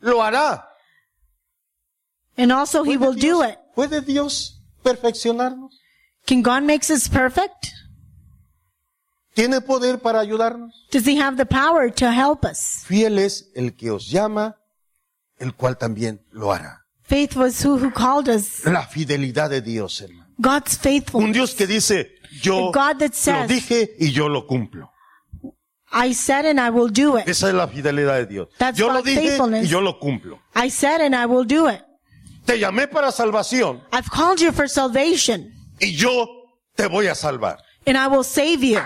lo 0.00 0.18
hará. 0.22 0.62
and 2.36 2.52
also 2.52 2.82
he 2.84 2.98
will 2.98 3.14
do 3.14 3.42
it. 3.42 3.56
¿Puede 3.74 4.02
Dios 4.04 4.60
perfeccionarnos? 4.82 5.72
Can 6.26 6.42
God 6.42 6.64
make 6.64 6.82
us 6.90 7.08
perfect? 7.08 7.68
¿Tiene 9.34 9.62
poder 9.62 9.98
para 10.00 10.20
ayudarnos? 10.20 10.74
Does 10.90 11.06
he 11.06 11.16
have 11.16 11.36
the 11.38 11.46
power 11.46 11.90
to 11.90 12.12
help 12.12 12.44
us? 12.44 12.84
Fiel 12.86 13.18
es 13.18 13.50
el 13.56 13.74
que 13.74 13.90
os 13.90 14.10
llama, 14.10 14.56
el 15.38 15.54
cual 15.54 15.78
también 15.78 16.20
lo 16.30 16.52
hará. 16.52 16.84
Faithful 17.02 17.46
is 17.46 17.64
who, 17.64 17.78
who 17.78 17.90
called 17.90 18.28
us. 18.28 18.64
La 18.66 18.86
fidelidad 18.86 19.48
de 19.48 19.62
Dios, 19.62 20.00
hermano. 20.02 20.26
God's 20.38 20.74
Un 20.74 20.80
faithful. 20.82 21.32
Dios 21.32 21.54
que 21.54 21.66
dice, 21.66 22.10
yo 22.42 22.70
God 22.72 22.98
that 22.98 23.10
lo 23.10 23.14
says- 23.14 23.48
dije 23.48 23.90
y 23.98 24.10
yo 24.12 24.28
lo 24.28 24.46
cumplo. 24.46 24.90
I 25.92 26.12
said 26.12 26.44
and 26.46 26.58
I 26.60 26.70
will 26.70 26.88
do 26.90 27.16
it. 27.16 27.28
Esa 27.28 27.48
es 27.48 27.54
la 27.54 27.68
fidelidad 27.68 28.16
de 28.16 28.26
Dios. 28.26 28.48
That's 28.58 28.76
yo 28.78 28.88
lo 28.88 29.00
dije 29.02 29.20
faithfulness. 29.20 29.66
y 29.66 29.68
yo 29.68 29.80
lo 29.80 29.98
cumplo. 30.00 30.40
I 30.56 30.68
said 30.68 31.00
and 31.00 31.14
I 31.14 31.26
will 31.26 31.44
do 31.46 31.68
it. 31.68 31.80
Te 32.44 32.58
llamé 32.58 32.88
para 32.90 33.10
salvación 33.12 33.80
I've 33.92 34.10
called 34.10 34.40
you 34.40 34.52
for 34.52 34.68
salvation 34.68 35.52
y 35.80 35.94
yo 35.94 36.26
te 36.74 36.86
voy 36.88 37.06
a 37.06 37.14
salvar. 37.14 37.58
and 37.86 37.96
I 37.96 38.08
will 38.08 38.24
save 38.24 38.62
you. 38.64 38.80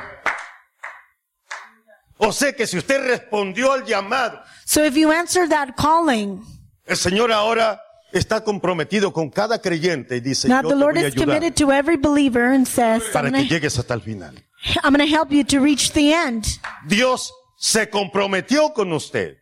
O 2.18 2.32
sea 2.32 2.52
que 2.52 2.66
si 2.66 2.76
usted 2.76 3.00
respondió 3.06 3.72
al 3.72 3.84
llamado, 3.84 4.40
So 4.66 4.84
if 4.84 4.94
you 4.96 5.10
answer 5.12 5.48
that 5.48 5.76
calling, 5.76 6.44
el 6.84 6.96
Señor 6.96 7.32
ahora 7.32 7.80
está 8.12 8.42
comprometido 8.42 9.12
con 9.12 9.30
cada 9.30 9.60
creyente 9.60 10.16
y 10.16 10.20
dice, 10.20 10.48
now 10.48 10.62
yo 10.62 10.68
the 10.68 10.74
te 10.74 10.80
Lord 10.80 10.94
voy 10.94 11.04
a 11.04 11.08
is 11.08 11.14
ayudar 11.14 11.26
committed 11.38 11.54
to 11.56 11.72
every 11.72 11.96
believer 11.96 12.52
and 12.54 12.66
says, 12.66 13.02
para 13.12 13.28
I'm 13.28 13.34
que 13.34 13.44
llegues 13.48 13.78
hasta 13.78 13.94
el 13.94 14.00
final. 14.00 14.34
I'm 14.82 14.92
gonna 14.92 15.06
help 15.06 15.30
you 15.30 15.44
to 15.44 15.60
reach 15.60 15.92
the 15.92 16.12
end. 16.12 16.44
Dios 16.86 17.32
se 17.58 17.88
comprometió 17.88 18.72
con 18.72 18.92
usted. 18.92 19.36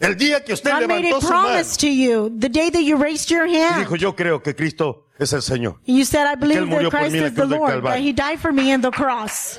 El 0.00 0.14
día 0.16 0.44
que 0.44 0.52
usted 0.52 0.70
God 0.70 0.86
made 0.86 1.02
levantó 1.02 1.16
a 1.16 1.20
su 1.20 1.28
mano 1.28 1.42
promise 1.48 1.76
to 1.76 1.88
you 1.88 2.30
the 2.38 2.48
day 2.48 2.70
that 2.70 2.82
you 2.82 2.96
raised 2.96 3.30
your 3.30 3.46
y 3.48 3.56
hand. 3.56 3.80
dijo, 3.84 3.96
yo 3.96 4.14
creo 4.14 4.40
que 4.42 4.54
Cristo 4.54 5.06
es 5.18 5.32
el 5.32 5.42
Señor. 5.42 5.80
You 5.86 6.04
said, 6.04 6.24
I 6.26 6.36
believe 6.36 6.64
murió 6.66 6.88
that 6.88 6.90
por 6.92 7.00
Christ 7.00 7.12
mí 7.12 7.18
en 7.18 7.22
la 7.24 7.28
is 7.28 7.34
the 7.34 7.40
cruz 7.42 7.50
del 7.50 7.58
Lord, 7.58 7.70
Calvario. 7.72 7.90
that 7.90 8.00
He 8.00 8.12
died 8.12 8.38
for 8.40 8.52
me 8.52 8.70
in 8.72 8.80
the 8.80 8.90
cross. 8.92 9.58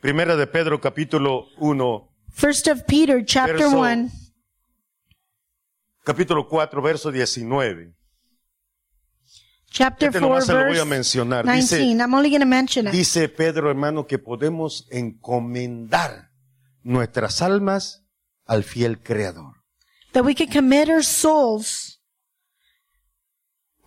Primera 0.00 0.36
de 0.36 0.46
Pedro 0.46 0.80
capítulo 0.80 1.48
1, 1.58 2.08
First 2.32 2.68
of 2.68 2.86
Peter 2.86 3.22
chapter 3.24 3.58
Verso- 3.58 3.76
1, 3.76 4.10
capítulo 6.04 6.48
4, 6.48 6.82
verso 6.82 7.10
19. 7.10 7.94
Chapter 9.70 10.08
Este 10.08 10.18
4, 10.18 10.28
nomás 10.28 10.46
se 10.46 10.52
lo 10.52 10.66
voy 10.66 10.78
a 10.78 10.84
mencionar. 10.84 11.44
19. 11.44 11.84
Dice, 11.84 12.02
I'm 12.02 12.14
only 12.14 12.28
going 12.28 12.40
to 12.40 12.46
mention 12.46 12.86
it. 12.88 12.92
dice 12.92 13.28
Pedro, 13.28 13.70
hermano, 13.70 14.06
que 14.06 14.18
podemos 14.18 14.86
encomendar 14.90 16.30
nuestras 16.82 17.40
almas 17.40 18.04
al 18.46 18.64
fiel 18.64 19.00
Creador. 19.00 19.54
That 20.12 20.24
we 20.24 20.34
can 20.34 20.48
commit 20.48 20.88
our 20.88 21.04
souls 21.04 22.00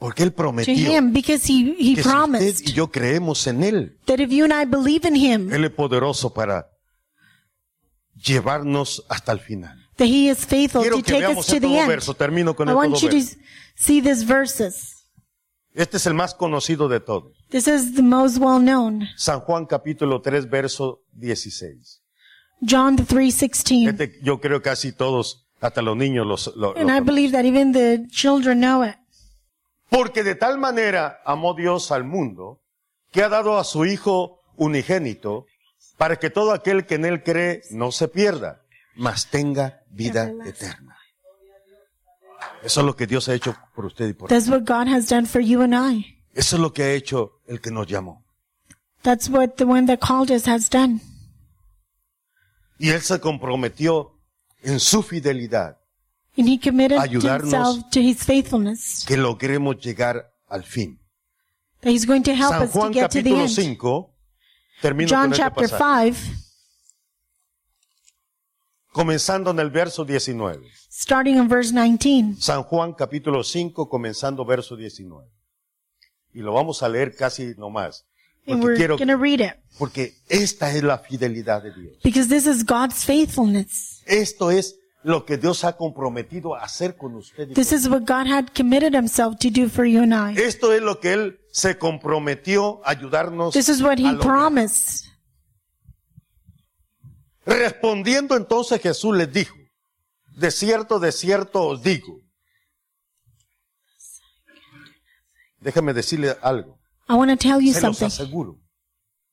Porque 0.04 0.24
Él 0.24 0.32
to 0.32 0.36
prometió 0.36 0.74
Him 0.74 1.14
because 1.14 1.48
He, 1.48 1.76
he 1.80 1.96
que 1.96 2.04
si 2.04 2.10
usted 2.10 2.12
promised 2.12 2.68
y 2.68 2.74
yo 2.74 2.92
creemos 2.92 3.48
en 3.48 3.64
Él, 3.64 3.98
that 4.06 4.20
if 4.20 4.32
you 4.32 4.44
and 4.44 4.54
I 4.54 4.66
believe 4.66 5.08
in 5.08 5.16
Him, 5.16 5.54
Él 5.54 5.64
es 5.64 5.72
poderoso 5.72 6.34
para 6.34 6.70
llevarnos 8.14 9.06
hasta 9.08 9.32
el 9.32 9.40
final. 9.40 9.83
That 9.98 10.08
He 10.08 10.30
is 10.30 10.46
faithful 10.46 10.82
Quiero 10.82 10.98
to 10.98 11.04
que 11.04 11.12
take 11.14 11.24
us 11.26 11.30
veamos 11.30 11.46
to 11.48 11.56
el 11.56 11.62
the 11.62 11.78
end. 11.80 11.88
verso. 11.88 12.14
Termino 12.14 12.56
con 12.56 12.68
I 12.68 12.72
el 12.72 12.78
want 12.78 12.96
you 13.02 13.10
to 13.10 13.20
see 13.76 14.02
these 14.02 14.24
verses. 14.26 15.06
Este 15.74 15.98
es 15.98 16.06
el 16.06 16.14
más 16.14 16.36
conocido 16.36 16.88
de 16.88 17.00
todos. 17.00 17.34
This 17.50 17.68
is 17.68 17.96
the 17.96 18.04
most 18.04 18.38
well 18.38 18.60
known. 18.60 19.08
San 19.18 19.40
Juan 19.40 19.66
capítulo 19.66 20.22
3, 20.22 20.48
verso 20.50 21.02
16. 21.14 22.02
John 22.62 22.96
3:16. 22.98 23.90
Este 23.90 24.20
yo 24.24 24.40
creo 24.40 24.62
casi 24.62 24.92
todos, 24.94 25.48
hasta 25.60 25.82
los 25.82 25.98
niños, 25.98 26.26
los, 26.28 26.48
lo- 26.56 26.74
lo 26.74 26.80
And 26.80 26.90
I 26.90 27.00
conocen. 27.00 27.06
believe 27.06 27.32
that 27.34 27.46
even 27.46 27.72
the 27.72 28.06
children 28.12 28.60
know 28.60 28.84
it. 28.84 28.96
Porque 29.90 30.24
de 30.24 30.36
tal 30.36 30.58
manera 30.58 31.20
amó 31.26 31.54
Dios 31.56 31.92
al 31.92 32.04
mundo, 32.04 32.62
que 33.12 33.22
ha 33.24 33.30
dado 33.30 33.58
a 33.58 33.64
su 33.64 33.86
Hijo 33.86 34.40
unigénito, 34.56 35.46
para 35.98 36.18
que 36.18 36.30
todo 36.30 36.52
aquel 36.52 36.86
que 36.86 36.96
en 36.96 37.06
él 37.06 37.24
cree 37.24 37.62
no 37.72 37.92
se 37.92 38.08
pierda, 38.08 38.63
mas 38.96 39.28
tenga 39.28 39.84
vida 39.90 40.32
eterna. 40.46 40.98
Eso 42.64 42.80
es 42.82 42.86
lo 42.86 42.96
que 42.96 43.08
Dios 43.08 43.28
ha 43.30 43.34
hecho 43.34 43.56
por 43.76 43.86
usted 43.86 44.08
y 44.10 44.14
por. 44.14 44.30
That's 44.30 44.48
what 44.48 44.62
God 44.62 44.88
has 44.88 45.08
done 45.10 45.26
for 45.26 45.42
you 45.42 45.62
and 45.62 45.74
I. 45.74 46.18
Eso 46.34 46.56
es 46.56 46.62
lo 46.62 46.72
que 46.74 46.84
ha 46.84 46.92
hecho 46.92 47.42
el 47.48 47.60
que 47.62 47.72
nos 47.72 47.88
llamó. 47.88 48.24
That's 49.02 49.30
what 49.30 49.56
the 49.58 49.66
one 49.66 49.86
that 49.88 50.00
called 50.00 50.32
us 50.32 50.48
has 50.48 50.70
done. 50.70 51.02
Y 52.80 52.90
Él 52.90 53.02
se 53.02 53.20
comprometió 53.20 54.20
en 54.62 54.80
su 54.80 55.04
fidelidad 55.04 55.78
And 56.36 56.50
he 56.50 56.58
committed 56.58 56.98
Ayudarnos. 56.98 57.54
himself 57.54 57.90
to 57.92 58.02
his 58.02 58.24
faithfulness. 58.24 59.06
que 59.06 59.18
logremos 59.18 59.78
llegar 59.78 60.34
al 60.50 60.64
fin. 60.64 61.00
That 61.82 61.92
he's 61.92 62.06
going 62.06 62.24
to 62.24 62.34
help 62.34 62.54
San 62.54 62.64
us 62.64 62.72
to 62.72 62.80
Juan 62.80 62.92
get 62.92 63.12
to 63.12 63.22
the 63.22 63.30
capítulo 63.30 63.44
end. 63.44 63.78
5, 63.78 64.10
termino 64.82 65.10
John 65.10 65.20
con 65.22 65.32
este 65.34 65.44
chapter 65.44 65.70
pasaje, 65.70 66.14
5, 66.14 66.53
comenzando 68.94 69.52
en 69.52 69.60
el 69.60 69.70
verso 69.70 70.06
19. 70.06 70.62
starting 70.90 71.36
in 71.38 71.48
verse 71.50 71.72
19. 71.74 72.36
San 72.40 72.64
Juan 72.64 72.94
capítulo 72.94 73.44
5, 73.44 73.90
comenzando 73.90 74.46
verso 74.46 74.76
19. 74.76 75.28
Y 76.34 76.40
lo 76.40 76.54
vamos 76.54 76.82
a 76.84 76.90
leer 76.90 77.16
casi 77.16 77.54
nomás. 77.58 78.06
And 78.46 78.60
Porque 78.62 78.66
we're 78.66 78.76
quiero, 78.78 78.98
to 78.98 79.18
read 79.18 79.40
it. 79.40 79.54
porque 79.78 80.14
esta 80.28 80.70
es 80.72 80.84
la 80.84 80.98
fidelidad 81.00 81.64
de 81.64 81.72
Dios. 81.74 81.98
Because 82.04 82.28
this 82.30 82.46
is 82.46 82.64
God's 82.66 83.06
faithfulness. 83.06 84.02
Esto 84.06 84.52
es 84.52 84.76
lo 85.04 85.26
que 85.26 85.38
Dios 85.38 85.64
ha 85.64 85.76
comprometido 85.78 86.54
a 86.56 86.64
hacer 86.64 86.96
con 86.98 87.16
usted. 87.16 87.50
y 87.50 87.54
This 87.54 87.70
con 87.70 87.78
is 87.80 87.88
what 87.88 88.02
God 88.02 88.28
had 88.28 88.48
committed 88.56 88.94
himself 88.94 89.38
to 89.40 89.50
do 89.50 89.70
for 89.70 89.86
you 89.86 90.02
and 90.04 90.14
I. 90.14 90.40
Esto 90.42 90.74
es 90.74 90.82
lo 90.82 91.00
que 91.00 91.14
Él 91.14 91.40
se 91.52 91.78
comprometió 91.78 92.82
a 92.86 92.92
ayudarnos 92.92 93.54
This 93.54 93.70
is 93.70 93.82
what 93.82 93.98
a 93.98 94.02
he 94.02 94.12
lograr. 94.14 94.20
promised. 94.22 95.06
Respondiendo 97.46 98.36
entonces 98.36 98.82
Jesús 98.82 99.16
les 99.16 99.32
dijo, 99.32 99.56
de 100.38 100.50
cierto, 100.52 101.00
de 101.00 101.12
cierto 101.12 101.68
os 101.68 101.84
digo. 101.84 102.20
Déjame 105.60 105.94
decirle 105.94 106.36
algo. 106.42 106.80
I 107.10 107.14
want 107.14 107.32
to 107.32 107.38
tell 107.38 107.60
you 107.62 107.74
Se 107.74 107.82
los 107.82 107.98
something. 107.98 108.06
aseguro. 108.08 108.60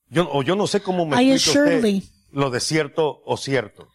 Yo, 0.09 0.27
o 0.31 0.43
yo 0.43 0.55
no 0.55 0.67
sé 0.67 0.81
cómo 0.81 1.05
me 1.05 1.21
I 1.21 1.33
usted 1.35 2.03
lo 2.31 2.49
de 2.49 2.59
cierto 2.59 3.21
o 3.25 3.37
cierto. 3.37 3.87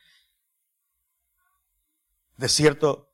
De 2.37 2.49
cierto 2.49 3.11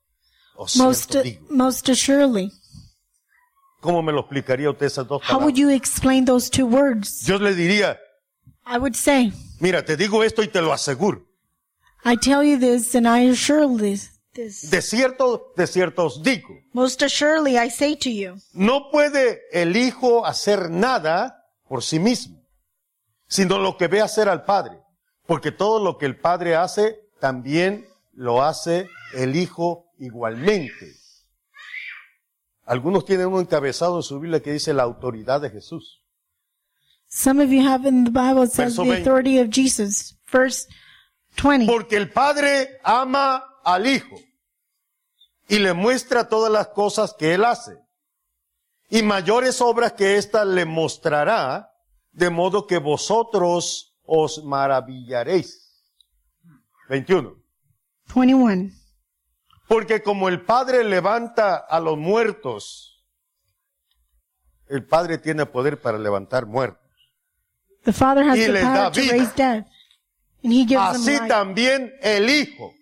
o 0.55 0.67
cierto 0.67 0.85
Most, 0.87 1.15
digo. 1.17 1.45
most 1.49 1.89
assuredly. 1.89 2.51
¿Cómo 3.81 4.01
me 4.01 4.13
lo 4.13 4.21
explicaría 4.21 4.69
usted 4.69 4.85
esas 4.85 5.05
dos 5.07 5.21
How 5.23 5.35
would 5.39 5.53
palabras? 5.55 5.57
you 5.59 5.69
explain 5.69 6.25
those 6.25 6.49
two 6.49 6.65
words? 6.65 7.25
Yo 7.25 7.37
le 7.37 7.53
diría, 7.53 7.99
I 8.65 8.77
would 8.77 8.95
say, 8.95 9.31
mira, 9.59 9.83
te 9.83 9.97
digo 9.97 10.23
esto 10.23 10.41
y 10.41 10.47
te 10.47 10.61
lo 10.61 10.71
aseguro. 10.71 11.25
I 12.05 12.17
tell 12.17 12.43
you 12.43 12.57
this 12.57 12.95
and 12.95 13.07
I 13.07 13.29
assure 13.29 13.67
this. 13.77 14.11
this. 14.33 14.69
De 14.69 14.81
cierto, 14.81 15.53
de 15.55 15.67
cierto 15.67 16.05
os 16.05 16.21
digo. 16.21 16.49
Most 16.73 17.01
assuredly 17.01 17.57
I 17.57 17.69
say 17.69 17.95
to 17.95 18.09
you, 18.09 18.35
No 18.53 18.89
puede 18.91 19.41
el 19.51 19.75
Hijo 19.75 20.25
hacer 20.25 20.69
nada 20.69 21.45
por 21.67 21.83
sí 21.83 21.99
mismo, 21.99 22.41
sino 23.27 23.57
lo 23.57 23.77
que 23.77 23.87
ve 23.87 24.01
hacer 24.01 24.27
al 24.29 24.43
Padre. 24.43 24.79
Porque 25.25 25.51
todo 25.51 25.83
lo 25.83 25.97
que 25.97 26.05
el 26.05 26.19
Padre 26.19 26.55
hace, 26.55 26.99
también 27.19 27.87
lo 28.13 28.43
hace 28.43 28.89
el 29.13 29.35
Hijo 29.35 29.91
igualmente. 29.97 30.93
Algunos 32.65 33.05
tienen 33.05 33.27
un 33.27 33.41
encabezado 33.41 33.97
en 33.97 34.03
su 34.03 34.19
Biblia 34.19 34.41
que 34.41 34.51
dice 34.51 34.73
la 34.73 34.83
autoridad 34.83 35.41
de 35.41 35.49
Jesús. 35.49 36.02
Some 37.13 37.39
of 37.39 37.51
you 37.51 37.61
have 37.61 37.85
in 37.85 38.05
the 38.05 38.11
Bible 38.11 38.41
it 38.43 38.51
says 38.51 38.75
Verso 38.75 38.83
the 38.83 38.89
20. 38.89 39.01
authority 39.01 39.37
of 39.39 39.49
Jesus. 39.51 40.15
Verse 40.31 40.67
20. 41.37 41.67
Porque 41.67 41.95
el 41.95 42.09
Padre 42.09 42.79
ama 42.83 43.43
al 43.63 43.85
Hijo 43.85 44.19
y 45.47 45.59
le 45.59 45.73
muestra 45.73 46.27
todas 46.27 46.51
las 46.51 46.69
cosas 46.69 47.13
que 47.13 47.35
Él 47.35 47.45
hace. 47.45 47.77
Y 48.89 49.03
mayores 49.03 49.61
obras 49.61 49.93
que 49.93 50.17
ésta 50.17 50.43
le 50.43 50.65
mostrará, 50.65 51.71
de 52.11 52.31
modo 52.31 52.65
que 52.65 52.79
vosotros 52.79 53.95
os 54.03 54.43
maravillaréis. 54.43 55.83
21. 56.89 57.35
21. 58.15 58.71
Porque 59.67 60.01
como 60.01 60.29
el 60.29 60.41
Padre 60.41 60.83
levanta 60.83 61.57
a 61.57 61.79
los 61.79 61.97
muertos, 61.97 63.05
el 64.67 64.85
Padre 64.85 65.19
tiene 65.19 65.45
poder 65.45 65.79
para 65.79 65.99
levantar 65.99 66.47
muertos. 66.47 66.82
The 67.83 67.93
Father 67.93 68.23
has 68.23 68.37
Y 68.37 68.45
the 68.45 68.51
les 68.53 68.63
da 68.63 68.73
power 68.75 68.91
to 68.91 69.01
vida. 69.01 69.13
raise 69.13 69.35
dead. 69.35 69.65
And 70.43 70.53
he 70.53 70.65
gives 70.65 70.81
Así 70.81 71.05
them 71.05 71.19
life. 71.23 71.27
también 71.27 71.93
el 72.01 72.29
Hijo. 72.29 72.73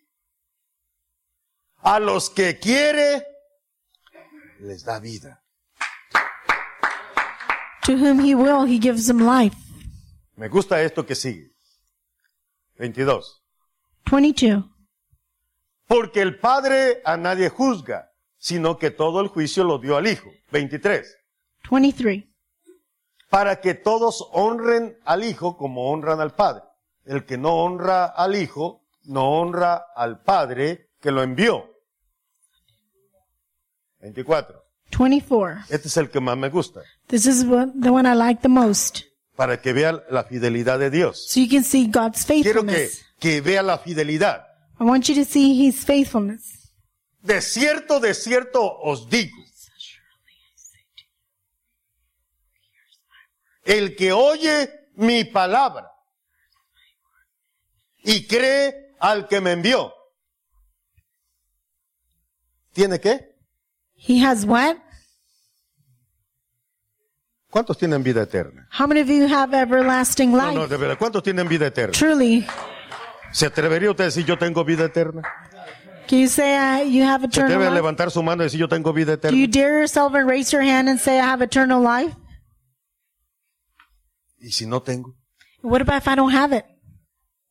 A 1.83 1.99
los 1.99 2.29
que 2.29 2.59
quiere, 2.59 3.23
les 4.59 4.83
da 4.83 4.99
vida. 4.99 5.41
To 7.85 7.93
whom 7.93 8.19
he 8.23 8.35
will, 8.35 8.65
he 8.65 8.77
gives 8.79 9.07
them 9.07 9.19
life. 9.25 9.55
Me 10.35 10.47
gusta 10.47 10.81
esto 10.83 11.05
que 11.05 11.15
sigue. 11.15 11.51
22. 12.77 13.41
22. 14.11 14.65
Porque 15.87 16.21
el 16.21 16.39
Padre 16.39 17.01
a 17.03 17.17
nadie 17.17 17.49
juzga, 17.49 18.11
sino 18.37 18.77
que 18.77 18.91
todo 18.91 19.19
el 19.21 19.27
juicio 19.27 19.63
lo 19.63 19.79
dio 19.79 19.97
al 19.97 20.07
Hijo. 20.07 20.29
23. 20.51 21.17
23. 21.69 22.23
Para 23.31 23.61
que 23.61 23.73
todos 23.73 24.27
honren 24.33 24.97
al 25.05 25.23
Hijo 25.23 25.57
como 25.57 25.89
honran 25.89 26.19
al 26.19 26.35
Padre. 26.35 26.63
El 27.05 27.25
que 27.25 27.37
no 27.37 27.55
honra 27.63 28.05
al 28.05 28.35
Hijo, 28.35 28.83
no 29.05 29.39
honra 29.39 29.85
al 29.95 30.21
Padre 30.21 30.89
que 30.99 31.11
lo 31.11 31.23
envió. 31.23 31.65
24. 34.01 34.61
24. 34.97 35.61
Este 35.69 35.87
es 35.87 35.97
el 35.97 36.09
que 36.09 36.19
más 36.19 36.37
me 36.37 36.49
gusta. 36.49 36.81
This 37.07 37.25
is 37.25 37.45
the 37.47 37.89
one 37.89 38.05
I 38.07 38.13
like 38.15 38.41
the 38.41 38.49
most. 38.49 38.99
Para 39.35 39.61
que 39.61 39.71
vea 39.73 40.03
la 40.09 40.25
fidelidad 40.25 40.77
de 40.77 40.89
Dios. 40.89 41.27
So 41.29 41.39
you 41.39 41.49
can 41.49 41.63
see 41.63 41.87
God's 41.87 42.25
Quiero 42.25 42.65
que, 42.65 42.71
faithfulness. 42.73 43.05
que 43.17 43.41
vea 43.41 43.63
la 43.63 43.77
fidelidad. 43.77 44.45
I 44.79 44.83
want 44.83 45.05
you 45.07 45.15
to 45.15 45.23
see 45.23 45.65
his 45.65 45.85
faithfulness. 45.85 46.73
De 47.21 47.41
cierto, 47.41 47.99
de 48.01 48.13
cierto 48.13 48.61
os 48.81 49.09
digo. 49.09 49.37
El 53.63 53.95
que 53.95 54.11
oye 54.11 54.69
mi 54.95 55.23
palabra 55.23 55.87
y 58.03 58.25
cree 58.27 58.95
al 58.99 59.27
que 59.27 59.39
me 59.41 59.51
envió. 59.51 59.93
¿Tiene 62.73 62.99
qué? 62.99 63.35
He 63.95 64.23
has 64.25 64.45
what? 64.45 64.77
¿Cuántos 67.51 67.77
tienen 67.77 68.01
vida 68.01 68.23
eterna? 68.23 68.67
How 68.71 68.87
many 68.87 69.01
of 69.01 69.07
you 69.09 69.27
have 69.27 69.53
everlasting 69.53 70.31
No, 70.31 70.37
life? 70.37 70.55
no, 70.55 70.67
de 70.67 70.77
verdad. 70.77 70.97
¿Cuántos 70.97 71.21
tienen 71.21 71.47
vida 71.49 71.67
eterna? 71.67 71.91
Truly. 71.91 72.45
¿Se 73.33 73.45
atrevería 73.45 73.89
usted 73.91 74.05
a 74.05 74.07
decir 74.07 74.25
yo 74.25 74.37
tengo 74.37 74.63
vida 74.63 74.85
eterna? 74.85 75.21
Can 76.07 76.19
you 76.19 76.27
say 76.27 76.55
uh, 76.57 76.83
you 76.89 77.03
have 77.03 77.21
¿Se 77.23 77.27
eternal 77.27 77.51
atreve 77.57 77.67
a 77.67 77.71
levantar 77.71 78.09
su 78.09 78.23
mano 78.23 78.43
y 78.43 78.45
decir 78.45 78.59
yo 78.59 78.67
tengo 78.69 78.91
vida 78.93 79.17
Do 79.17 79.29
you 79.31 79.43
eterna? 79.45 79.51
dare 79.51 79.79
yourself 79.81 80.13
and 80.15 80.27
raise 80.29 80.51
your 80.51 80.63
hand 80.63 80.89
and 80.89 80.99
say 80.99 81.19
I 81.19 81.23
have 81.25 81.41
eternal 81.43 81.81
life? 81.81 82.15
¿Y 84.41 84.51
si 84.51 84.65
no 84.65 84.81
tengo? 84.81 85.15
What 85.61 85.81
about 85.81 86.01
if 86.01 86.07
I 86.07 86.15
don't 86.15 86.33
have 86.33 86.53
it? 86.57 86.65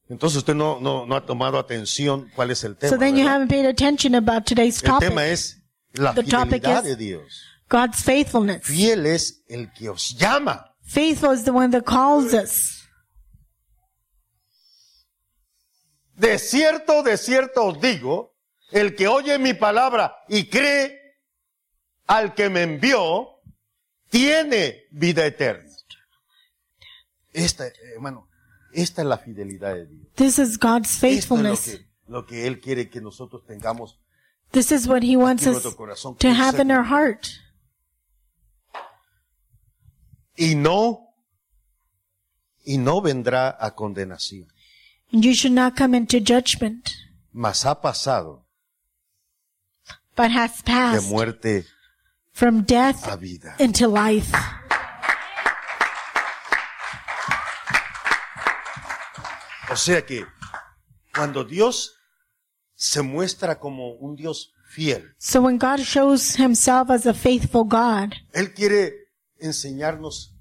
Entonces 0.08 0.38
usted 0.38 0.54
no, 0.54 0.80
no, 0.80 1.06
no 1.06 1.14
ha 1.14 1.24
tomado 1.24 1.56
atención 1.58 2.28
cuál 2.34 2.50
es 2.50 2.64
el 2.64 2.76
tema. 2.76 2.90
So 2.90 2.98
then 2.98 3.14
you 3.14 3.24
¿verdad? 3.24 3.34
haven't 3.36 3.48
paid 3.48 3.66
attention 3.66 4.14
about 4.16 4.44
today's 4.44 4.82
El 4.82 4.98
tema 4.98 5.22
topic. 5.22 5.32
es 5.32 5.56
la 5.92 6.14
The 6.14 6.22
topic 6.24 6.62
fidelidad 6.62 6.82
is- 6.84 6.88
de 6.90 6.96
Dios. 6.96 7.42
God's 7.68 8.02
faithfulness. 8.02 8.64
Fiel 8.64 9.06
es 9.06 9.44
el 9.48 9.72
que 9.72 9.88
os 9.88 10.16
llama. 10.18 10.66
Faithful 10.82 11.32
is 11.32 11.44
the 11.44 11.52
one 11.52 11.70
that 11.70 11.84
calls 11.84 12.34
us. 12.34 12.88
De 16.16 16.38
cierto, 16.38 17.02
de 17.04 17.16
cierto 17.16 17.64
os 17.66 17.80
digo, 17.80 18.34
el 18.72 18.94
que 18.96 19.06
oye 19.06 19.38
mi 19.38 19.54
palabra 19.54 20.16
y 20.28 20.48
cree 20.50 20.98
al 22.08 22.34
que 22.34 22.50
me 22.50 22.62
envió, 22.62 23.28
tiene 24.10 24.82
vida 24.90 25.24
eterna. 25.24 25.69
Esta, 27.32 27.66
eh, 27.66 27.72
hermano, 27.94 28.28
esta 28.72 29.02
es 29.02 29.08
la 29.08 29.18
fidelidad 29.18 29.74
de 29.74 29.86
Dios. 29.86 30.08
This 30.14 30.38
is 30.38 30.58
God's 30.58 30.90
Esto 31.02 31.06
es 31.06 31.12
lo 31.20 31.20
faithfulness. 31.20 31.60
que, 31.64 31.86
lo 32.08 32.26
que 32.26 32.46
Él 32.46 32.60
quiere 32.60 32.88
que 32.90 33.00
nosotros 33.00 33.44
tengamos 33.46 33.98
This 34.52 34.72
is 34.72 34.88
what 34.88 35.02
He 35.04 35.16
wants 35.16 35.46
us 35.46 35.62
to 36.18 36.28
have 36.28 36.60
in 36.60 36.70
our 36.72 36.84
heart. 36.84 37.26
Y 40.36 40.54
no, 40.56 41.14
y 42.64 42.78
no 42.78 43.00
vendrá 43.00 43.56
a 43.60 43.74
condenación, 43.74 44.48
And 45.12 45.24
you 45.24 45.34
should 45.34 45.52
not 45.54 45.76
come 45.76 45.96
into 45.96 46.18
judgment, 46.18 46.88
mas 47.32 47.64
ha 47.64 47.80
pasado 47.80 48.44
but 50.16 50.30
has 50.30 50.56
de 50.58 50.62
passed 50.64 51.10
muerte 51.10 51.64
from 52.32 52.62
death 52.62 53.06
a 53.06 53.16
vida. 53.16 53.54
into 53.58 53.86
life. 53.86 54.32
O 59.70 59.76
sea 59.76 60.04
que 60.04 60.24
cuando 61.14 61.44
Dios 61.44 61.94
se 62.74 63.02
muestra 63.02 63.58
como 63.58 63.92
un 63.94 64.16
Dios 64.16 64.52
fiel, 64.68 65.14
So 65.18 65.40
when 65.42 65.58
God 65.58 65.80
shows 65.80 66.36
Himself 66.38 66.90
as 66.90 67.06
a 67.06 67.14
faithful 67.14 67.64
God, 67.64 68.12
Él 68.32 68.52
quiere 68.54 68.94
enseñarnos, 69.38 70.34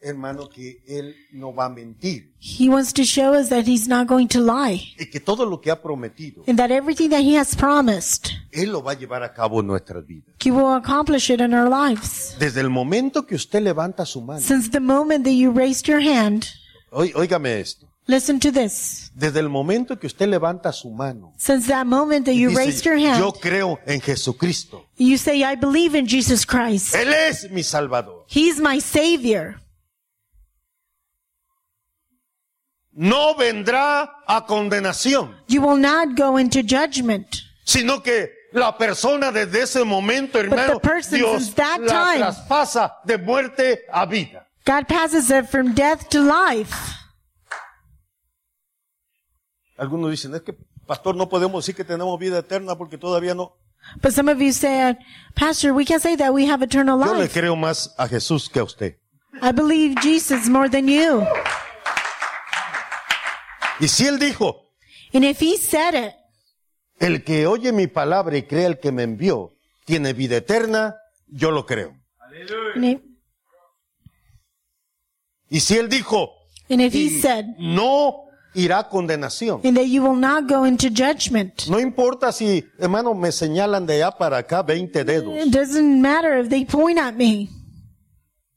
hermano, 0.00 0.48
que 0.48 0.82
Él 0.86 1.14
no 1.32 1.52
va 1.54 1.66
a 1.66 1.68
mentir 1.68 2.32
He 2.40 2.68
wants 2.68 2.92
to 2.94 3.02
show 3.04 3.34
us 3.34 3.48
that 3.48 3.66
He's 3.66 3.88
not 3.88 4.06
going 4.08 4.28
to 4.28 4.40
lie 4.40 4.94
y 4.98 5.06
que 5.10 5.20
todo 5.20 5.46
lo 5.46 5.60
que 5.60 5.70
ha 5.70 5.80
prometido, 5.82 6.44
and 6.46 6.58
that 6.58 6.70
everything 6.70 7.08
that 7.10 7.20
He 7.22 7.36
has 7.38 7.56
promised, 7.56 8.28
Él 8.52 8.70
lo 8.72 8.82
va 8.82 8.92
a 8.92 8.94
llevar 8.98 9.22
a 9.22 9.32
cabo 9.32 9.60
en 9.60 9.66
nuestras 9.66 10.04
vidas. 10.06 10.34
He 10.44 10.50
will 10.50 10.74
accomplish 10.76 11.30
it 11.30 11.40
in 11.40 11.54
our 11.54 11.68
lives. 11.68 12.36
Desde 12.38 12.60
el 12.60 12.70
momento 12.70 13.26
que 13.26 13.34
usted 13.34 13.62
levanta 13.62 14.04
su 14.06 14.20
mano, 14.20 14.40
Since 14.40 14.70
the 14.70 14.80
moment 14.80 15.24
that 15.24 15.32
you 15.34 15.50
raised 15.50 15.86
your 15.88 16.00
hand, 16.00 16.46
Oi- 16.92 17.12
óigame 17.14 17.58
esto, 17.60 17.88
listen 18.06 18.38
to 18.40 18.50
this. 18.52 19.10
desde 19.14 19.40
el 19.40 19.48
momento 19.48 19.98
que 19.98 20.06
usted 20.06 20.28
levanta 20.28 20.72
su 20.72 20.90
mano, 20.90 21.32
Since 21.36 21.68
that 21.68 21.86
moment 21.86 22.26
that 22.26 22.34
you 22.34 22.48
dice, 22.50 22.58
raised 22.58 22.84
your 22.86 22.96
hand, 22.98 23.18
yo 23.18 23.32
creo 23.32 23.78
en 23.86 24.00
Jesucristo, 24.00 24.86
you 24.96 25.16
say, 25.16 25.42
I 25.42 25.54
believe 25.56 25.94
in 25.94 26.06
Jesus 26.06 26.44
Christ. 26.44 26.94
Él 26.94 27.12
es 27.12 27.50
mi 27.50 27.62
Salvador. 27.62 28.24
He's 28.28 28.60
my 28.60 28.78
Savior. 28.80 29.60
No 32.98 33.34
vendrá 33.34 34.08
a 34.26 34.46
condenación. 34.46 35.34
You 35.48 35.60
will 35.60 35.76
not 35.76 36.16
go 36.16 36.38
into 36.38 36.62
judgment. 36.62 37.42
sino 37.64 38.00
que 38.02 38.30
la 38.52 38.72
persona 38.78 39.30
desde 39.32 39.62
ese 39.62 39.84
momento, 39.84 40.38
hermano, 40.38 40.78
person 40.80 41.18
Dios 41.18 41.54
that 41.54 41.80
la 41.80 41.88
time- 41.92 42.18
traspasa 42.20 42.92
de 43.04 43.18
muerte 43.18 43.80
a 43.92 44.06
vida. 44.06 44.46
God 44.64 44.88
passes 44.88 45.30
it 45.30 45.46
from 45.50 45.74
death 45.74 46.08
to 46.08 46.20
life. 46.22 46.74
Algunos 49.78 50.10
dicen, 50.10 50.34
es 50.34 50.42
que, 50.42 50.54
pastor, 50.86 51.16
no 51.16 51.28
podemos 51.28 51.64
decir 51.64 51.74
que 51.74 51.84
tenemos 51.84 52.18
vida 52.18 52.38
eterna 52.38 52.76
porque 52.76 52.96
todavía 52.98 53.34
no. 53.34 53.52
But 54.02 54.12
some 54.12 54.28
of 54.30 54.38
you 54.40 54.52
say, 54.52 54.96
Pastor, 55.34 55.72
we 55.72 55.84
can't 55.84 56.02
say 56.02 56.16
that 56.16 56.32
we 56.32 56.46
have 56.50 56.62
eternal 56.64 56.98
Yo 56.98 57.12
le 57.14 57.20
life. 57.24 57.32
creo 57.40 57.54
más 57.56 57.94
a 57.98 58.08
Jesús 58.08 58.48
que 58.48 58.58
a 58.58 58.64
usted. 58.64 58.96
I 59.42 59.52
believe 59.52 59.94
Jesus 60.02 60.48
more 60.48 60.68
than 60.68 60.88
you. 60.88 61.22
Y 63.78 63.88
si 63.88 64.06
Él 64.06 64.18
dijo, 64.18 64.62
And 65.12 65.24
if 65.24 65.40
He 65.40 65.56
said 65.58 65.94
it, 65.94 66.14
el 66.98 67.22
que 67.22 67.46
oye 67.46 67.72
mi 67.72 67.86
palabra 67.86 68.36
y 68.36 68.42
cree 68.42 68.66
al 68.66 68.80
que 68.80 68.90
me 68.90 69.02
envió, 69.02 69.52
tiene 69.84 70.14
vida 70.14 70.36
eterna, 70.38 70.96
yo 71.28 71.50
lo 71.50 71.64
creo. 71.66 71.94
and 72.74 72.84
if, 72.84 73.00
Y 75.48 75.60
si 75.60 75.76
Él 75.76 75.88
dijo, 75.88 76.30
and 76.68 76.80
if 76.80 76.92
He 76.94 77.20
said, 77.20 77.44
no 77.58 78.25
irá 78.56 78.78
a 78.80 78.88
condenación. 78.88 79.60
and 79.64 79.76
that 79.76 79.86
you 79.86 80.02
will 80.02 80.18
not 80.18 80.48
go 80.48 80.64
into 80.64 80.88
judgment. 80.88 81.68
No 81.68 81.78
importa 81.78 82.32
si, 82.32 82.64
hermano, 82.78 83.14
me 83.14 83.30
señalan 83.30 83.86
de 83.86 83.94
allá 84.02 84.10
para 84.16 84.38
acá 84.38 84.62
20 84.62 85.04
dedos. 85.04 85.46
It 85.46 85.52
doesn't 85.52 86.00
matter 86.00 86.38
if 86.38 86.48
they 86.48 86.64
point 86.64 86.98
at 86.98 87.14
me. 87.14 87.50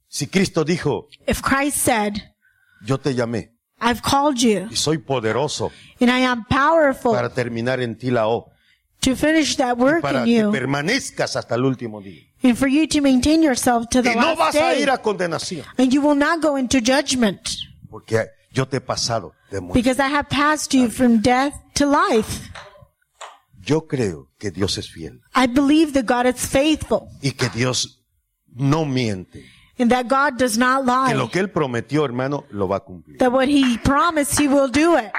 Si 0.07 0.25
Cristo 0.27 0.63
dijo, 0.63 1.07
If 1.27 1.41
Christ 1.41 1.77
said, 1.77 2.13
yo 2.85 2.97
te 2.97 3.13
llamé 3.13 3.51
I've 3.81 4.01
called 4.01 4.37
you 4.41 4.67
y 4.71 4.75
soy 4.75 4.97
poderoso 4.97 5.71
and 6.01 6.09
I 6.09 6.19
am 6.25 6.45
powerful 6.49 7.13
para 7.13 7.29
terminar 7.29 7.79
en 7.81 7.95
ti 7.95 8.09
la 8.09 8.27
O, 8.27 8.51
to 9.01 9.15
finish 9.15 9.55
that 9.57 9.77
work 9.77 10.01
para 10.01 10.19
in 10.19 10.25
que 10.25 10.31
you 10.39 10.51
permanezcas 10.51 11.35
hasta 11.35 11.55
el 11.55 11.63
último 11.63 12.01
día. 12.01 12.23
and 12.43 12.57
for 12.57 12.67
you 12.67 12.87
to 12.87 13.01
maintain 13.01 13.41
yourself 13.43 13.87
to 13.89 14.01
the 14.01 14.09
Y 14.09 14.15
no 14.15 14.33
last 14.33 14.37
vas 14.39 14.55
a 14.55 14.75
ir 14.79 14.89
a 14.89 14.97
condenación, 14.97 15.63
And 15.77 15.93
you 15.93 16.01
will 16.01 16.15
not 16.17 16.41
go 16.41 16.57
into 16.57 16.79
judgment 16.81 17.39
porque 17.89 18.25
yo 18.51 18.65
te 18.67 18.77
he 18.77 18.81
pasado 18.81 19.33
de 19.51 19.61
muerte. 19.61 19.73
because 19.79 19.99
I 19.99 20.07
have 20.09 20.29
passed 20.29 20.73
you 20.73 20.89
from 20.89 21.21
death 21.21 21.53
to 21.75 21.85
life. 21.85 22.49
Yo 23.61 23.81
creo 23.87 24.29
que 24.39 24.51
Dios 24.51 24.77
es 24.77 24.89
fiel 24.89 25.21
I 25.35 25.45
believe 25.47 25.93
that 25.93 26.05
God 26.05 26.25
is 26.25 26.45
faithful 26.45 27.07
y 27.21 27.31
que 27.31 27.49
Dios 27.49 28.01
no 28.55 28.83
miente, 28.85 29.43
and 29.77 29.91
that 29.91 30.07
God 30.07 30.37
does 30.39 30.57
not 30.57 30.85
que 30.85 31.15
lo 31.15 31.25
lie. 31.25 31.29
que 31.31 31.39
Él 31.39 31.49
prometió, 31.51 32.03
hermano, 32.03 32.45
lo 32.51 32.67
va 32.67 32.77
a 32.77 32.79
cumplir. 32.79 33.17
That 33.19 33.31
what 33.31 33.47
He 33.47 33.77
promised, 33.83 34.39
He 34.39 34.47
will 34.47 34.69
do 34.71 34.97
it. 34.97 35.11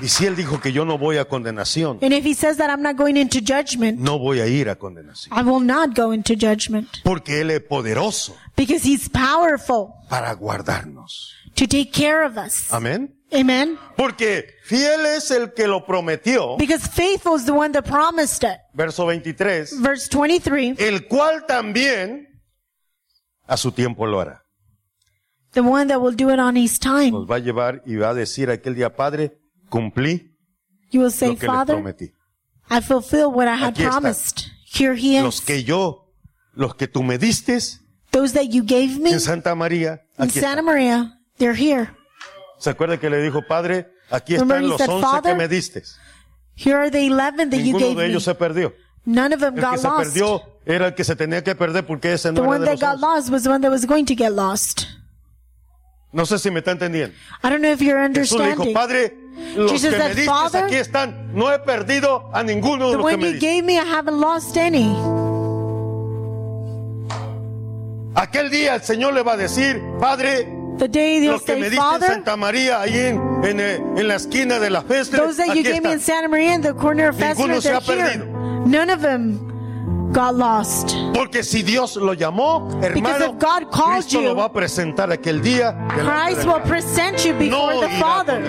Y 0.00 0.08
si 0.08 0.24
Él 0.24 0.34
dijo 0.34 0.60
que 0.60 0.72
yo 0.72 0.84
no 0.84 0.96
voy 0.98 1.18
a 1.18 1.26
condenación, 1.26 1.98
And 2.00 2.12
if 2.14 2.24
He 2.24 2.34
says 2.34 2.56
that 2.56 2.70
I'm 2.70 2.82
not 2.82 2.96
going 2.96 3.16
into 3.16 3.40
judgment, 3.40 3.98
no 4.00 4.18
voy 4.18 4.40
a 4.40 4.46
ir 4.46 4.68
a 4.70 4.76
condenación, 4.76 5.36
I 5.36 5.42
will 5.42 5.60
not 5.60 5.94
go 5.94 6.12
into 6.12 6.34
judgment 6.34 6.88
porque 7.04 7.40
Él 7.40 7.50
es 7.50 7.60
poderoso 7.60 8.34
because 8.56 8.82
He's 8.88 9.08
powerful 9.10 9.94
para 10.08 10.32
guardarnos. 10.34 11.32
to 11.54 11.66
take 11.66 11.92
care 11.92 12.24
of 12.24 12.38
us. 12.38 12.72
Amén. 12.72 13.13
Amen. 13.32 13.78
Porque 13.96 14.46
fiel 14.64 15.06
es 15.06 15.30
el 15.30 15.52
que 15.54 15.66
lo 15.66 15.84
prometió, 15.84 16.56
Because 16.56 16.86
faithful 16.88 17.36
is 17.36 17.44
the 17.46 17.52
one 17.52 17.72
that 17.72 17.84
promised 17.84 18.44
it. 18.44 18.58
verso 18.74 19.04
23, 19.06 19.80
Verse 19.80 20.08
23, 20.08 20.78
el 20.78 21.06
cual 21.08 21.44
también 21.46 22.28
a 23.46 23.56
su 23.56 23.72
tiempo 23.72 24.06
lo 24.06 24.20
hará. 24.20 24.42
the 25.52 25.60
one 25.62 25.86
that 25.88 26.00
will 26.00 26.14
do 26.14 26.30
it 26.30 26.38
on 26.38 26.56
His 26.56 26.78
time. 26.78 27.10
Nos 27.12 27.26
va 27.28 27.36
a 27.36 27.38
llevar 27.40 27.82
y 27.86 27.96
va 27.96 28.10
a 28.10 28.14
decir 28.14 28.50
aquel 28.50 28.74
día, 28.74 28.94
Padre, 28.94 29.38
cumplí 29.68 30.32
You 30.90 31.00
will 31.00 31.10
say, 31.12 31.30
lo 31.30 31.36
que 31.38 31.46
Father, 31.46 31.74
prometí. 31.76 32.12
I 32.70 32.80
fulfill 32.80 33.32
what 33.32 33.46
I 33.48 33.56
had 33.56 33.74
Aquí 33.74 33.82
está. 33.84 33.90
promised. 34.00 34.40
Here 34.66 34.94
He 34.94 35.20
Los 35.22 35.36
is. 35.40 35.44
que 35.44 35.64
yo, 35.64 36.12
los 36.54 36.74
que 36.76 36.86
tú 36.88 37.02
me 37.02 37.18
diste 37.18 37.58
Those 38.10 38.32
that 38.34 38.48
you 38.50 38.62
gave 38.64 38.98
me 39.00 39.10
en 39.10 39.18
Santa 39.20 39.54
María, 39.56 40.02
in 40.18 40.24
aquí 40.24 40.40
Santa 40.40 40.60
están. 40.60 40.64
Maria, 40.64 41.18
they're 41.38 41.54
here. 41.56 41.90
¿Se 42.64 42.70
acuerda 42.70 42.98
que 42.98 43.10
le 43.10 43.20
dijo, 43.22 43.42
Padre, 43.46 43.92
aquí 44.10 44.36
están 44.36 44.66
los 44.66 44.80
once 44.80 44.86
que 44.94 45.00
"Father, 45.02 45.36
me 45.36 45.48
diste? 45.48 45.82
Here 46.56 46.74
are 46.76 46.90
the 46.90 46.98
11 47.10 47.50
that 47.50 47.58
you 47.58 47.64
Ninguno 47.74 47.78
gave 47.78 47.88
de 47.90 47.94
me. 47.96 48.06
ellos 48.06 48.24
se 48.24 48.34
perdió. 48.34 48.72
None 49.04 49.34
of 49.34 49.40
them 49.40 49.54
El 49.54 49.60
que 49.60 49.66
got 49.66 49.78
se 49.78 49.86
lost. 49.86 49.98
perdió 50.04 50.42
era 50.64 50.86
el 50.86 50.94
que 50.94 51.04
se 51.04 51.14
tenía 51.14 51.44
que 51.44 51.54
perder 51.54 51.84
porque 51.84 52.14
ese 52.14 52.28
The 52.30 52.40
no 52.40 52.40
era 52.44 52.48
one 52.50 52.58
de 52.60 52.64
that 52.64 52.72
los 52.72 52.80
got 52.80 52.92
once. 52.94 53.02
lost 53.02 53.30
was 53.30 53.42
the 53.42 53.50
one 53.50 53.60
that 53.60 53.70
was 53.70 53.84
going 53.86 54.06
to 54.06 54.14
get 54.16 54.32
lost. 54.32 54.86
No 56.12 56.24
sé 56.24 56.38
si 56.38 56.50
me 56.50 56.60
está 56.60 56.70
entendiendo. 56.70 57.14
I 57.42 57.50
don't 57.50 57.60
know 57.60 57.70
if 57.70 57.82
you're 57.82 58.00
Jesús 58.08 58.38
le 58.38 58.46
dijo, 58.46 58.62
understanding. 58.62 58.72
Padre, 58.72 59.14
los 59.56 59.70
Jesus 59.70 59.90
que 59.90 59.98
me 59.98 60.04
said, 60.04 60.16
diste 60.16 60.30
"Father, 60.30 60.64
aquí 60.64 60.76
están. 60.76 61.34
No 61.34 61.52
he 61.52 61.58
perdido 61.58 62.30
a 62.32 62.42
ninguno 62.42 62.86
de 62.86 62.92
The 62.92 62.96
los 62.98 63.06
que 63.08 63.14
one 63.14 63.16
me 63.18 63.26
you 63.26 63.32
diste. 63.34 63.46
gave 63.46 63.62
me, 63.62 63.74
I 63.74 63.84
haven't 63.84 64.18
lost 64.20 64.56
any. 64.56 64.88
Aquel 68.14 68.48
día 68.48 68.76
el 68.76 68.82
Señor 68.82 69.12
le 69.12 69.22
va 69.22 69.32
a 69.32 69.36
decir, 69.36 69.82
Padre, 70.00 70.48
The 70.78 70.88
day 70.88 71.20
los 71.26 71.42
que 71.42 71.56
me 71.56 71.70
diste 71.70 71.94
en 71.96 72.00
Santa 72.02 72.36
María, 72.36 72.80
ahí 72.80 72.96
en, 72.98 73.20
en, 73.44 73.60
eh, 73.60 73.76
en 73.76 74.08
la 74.08 74.16
esquina 74.16 74.58
de 74.58 74.70
la 74.70 74.82
festa, 74.82 75.16
those 75.18 75.36
that 75.36 75.46
you 75.54 75.60
aquí 75.60 75.62
gave 75.62 75.82
me 75.82 75.92
in. 75.92 76.00
Santa 76.00 76.28
Maria 76.28 76.54
in 76.54 76.62
the 76.62 76.74
corner 76.74 77.08
of 77.08 77.16
Ninguno 77.16 77.60
Festival, 77.60 77.62
se 77.62 77.68
they're 77.68 77.76
ha 77.76 77.80
here. 77.80 78.18
perdido. 78.18 78.66
None 78.66 78.90
of 78.90 79.00
them 79.00 80.10
got 80.12 80.34
lost. 80.34 80.96
Porque 81.14 81.42
si 81.44 81.62
Dios 81.62 81.96
lo 81.96 82.14
llamó, 82.14 82.68
hermano, 82.82 83.34
if 83.34 83.38
God 83.38 83.70
called 83.70 83.94
Cristo 84.02 84.20
you, 84.20 84.28
lo 84.28 84.34
va 84.34 84.46
a 84.46 84.52
presentar 84.52 85.10
aquel 85.12 85.40
día. 85.42 85.72
delante 85.96 86.34
Christ 86.34 86.46
will 86.46 86.60
present 86.62 87.24
you 87.24 87.34
before 87.34 87.74
No 87.74 87.80
the 87.80 87.86
irá 87.86 87.96
a 87.96 88.00
Father. 88.00 88.42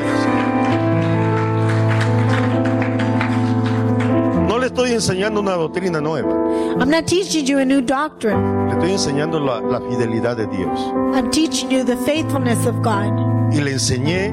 No 4.55 4.61
le 4.61 4.67
estoy 4.67 4.93
enseñando 4.93 5.41
una 5.41 5.51
doctrina 5.51 5.99
nueva. 5.99 6.31
I'm 6.79 6.89
not 6.89 7.07
teaching 7.07 7.45
you 7.45 7.59
a 7.59 7.65
new 7.65 7.81
doctrine. 7.81 8.37
Le 8.69 8.75
estoy 8.75 8.91
enseñando 8.93 9.37
la, 9.37 9.59
la 9.59 9.81
fidelidad 9.81 10.37
de 10.37 10.47
Dios. 10.47 10.79
I'm 11.13 11.29
teaching 11.29 11.69
you 11.69 11.83
the 11.83 11.97
faithfulness 11.97 12.65
of 12.65 12.81
God. 12.81 13.11
Y 13.51 13.59
le 13.59 13.73
enseñé 13.73 14.29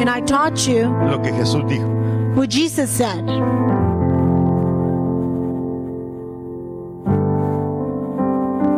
and 0.00 0.10
I 0.10 0.20
taught 0.20 0.66
you 0.66 0.88
lo 1.08 1.20
que 1.22 1.30
Jesús 1.30 1.62
dijo. 1.68 1.86
what 2.34 2.50
Jesus 2.50 2.90
said. 2.90 3.24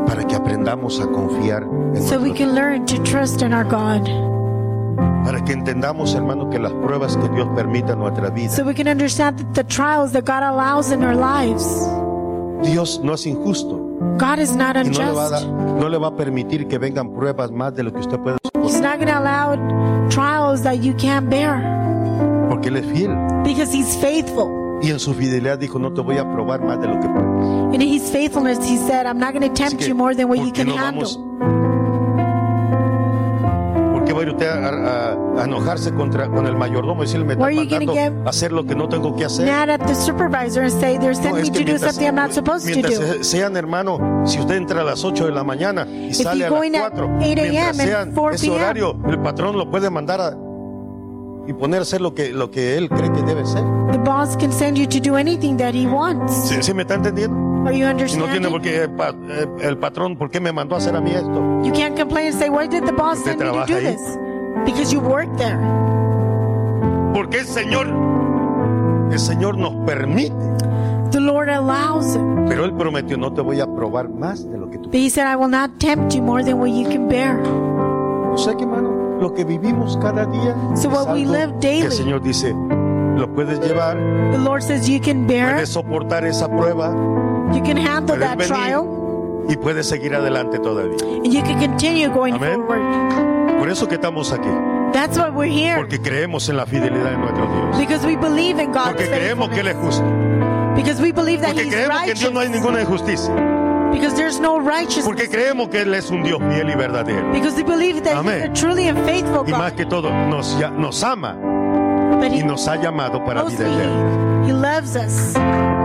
Para 0.07 0.23
que 0.27 0.37
aprendamos 0.37 1.01
a 1.01 1.07
confiar 1.07 1.63
en 1.95 2.03
So 2.03 2.21
we 2.21 2.29
nuestro 2.29 2.35
can 2.35 2.55
learn 2.55 2.85
to 2.85 3.03
trust 3.05 3.41
in 3.41 3.55
our 3.55 3.65
God. 3.65 4.07
Para 5.27 5.45
que 5.45 5.53
entendamos, 5.53 6.15
hermano, 6.15 6.49
que 6.51 6.59
las 6.59 6.73
pruebas 6.73 7.17
que 7.17 7.29
Dios 7.29 7.49
permite 7.55 7.93
en 7.93 7.99
nuestra 7.99 8.31
vida, 8.31 8.49
So 8.51 8.65
we 8.65 8.75
can 8.75 8.87
understand 8.89 9.37
that 9.39 9.53
the 9.55 9.65
trials 9.65 10.13
that 10.13 10.25
God 10.25 10.43
allows 10.45 10.91
in 10.93 11.03
our 11.03 11.15
lives, 11.17 11.67
Dios 12.63 13.01
no 13.03 13.13
es 13.15 13.27
injusto 13.27 13.83
God 14.19 14.39
is 14.39 14.55
not 14.55 14.77
y 14.77 14.89
no 14.91 14.99
le, 14.99 15.13
va 15.13 15.25
a 15.27 15.29
unjust. 15.29 15.47
no 15.81 15.89
le 15.89 15.99
va 15.99 16.09
a 16.09 16.17
permitir 16.17 16.69
que 16.69 16.79
vengan 16.79 17.11
pruebas 17.13 17.51
más 17.51 17.75
de 17.75 17.83
lo 17.83 17.93
que 17.93 18.01
usted 18.01 18.19
puede 18.21 18.37
He's 18.63 18.75
soportar, 18.75 18.83
not 18.83 18.97
going 18.99 19.09
to 19.09 19.19
allow 19.19 20.09
trials 20.09 20.63
that 20.63 20.77
you 20.83 20.95
can't 20.97 21.29
bear 21.29 21.61
porque 22.49 22.69
Él 22.69 22.77
es 22.77 22.87
fiel. 22.87 23.11
because 23.45 23.73
He's 23.77 23.97
faithful. 23.97 24.49
Y 24.83 24.91
en 24.91 24.99
su 25.01 25.15
fidelidad 25.15 25.59
dijo, 25.59 25.79
no 25.79 25.93
te 25.95 26.03
voy 26.03 26.19
a 26.19 26.31
probar 26.31 26.63
más 26.63 26.79
de 26.81 26.87
lo 26.87 27.01
que 27.01 27.09
puedes. 27.09 27.75
In 27.75 27.81
His 27.81 28.11
faithfulness, 28.11 28.59
He 28.61 28.77
said, 28.77 29.07
I'm 29.07 29.19
not 29.19 29.33
going 29.33 29.43
to 29.49 29.53
tempt 29.55 29.79
que, 29.79 29.89
you 29.89 29.95
more 29.95 30.15
than 30.15 30.29
what 30.29 30.37
¿por 30.37 30.47
you 30.47 30.53
can 30.53 30.67
no 30.69 30.77
handle. 30.77 31.03
vamos- 31.05 31.17
¿Por 31.17 31.25
qué 31.25 31.26
va 34.17 34.21
a 34.23 34.25
ir 34.25 34.31
usted 34.31 34.49
a, 34.49 34.69
a- 35.13 35.41
a 35.43 35.45
enojarse 35.45 35.93
contra, 35.95 36.29
con 36.29 36.47
el 36.47 36.57
mayordomo 36.57 37.03
y 37.03 37.07
decirle, 37.07 37.27
me 37.27 37.33
está 37.35 37.45
mandando 37.51 38.27
a 38.27 38.31
hacer 38.31 38.53
lo 38.53 38.65
que 38.65 38.75
no 38.75 38.89
tengo 38.89 39.15
que 39.15 39.25
hacer? 39.27 39.47
Mad 39.47 39.71
at 39.71 39.87
the 39.87 39.95
supervisor 39.95 40.63
and 40.63 40.73
say, 40.81 40.99
they're 40.99 41.13
No, 41.15 41.23
sending 41.23 41.43
es 41.45 41.51
me 41.51 41.65
to 41.65 41.73
do 41.73 41.79
something 41.79 42.07
I'm 42.07 42.15
not 42.17 42.33
supposed 42.33 42.67
to 42.73 42.83
do. 42.83 43.23
sean 43.25 43.57
hermano, 43.57 44.23
si 44.27 44.39
usted 44.41 44.57
entra 44.57 44.81
a 44.81 44.85
las 44.85 45.05
8 45.05 45.27
de 45.27 45.33
la 45.33 45.45
mañana 45.45 45.87
y 45.87 46.13
sale 46.15 46.47
a 46.47 46.51
las 46.51 46.65
in 46.65 46.75
at 46.77 46.91
4, 46.93 47.05
8 47.05 47.23
a.m. 47.23 47.51
mientras 47.51 47.77
sean 47.77 48.13
4 48.13 48.35
ese 48.35 48.51
horario, 48.51 48.97
el 49.09 49.19
patrón 49.21 49.57
lo 49.59 49.71
puede 49.71 49.91
mandar 49.91 50.21
a, 50.21 50.37
y 51.49 51.53
poner 51.53 51.79
a 51.81 51.83
hacer 51.83 52.01
lo 52.01 52.15
que, 52.15 52.31
lo 52.33 52.51
que 52.51 52.77
él 52.77 52.89
cree 52.89 53.13
que 53.13 53.23
debe 53.23 53.47
ser. 53.47 53.63
The 53.93 53.99
boss 53.99 54.37
can 54.37 54.51
send 54.53 54.77
you 54.77 54.87
to 54.89 54.99
do 54.99 55.17
anything 55.17 55.57
that 55.59 55.75
he 55.75 55.87
wants. 55.87 56.33
¿Sí, 56.49 56.57
sí 56.61 56.75
me 56.75 56.83
está 56.83 56.95
entendiendo? 56.95 57.46
Are 57.67 57.73
you 57.77 57.85
Y 57.85 58.17
no 58.17 58.27
tiene 58.27 58.49
por 58.49 58.63
qué 58.63 58.85
eh, 58.85 59.47
el 59.61 59.77
patrón, 59.79 60.17
¿por 60.17 60.31
qué 60.31 60.41
me 60.41 60.53
mandó 60.53 60.77
a 60.77 60.79
hacer 60.79 60.95
a 60.95 61.01
mí 61.01 61.11
esto? 61.11 61.63
You 61.65 61.73
can't 61.73 61.99
complain 61.99 62.29
and 62.29 62.39
say, 62.39 62.49
why 62.49 62.69
did 62.69 62.85
the 62.85 62.93
boss 62.93 63.19
send 63.25 63.41
me 63.41 63.47
to 63.47 63.53
do 63.67 63.75
ahí. 63.75 63.83
this? 63.83 64.19
Because 64.65 64.93
you 64.93 65.01
work 65.01 65.29
there. 65.37 65.59
Porque 67.13 67.41
el 67.41 67.47
Señor, 67.47 67.89
el 69.11 69.19
Señor 69.19 69.57
nos 69.59 69.75
permite, 69.85 70.33
The 71.11 71.21
Lord 71.21 71.49
allows 71.49 72.15
it. 72.15 72.23
pero 72.49 72.65
Él 72.65 72.73
prometió, 72.75 73.17
no 73.17 73.33
te 73.33 73.41
voy 73.41 73.61
a 73.61 73.67
probar 73.67 74.09
más 74.11 74.49
de 74.49 74.59
lo 74.59 74.71
que 74.71 74.79
tú. 74.79 74.85
But 74.91 75.01
he 75.01 75.11
said, 75.11 75.27
I 75.27 75.35
will 75.35 75.51
not 75.51 75.79
tempt 75.81 76.15
you 76.15 76.23
more 76.23 76.45
than 76.45 76.61
what 76.61 76.69
you 76.71 76.89
can 76.89 77.09
bear. 77.09 77.41
O 78.33 78.39
sea 78.39 78.55
que, 78.55 78.63
hermano, 78.63 79.19
lo 79.21 79.33
que 79.35 79.45
vivimos 79.45 79.97
cada 79.97 80.27
día 80.27 80.55
So 80.77 80.89
what 80.89 81.13
we 81.13 81.25
live 81.25 81.53
que 81.61 81.69
daily. 81.69 81.87
el 81.87 81.93
Señor 81.93 82.23
dice, 82.23 82.55
lo 83.17 83.33
puedes 83.35 83.59
llevar, 83.61 83.97
The 84.31 84.39
Lord 84.39 84.63
says 84.63 84.89
you 84.89 85.01
can 85.01 85.27
bear 85.27 85.55
puedes 85.55 85.71
soportar 85.71 86.25
esa 86.27 86.49
prueba 86.49 86.95
You 87.53 87.63
can 87.63 87.77
handle 87.77 88.19
that 88.19 88.37
venir 88.37 88.49
trial. 88.49 88.87
y 89.49 89.57
puedes 89.57 89.89
seguir 89.89 90.15
adelante 90.15 90.59
todavía. 90.59 90.97
And 91.25 91.33
you 91.33 91.43
can 91.43 91.59
continue 91.61 92.09
going 92.09 92.35
Amén. 92.35 92.55
forward. 92.67 93.59
Por 93.59 93.69
eso 93.71 93.87
que 93.89 93.95
estamos 93.95 94.33
aquí, 94.33 94.49
That's 94.93 95.17
why 95.19 95.31
we're 95.31 95.51
here. 95.51 95.77
porque 95.77 96.01
creemos 96.01 96.49
en 96.49 96.57
la 96.57 96.67
fidelidad 96.67 97.11
de 97.11 97.17
nuestro 97.19 97.47
Dios. 97.47 97.79
Because 97.79 98.05
we 98.07 98.17
believe 98.17 98.61
in 98.63 98.73
God's 98.73 98.89
Porque 98.89 99.07
creemos 99.09 99.49
que 99.51 99.61
Él 99.61 99.69
es 99.69 99.77
justo. 99.77 100.05
Because 100.75 101.01
we 101.01 101.11
believe 101.13 101.41
that 101.41 101.53
Porque 101.55 101.65
He's 101.65 101.75
creemos 101.75 102.03
que 102.05 102.11
en 102.11 102.19
Dios 102.19 102.33
no 102.33 102.41
hay 102.41 102.47
righteous. 102.49 102.63
ninguna 102.65 102.81
injusticia. 102.83 103.35
Because 103.93 104.15
there's 104.15 104.41
no 104.41 104.59
righteousness. 104.59 105.07
Porque 105.07 105.29
creemos 105.31 105.69
que 105.71 105.81
Él 105.83 105.95
es 105.95 106.11
un 106.11 106.23
Dios 106.23 106.39
fiel 106.51 106.69
y 106.69 106.75
verdadero. 106.75 107.33
Because 107.33 107.57
we 107.57 107.63
believe 107.63 108.03
that 108.03 108.17
Amén. 108.17 108.43
He's 108.43 108.51
a 108.51 108.53
truly 108.67 108.89
and 108.89 108.99
faithful 109.07 109.45
Y 109.47 109.53
más 109.53 109.71
God. 109.73 109.77
que 109.79 109.87
todo, 109.87 110.11
nos, 110.29 110.59
ya- 110.59 110.71
nos 110.71 111.03
ama 111.05 111.35
But 112.21 112.33
y 112.33 112.41
He, 112.41 112.45
nos 112.45 112.67
ha 112.69 112.77
llamado 112.77 113.25
para 113.25 113.43
vida 113.45 113.65
eterna. 113.65 114.47
he 114.49 114.53
loves 114.53 114.97
us. 114.97 115.35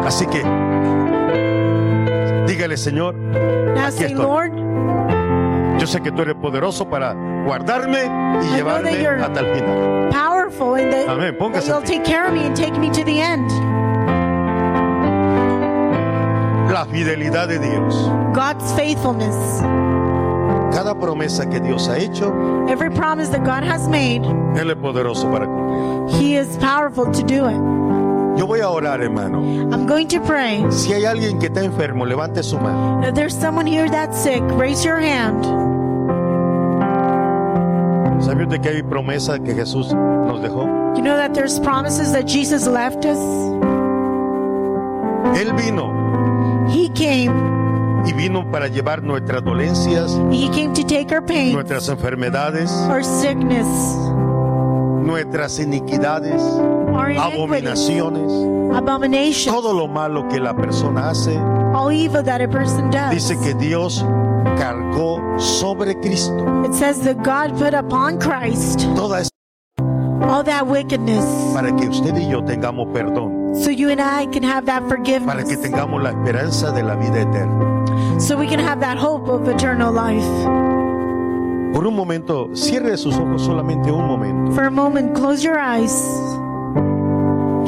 Así 0.05 0.25
que, 0.27 0.41
dígale, 2.47 2.77
Señor, 2.77 3.15
Aquí 3.77 4.03
estoy. 4.05 4.51
Yo 5.79 5.87
sé 5.87 6.01
que 6.01 6.11
tú 6.11 6.21
eres 6.21 6.35
poderoso 6.35 6.87
para 6.89 7.13
guardarme 7.45 8.03
y 8.43 8.55
llevarme 8.55 8.91
hasta 9.23 9.39
el 9.39 9.45
final. 9.55 10.09
powerful 10.11 10.75
in 10.79 10.89
that, 10.91 11.09
Amén. 11.09 11.35
Póngase 11.39 11.67
that 11.67 11.81
en 11.81 11.81
you'll 11.81 11.81
pie. 11.81 11.97
take 11.97 12.03
care 12.05 12.27
of 12.27 12.33
me 12.33 12.45
and 12.45 12.55
take 12.55 12.77
me 12.79 12.89
to 12.91 13.03
the 13.03 13.19
end. 13.19 13.49
La 16.71 16.85
fidelidad 16.85 17.47
de 17.47 17.59
Dios. 17.59 18.09
God's 18.33 18.71
faithfulness. 18.73 19.35
Cada 20.73 20.95
promesa 20.97 21.49
que 21.49 21.59
Dios 21.59 21.89
ha 21.89 21.97
hecho, 21.97 22.31
Every 22.69 22.89
promise 22.89 23.29
that 23.29 23.43
God 23.43 23.63
has 23.63 23.87
made, 23.89 24.21
Él 24.55 24.69
es 24.71 24.77
poderoso 24.77 25.29
para 25.31 25.45
cumplir. 25.45 26.09
He 26.21 26.35
is 26.37 26.57
powerful 26.59 27.11
to 27.11 27.23
do 27.23 27.47
it. 27.47 27.59
Yo 28.41 28.47
voy 28.47 28.59
a 28.61 28.69
orar, 28.69 29.03
hermano. 29.03 29.39
I'm 29.71 29.85
going 29.85 30.07
to 30.07 30.19
pray. 30.19 30.65
Si 30.71 30.91
hay 30.91 31.05
alguien 31.05 31.37
que 31.37 31.45
está 31.45 31.63
enfermo, 31.63 32.07
levante 32.07 32.41
su 32.41 32.57
mano. 32.57 33.07
If 33.07 33.13
there's 33.13 33.35
someone 33.35 33.67
here 33.67 33.87
that's 33.87 34.17
sick, 34.17 34.41
raise 34.57 34.83
your 34.83 34.97
hand. 34.97 35.45
¿Sabe 38.19 38.45
usted 38.45 38.61
que 38.61 38.69
hay 38.69 38.81
promesa 38.81 39.37
que 39.37 39.53
Jesús 39.53 39.93
nos 39.93 40.41
dejó? 40.41 40.63
You 40.95 41.03
know 41.03 41.17
that 41.17 41.35
there's 41.35 41.59
promises 41.59 42.13
that 42.13 42.25
Jesus 42.25 42.65
left 42.65 43.05
us? 43.05 43.19
Él 45.37 45.53
vino 45.55 46.65
He 46.67 46.89
came. 46.95 47.31
y 48.07 48.13
vino 48.13 48.49
para 48.49 48.69
llevar 48.69 49.03
nuestras 49.03 49.43
dolencias, 49.43 50.19
He 50.31 50.49
came 50.49 50.73
to 50.73 50.83
take 50.83 51.13
our 51.13 51.23
pain, 51.23 51.53
nuestras 51.53 51.89
enfermedades, 51.89 52.71
our 52.89 53.03
sickness, 53.03 53.67
nuestras 55.05 55.59
iniquidades, 55.59 56.41
abominaciones, 56.95 58.31
abominations, 58.75 59.45
todo 59.55 59.73
lo 59.73 59.87
malo 59.87 60.27
que 60.27 60.39
la 60.39 60.53
persona 60.55 61.09
hace. 61.09 61.35
all 61.73 61.91
evil 61.91 62.21
that 62.23 62.41
a 62.41 62.47
person 62.47 62.89
does. 62.89 63.11
Dice 63.11 63.37
que 63.41 63.53
Dios 63.53 64.03
cargó 64.57 65.19
sobre 65.39 65.95
Cristo 66.01 66.63
It 66.65 66.73
says 66.73 66.99
that 67.01 67.23
God 67.23 67.57
put 67.57 67.73
upon 67.73 68.19
Christ 68.19 68.79
toda 68.95 69.21
esa 69.21 69.29
all 70.23 70.43
that 70.43 70.67
wickedness 70.67 71.25
para 71.53 71.71
que 71.75 71.87
usted 71.89 72.15
y 72.15 72.29
yo 72.29 72.41
tengamos 72.43 72.87
perdón, 72.93 73.55
so 73.55 73.69
you 73.71 73.89
and 73.89 73.99
I 74.01 74.27
can 74.27 74.43
have 74.43 74.65
that 74.65 74.87
para 74.87 75.01
que 75.03 75.19
forgiveness, 75.19 75.61
tengamos 75.61 76.01
la 76.03 76.11
esperanza 76.11 76.71
de 76.71 76.83
la 76.83 76.95
vida 76.95 77.21
eterna. 77.21 78.19
so 78.19 78.37
we 78.37 78.47
can 78.47 78.59
have 78.59 78.79
that 78.81 78.97
hope 78.97 79.27
of 79.29 79.47
eternal 79.47 79.91
life. 79.91 80.25
Por 81.73 81.87
un 81.87 81.95
momento, 81.95 82.49
cierre 82.53 82.97
sus 82.97 83.15
ojos 83.17 83.43
solamente 83.43 83.89
un 83.91 84.05
momento. 84.05 84.51
For 84.53 84.65
a 84.65 84.71
moment, 84.71 85.15
close 85.15 85.41
your 85.43 85.57
eyes. 85.57 85.93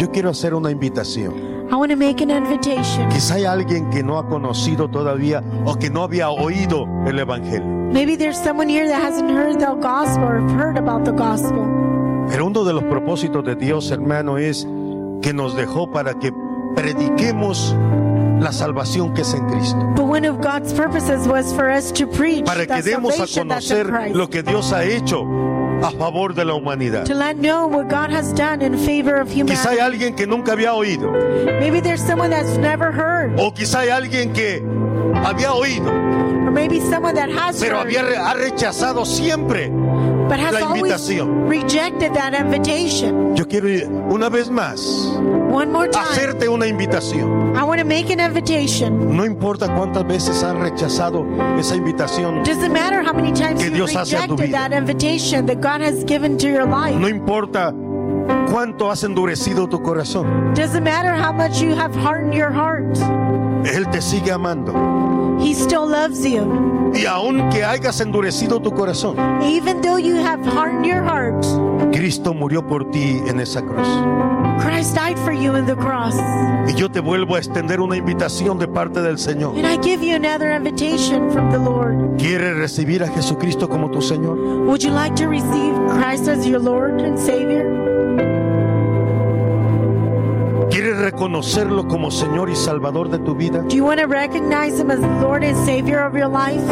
Yo 0.03 0.11
quiero 0.11 0.31
hacer 0.31 0.53
una 0.53 0.69
invitación. 0.69 1.33
I 1.71 1.75
want 1.75 1.89
to 1.89 1.95
make 1.95 2.21
an 2.21 2.29
invitation. 2.29 3.07
Quizá 3.07 3.35
hay 3.35 3.45
alguien 3.45 3.89
que 3.89 4.03
no 4.03 4.19
ha 4.19 4.27
conocido 4.27 4.89
todavía 4.89 5.41
o 5.63 5.75
que 5.75 5.89
no 5.89 6.03
había 6.03 6.29
oído 6.29 6.85
el 7.07 7.19
Evangelio. 7.19 7.65
Maybe 7.93 8.17
there's 8.17 8.37
someone 8.37 8.67
here 8.67 8.85
that 8.85 9.01
hasn't 9.01 9.31
heard 9.31 9.61
the 9.61 9.73
gospel 9.81 10.25
or 10.25 10.41
heard 10.59 10.77
about 10.77 11.05
the 11.05 11.13
gospel. 11.13 11.65
Pero 12.27 12.47
uno 12.47 12.65
de 12.65 12.73
los 12.73 12.83
propósitos 12.83 13.45
de 13.45 13.55
Dios, 13.55 13.91
hermano, 13.91 14.37
es 14.37 14.67
que 15.21 15.31
nos 15.31 15.55
dejó 15.55 15.89
para 15.89 16.15
que 16.15 16.33
prediquemos 16.75 17.73
la 18.41 18.51
salvación 18.51 19.13
que 19.13 19.21
es 19.21 19.33
en 19.33 19.47
Cristo. 19.47 19.79
But 19.95 20.05
one 20.05 20.27
of 20.27 20.41
God's 20.41 20.73
purposes 20.73 21.25
was 21.29 21.53
for 21.53 21.69
us 21.69 21.93
to 21.93 22.07
preach 22.07 22.43
Para 22.43 22.67
que 22.67 22.81
demos 22.81 23.17
a 23.21 23.39
conocer 23.39 24.13
lo 24.13 24.29
que 24.29 24.43
Dios 24.43 24.73
ha 24.73 24.83
hecho 24.83 25.23
a 25.83 25.91
favor 25.91 26.33
de 26.33 26.45
la 26.45 26.53
humanidad. 26.53 27.03
To 27.05 27.13
let 27.13 27.35
know 27.37 27.67
what 27.67 27.89
God 27.89 28.09
has 28.09 28.33
done 28.33 28.61
in 28.61 28.77
favor 28.77 29.15
of 29.21 29.27
Quizá 29.29 29.69
hay 29.71 29.77
humanity. 29.77 29.81
alguien 29.81 30.15
que 30.15 30.25
nunca 30.25 30.53
había 30.53 30.73
oído. 30.73 31.11
Maybe 31.59 31.81
there's 31.81 32.01
someone 32.01 32.29
that's 32.29 32.57
never 32.57 32.91
heard. 32.91 33.37
O 33.39 33.53
quizá 33.53 33.79
hay 33.81 33.89
alguien 33.89 34.31
que 34.33 34.63
había 35.23 35.53
oído, 35.53 35.91
Or 36.45 36.51
maybe 36.51 36.79
someone 36.79 37.15
that 37.15 37.29
has 37.29 37.59
pero 37.59 37.77
heard, 37.79 37.87
había, 37.87 38.29
ha 38.29 38.33
rechazado 38.33 39.05
siempre. 39.05 39.69
but 40.29 40.39
has 40.39 40.53
la 40.53 40.67
always 40.67 40.81
invitación. 40.83 41.47
rejected 41.49 42.13
that 42.13 42.33
invitation. 42.33 43.35
Yo 43.35 43.45
quiero 43.47 43.67
ir 43.69 43.87
una 44.09 44.29
vez 44.29 44.49
más 44.49 44.79
One 45.51 45.71
more 45.71 45.87
time. 45.89 46.05
hacerte 46.05 46.47
una 46.49 46.65
invitación. 46.67 47.55
I 47.55 47.63
want 47.63 47.79
to 47.79 47.85
make 47.85 48.09
an 48.11 48.19
invitation. 48.19 49.15
No 49.15 49.25
importa 49.25 49.67
cuántas 49.75 50.05
veces 50.07 50.41
has 50.43 50.55
rechazado 50.55 51.25
esa 51.59 51.75
invitación. 51.75 52.43
Doesn't 52.43 52.71
matter 52.73 53.03
how 53.03 53.13
many 53.13 53.31
times 53.31 53.61
Que 53.61 53.69
Dios 53.69 53.95
hace 53.95 54.15
a 54.17 54.25
tu 54.27 54.35
rejected 54.35 54.45
vida. 54.47 54.69
that 54.69 54.73
invitation 54.73 55.45
that 55.45 55.61
God 55.61 55.81
has 55.81 56.03
given 56.05 56.37
to 56.37 56.47
your 56.47 56.65
life. 56.65 56.95
No 56.95 57.07
importa 57.09 57.73
cuánto 58.51 58.89
has 58.91 59.03
endurecido 59.03 59.67
tu 59.69 59.81
corazón. 59.81 60.53
Doesn't 60.55 60.83
matter 60.83 61.13
how 61.13 61.31
much 61.33 61.61
you 61.61 61.75
have 61.75 61.93
hardened 61.95 62.33
your 62.33 62.51
heart. 62.51 62.97
Él 63.65 63.87
te 63.91 64.01
sigue 64.01 64.31
amando. 64.31 64.73
He 65.43 65.53
still 65.53 65.85
loves 65.87 66.25
you. 66.25 66.91
Y 66.95 67.05
aunque 67.05 67.63
hayas 67.63 67.99
endurecido 68.01 68.61
tu 68.61 68.71
corazón, 68.71 69.17
Even 69.43 69.81
though 69.81 69.97
you 69.97 70.15
have 70.15 70.39
hardened 70.45 70.85
your 70.85 71.03
heart, 71.03 71.43
Cristo 71.91 72.33
murió 72.33 72.65
por 72.65 72.89
ti 72.91 73.19
en 73.27 73.39
esa 73.39 73.61
cruz. 73.61 73.87
Christ 74.63 74.95
died 74.95 75.17
for 75.19 75.33
you 75.33 75.55
in 75.55 75.65
the 75.65 75.75
cross. 75.75 76.15
Y 76.67 76.73
yo 76.75 76.89
te 76.89 76.99
vuelvo 77.01 77.35
a 77.35 77.39
extender 77.39 77.81
una 77.81 77.97
invitación 77.97 78.57
de 78.57 78.67
parte 78.67 79.01
del 79.01 79.17
Señor. 79.17 79.55
And 79.57 79.65
I 79.65 79.77
give 79.81 80.01
you 80.03 80.15
another 80.15 80.51
invitation 80.51 81.29
from 81.31 81.51
the 81.51 81.57
Lord. 81.59 82.17
¿Quieres 82.17 82.55
recibir 82.57 83.03
a 83.03 83.07
Jesucristo 83.07 83.67
como 83.67 83.89
tu 83.89 84.01
Señor? 84.01 84.37
Would 84.65 84.81
you 84.81 84.91
like 84.91 85.15
to 85.15 85.27
receive 85.27 85.73
Christ 85.89 86.27
as 86.29 86.45
your 86.47 86.61
Lord 86.61 87.01
and 87.01 87.17
Savior? 87.19 87.92
Reconocerlo 91.03 91.87
como 91.87 92.09
Señor 92.11 92.49
y 92.49 92.55
Salvador 92.55 93.09
de 93.09 93.19
tu 93.19 93.35
vida? 93.35 93.59
Do 93.69 93.75
you 93.75 93.85
want 93.85 93.99
to 93.99 94.07
recognize 94.07 94.79
Him 94.79 94.89
as 94.89 94.99
Lord 95.21 95.43
and 95.43 95.55
Savior 95.65 95.99
of 96.05 96.15
your 96.15 96.29
life? 96.29 96.63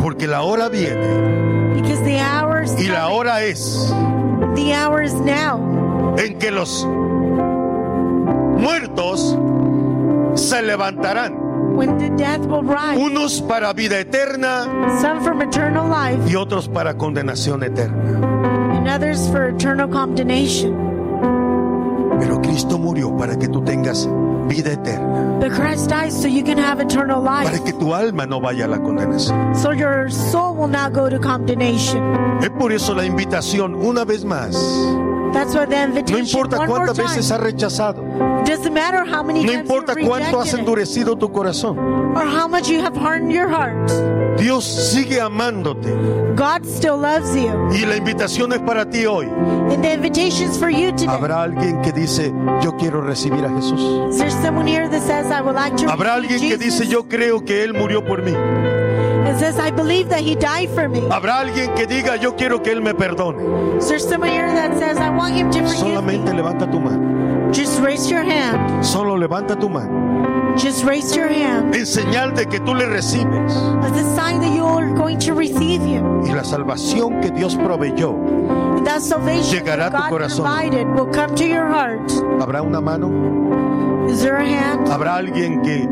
Porque 0.00 0.26
la 0.26 0.42
hora 0.42 0.68
viene 0.68 1.74
Because 1.74 2.02
the 2.04 2.18
hour 2.20 2.62
is 2.62 2.72
y 2.78 2.88
la 2.88 3.08
hora 3.08 3.42
es 3.44 3.92
The 4.54 4.72
hour 4.74 5.02
is 5.02 5.14
now 5.14 6.14
en 6.18 6.38
que 6.38 6.50
los 6.50 6.84
muertos 8.58 9.36
se 10.34 10.62
levantarán, 10.62 11.34
when 11.76 11.96
the 11.98 12.08
death 12.16 12.40
will 12.46 12.62
rise. 12.62 12.98
unos 13.00 13.40
para 13.42 13.72
vida 13.72 14.00
eterna 14.00 14.64
Some 15.00 15.20
from 15.22 15.40
eternal 15.42 15.88
life 15.88 16.28
y 16.28 16.34
otros 16.34 16.68
para 16.68 16.94
condenación 16.96 17.62
eterna. 17.62 18.47
And 18.88 19.02
others 19.02 19.28
for 19.30 19.48
eternal 19.48 19.88
condemnation. 19.88 20.72
Pero 22.20 22.40
Cristo 22.40 22.78
murió 22.78 23.16
para 23.16 23.36
que 23.38 23.48
tú 23.48 23.62
tengas 23.62 24.08
vida 24.48 24.72
eterna, 24.72 25.38
But 25.40 25.52
Christ 25.52 25.88
died 25.88 26.10
so 26.12 26.26
you 26.26 26.42
can 26.42 26.58
have 26.58 26.80
eternal 26.80 27.22
life. 27.22 27.44
para 27.44 27.58
que 27.62 27.72
tu 27.72 27.94
alma 27.94 28.26
no 28.26 28.40
vaya 28.40 28.64
a 28.64 28.68
la 28.68 28.78
condenación. 28.78 29.54
So 29.54 29.72
your 29.72 30.10
soul 30.10 30.56
will 30.56 30.68
not 30.68 30.92
go 30.92 31.08
to 31.08 31.18
condemnation. 31.20 32.02
Es 32.42 32.50
por 32.50 32.72
eso 32.72 32.94
la 32.94 33.04
invitación, 33.04 33.74
una 33.74 34.04
vez 34.04 34.24
más, 34.24 34.56
That's 35.32 35.54
why 35.54 35.66
the 35.66 35.76
no 35.76 35.84
invitation 35.84 36.20
importa 36.26 36.58
one 36.58 36.68
more 36.68 36.78
cuántas 36.86 36.96
veces 36.96 37.30
has 37.30 37.40
rechazado, 37.40 38.02
Doesn't 38.44 38.72
matter 38.72 39.04
how 39.04 39.22
many 39.22 39.44
no 39.44 39.52
times 39.52 39.68
importa 39.68 39.94
cuánto 39.94 40.40
has 40.40 40.52
it, 40.54 40.60
endurecido 40.60 41.16
tu 41.16 41.30
corazón, 41.30 41.78
or 41.78 42.24
how 42.24 42.48
much 42.48 42.68
you 42.68 42.80
have 42.80 42.96
hardened 42.96 43.32
your 43.32 43.48
heart. 43.48 43.76
Dios 44.38 44.64
sigue 44.64 45.20
amándote 45.20 45.92
God 46.36 46.64
still 46.64 46.96
loves 46.96 47.34
you. 47.34 47.50
y 47.72 47.84
la 47.84 47.96
invitación 47.96 48.52
es 48.52 48.60
para 48.60 48.88
ti 48.88 49.04
hoy. 49.04 49.26
And 49.26 49.82
the 49.82 49.92
invitation's 49.92 50.56
for 50.56 50.70
you 50.70 50.92
today. 50.92 51.08
Habrá 51.08 51.42
alguien 51.42 51.82
que 51.82 51.92
dice, 51.92 52.32
yo 52.62 52.76
quiero 52.76 53.00
recibir 53.00 53.44
a 53.44 53.48
Jesús. 53.50 54.10
Is 54.10 54.18
there 54.18 54.30
someone 54.30 54.66
here 54.66 54.88
that 54.88 55.02
says, 55.02 55.26
I 55.30 55.40
would 55.40 55.56
like 55.56 55.76
to 55.78 55.86
Habrá 55.88 56.14
alguien 56.14 56.40
que 56.40 56.56
Jesus? 56.56 56.60
dice, 56.60 56.86
yo 56.88 57.08
creo 57.08 57.44
que 57.44 57.64
Él 57.64 57.74
murió 57.74 58.04
por 58.04 58.22
mí. 58.22 58.32
Says, 59.38 59.56
I 59.58 59.70
believe 59.70 60.08
that 60.08 60.20
he 60.20 60.34
died 60.34 60.68
for 60.70 60.88
me. 60.88 61.00
Habrá 61.10 61.38
alguien 61.40 61.72
que 61.76 61.86
diga, 61.86 62.16
yo 62.16 62.34
quiero 62.34 62.60
que 62.60 62.72
Él 62.72 62.82
me 62.82 62.92
perdone. 62.92 63.78
Is 63.78 63.88
there 63.88 64.00
someone 64.00 64.30
here 64.30 64.48
that 64.52 64.76
says, 64.78 64.98
I 64.98 65.10
want 65.10 65.34
him 65.34 65.48
to 65.52 65.58
forgive 65.60 65.76
Solamente 65.78 66.32
me? 66.32 66.42
levanta 66.42 66.68
tu 66.70 66.80
mano. 66.80 67.52
Just 67.52 67.80
raise 67.80 68.10
your 68.10 68.22
hand. 68.24 68.84
Solo 68.84 69.16
levanta 69.16 69.54
tu 69.58 69.68
mano. 69.68 70.56
Just 70.56 70.84
raise 70.84 71.14
your 71.14 71.28
hand. 71.28 71.72
En 71.74 71.86
señal 71.86 72.34
de 72.34 72.46
que 72.46 72.58
tú 72.58 72.74
le 72.74 72.86
recibes. 72.86 73.52
As 73.84 73.92
a 73.92 74.04
sign 74.16 74.40
that 74.40 74.52
you 74.52 74.64
are 74.64 74.92
going 74.94 75.18
to 75.20 75.32
receive 75.34 75.80
him. 75.82 76.24
Y 76.26 76.32
la 76.34 76.42
salvación 76.42 77.20
que 77.22 77.30
Dios 77.30 77.54
proveyó. 77.54 78.14
And 78.76 78.84
that 78.86 79.02
salvation 79.02 79.54
Llegará 79.64 79.86
a 79.86 79.90
tu 79.90 79.96
God 79.98 80.10
corazón. 80.10 80.44
provided 80.46 80.86
will 80.96 81.06
come 81.12 81.34
to 81.36 81.46
your 81.46 81.68
heart. 81.68 82.10
¿Habrá 82.40 82.60
una 82.62 82.80
mano? 82.80 83.08
Is 84.10 84.20
there 84.20 84.36
a 84.36 84.44
hand? 84.44 84.88
¿Habrá 84.88 85.14
alguien 85.16 85.62
que 85.62 85.86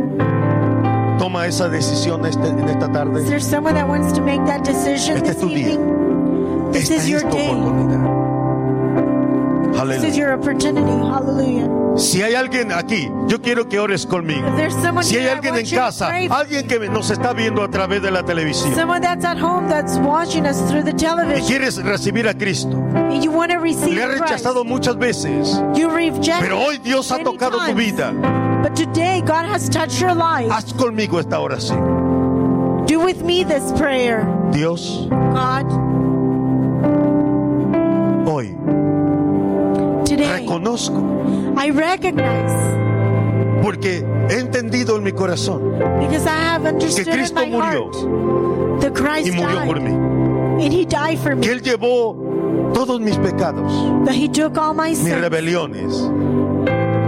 toma 1.18 1.46
esa 1.46 1.68
decisión 1.68 2.24
este- 2.26 2.48
en 2.48 2.68
esta 2.68 2.86
Is 2.86 2.92
tarde? 2.92 3.24
there 3.24 3.40
someone 3.40 3.74
that 3.74 3.88
wants 3.88 4.12
to 4.12 4.20
make 4.22 4.44
that 4.46 4.62
decision 4.64 5.16
Este 5.16 5.30
es 5.30 5.36
this 5.36 5.40
tu 5.40 5.48
día. 5.48 5.72
evening? 5.72 6.72
This 6.72 6.82
Esta 6.90 6.94
is 6.96 7.08
your 7.08 7.22
es 7.22 7.28
tu 7.30 7.36
oportunidad. 7.38 8.26
This 9.88 10.04
is 10.04 10.16
your 10.16 10.32
opportunity. 10.32 10.90
Hallelujah. 10.90 11.68
Si 11.98 12.22
hay 12.22 12.34
alguien 12.34 12.72
aquí, 12.72 13.10
yo 13.28 13.40
quiero 13.40 13.68
que 13.68 13.78
ores 13.78 14.06
conmigo. 14.06 14.46
Si 15.02 15.16
hay 15.16 15.28
alguien 15.28 15.54
en 15.54 15.66
casa, 15.68 16.08
alguien 16.30 16.66
que 16.66 16.78
nos 16.90 17.10
está 17.10 17.32
viendo 17.32 17.62
a 17.62 17.68
través 17.70 18.02
de 18.02 18.10
la 18.10 18.22
televisión 18.22 18.74
Someone 18.74 19.00
that's 19.00 19.24
at 19.24 19.38
home 19.38 19.68
that's 19.68 19.96
watching 19.98 20.44
us 20.46 20.58
through 20.68 20.82
the 20.84 20.90
y 20.90 20.96
television. 20.96 21.46
quieres 21.46 21.76
recibir 21.82 22.26
a 22.28 22.34
Cristo, 22.34 22.76
And 22.94 23.22
you 23.22 23.30
want 23.30 23.50
to 23.52 23.58
receive 23.58 23.94
le 23.94 24.02
has 24.02 24.18
rechazado 24.18 24.64
muchas 24.64 24.96
veces, 24.98 25.58
pero 26.40 26.58
hoy 26.60 26.78
Dios 26.78 27.10
ha 27.12 27.18
tocado 27.18 27.58
tu 27.66 27.74
vida. 27.74 28.12
But 28.62 28.74
today 28.76 29.20
God 29.24 29.46
has 29.46 29.68
touched 29.68 30.00
your 30.00 30.14
life. 30.14 30.50
Haz 30.50 30.72
conmigo 30.72 31.18
esta 31.20 31.38
oración. 31.38 32.86
Do 32.86 33.00
with 33.00 33.22
me 33.22 33.44
this 33.44 33.72
prayer. 33.72 34.24
Dios, 34.52 35.07
God, 35.11 35.66
hoy 38.26 38.54
today 40.04 40.40
reconozco 40.42 41.54
I 41.59 41.70
recognize 41.70 42.52
porque 43.62 44.04
he 44.28 44.38
entendido 44.38 44.96
en 44.96 45.02
mi 45.04 45.12
corazón 45.12 45.78
because 46.00 46.26
I 46.26 46.36
have 46.36 46.64
understood 46.66 47.09
in 47.09 47.12
Cristo 47.12 47.34
my 47.40 47.46
murió 47.46 47.92
heart 47.92 48.80
that 48.82 48.94
Christ 48.94 49.28
y 49.28 49.32
murió 49.32 49.54
died 49.54 49.66
por 49.66 49.80
mí. 49.80 49.92
and 50.64 50.72
He 50.72 50.84
died 50.84 51.18
for 51.18 51.30
Que 51.30 51.36
me. 51.36 51.46
Él 51.48 51.62
llevó 51.62 52.72
todos 52.72 53.00
mis 53.00 53.16
pecados, 53.18 53.72
That 54.07 54.14
He 54.14 54.28
took 54.28 54.57
all 54.59 54.74
my 54.74 54.90
mis 54.90 54.98
sins, 55.00 55.20
rebeliones, 55.20 55.92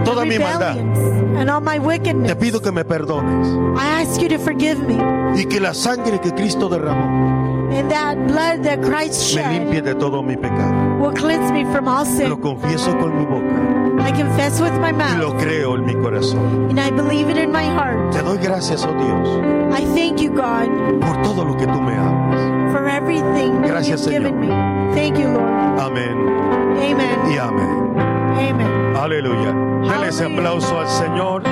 toda 0.08 0.24
mi 0.24 0.38
maldad. 0.38 0.76
rebellions, 0.76 0.98
and 1.38 1.50
all 1.50 1.60
my 1.60 1.78
Te 1.78 1.86
wickedness. 1.86 2.34
pido 2.36 2.60
que 2.60 2.72
me 2.72 2.84
perdones 2.84 3.46
I 3.76 4.02
ask 4.02 4.20
you 4.20 4.28
to 4.28 4.38
forgive 4.38 4.78
me 4.86 4.96
y 5.40 5.44
que 5.46 5.60
la 5.60 5.74
sangre 5.74 6.18
que 6.20 6.32
Cristo 6.32 6.68
derramó 6.68 7.68
and 7.70 7.90
that 7.90 8.16
blood 8.26 8.62
that 8.64 8.80
Christ 8.82 9.34
me 9.36 9.42
shed 9.42 9.50
limpie 9.62 9.82
de 9.82 9.94
todo 9.94 10.22
mi 10.22 10.36
pecado. 10.36 10.98
will 10.98 11.12
cleanse 11.12 11.52
me 11.52 11.64
from 11.72 11.86
all 11.86 12.04
sin. 12.06 12.28
Lo 12.30 12.40
confieso 12.40 12.96
con 12.98 13.16
mi 13.18 13.24
boca 13.26 13.76
I 14.00 14.12
confess 14.12 14.60
with 14.60 14.72
my 14.80 14.90
y 14.90 14.92
mouth 14.92 15.18
lo 15.18 15.36
creo 15.36 15.74
en 15.76 15.84
mi 15.84 15.94
corazón. 15.94 16.70
and 16.70 16.80
I 16.80 16.90
believe 16.90 17.28
it 17.28 17.36
in 17.36 17.50
my 17.52 17.64
heart. 17.64 18.12
Te 18.12 18.22
doy 18.22 18.38
gracias, 18.38 18.84
oh 18.86 18.94
Dios, 18.94 19.78
I 19.78 19.84
thank 19.94 20.20
you, 20.20 20.30
God, 20.30 20.68
por 21.00 21.20
todo 21.22 21.44
lo 21.44 21.56
que 21.56 21.66
tú 21.66 21.80
me 21.80 21.92
hablas. 21.94 22.72
for 22.72 22.88
everything 22.88 23.60
that 23.62 23.70
Gracias, 23.70 24.06
you've 24.06 24.12
given 24.12 24.40
me. 24.40 24.48
Thank 24.94 25.18
you, 25.18 25.28
Lord. 25.28 25.78
Amén 25.80 26.16
Amen. 26.78 27.32
y 27.32 27.36
amén. 27.38 27.96
Amen. 28.38 28.77
Aleluya. 28.98 29.54
Dale 29.88 30.08
ese 30.08 30.24
aplauso 30.24 30.80
al 30.80 30.88
Señor. 30.88 31.44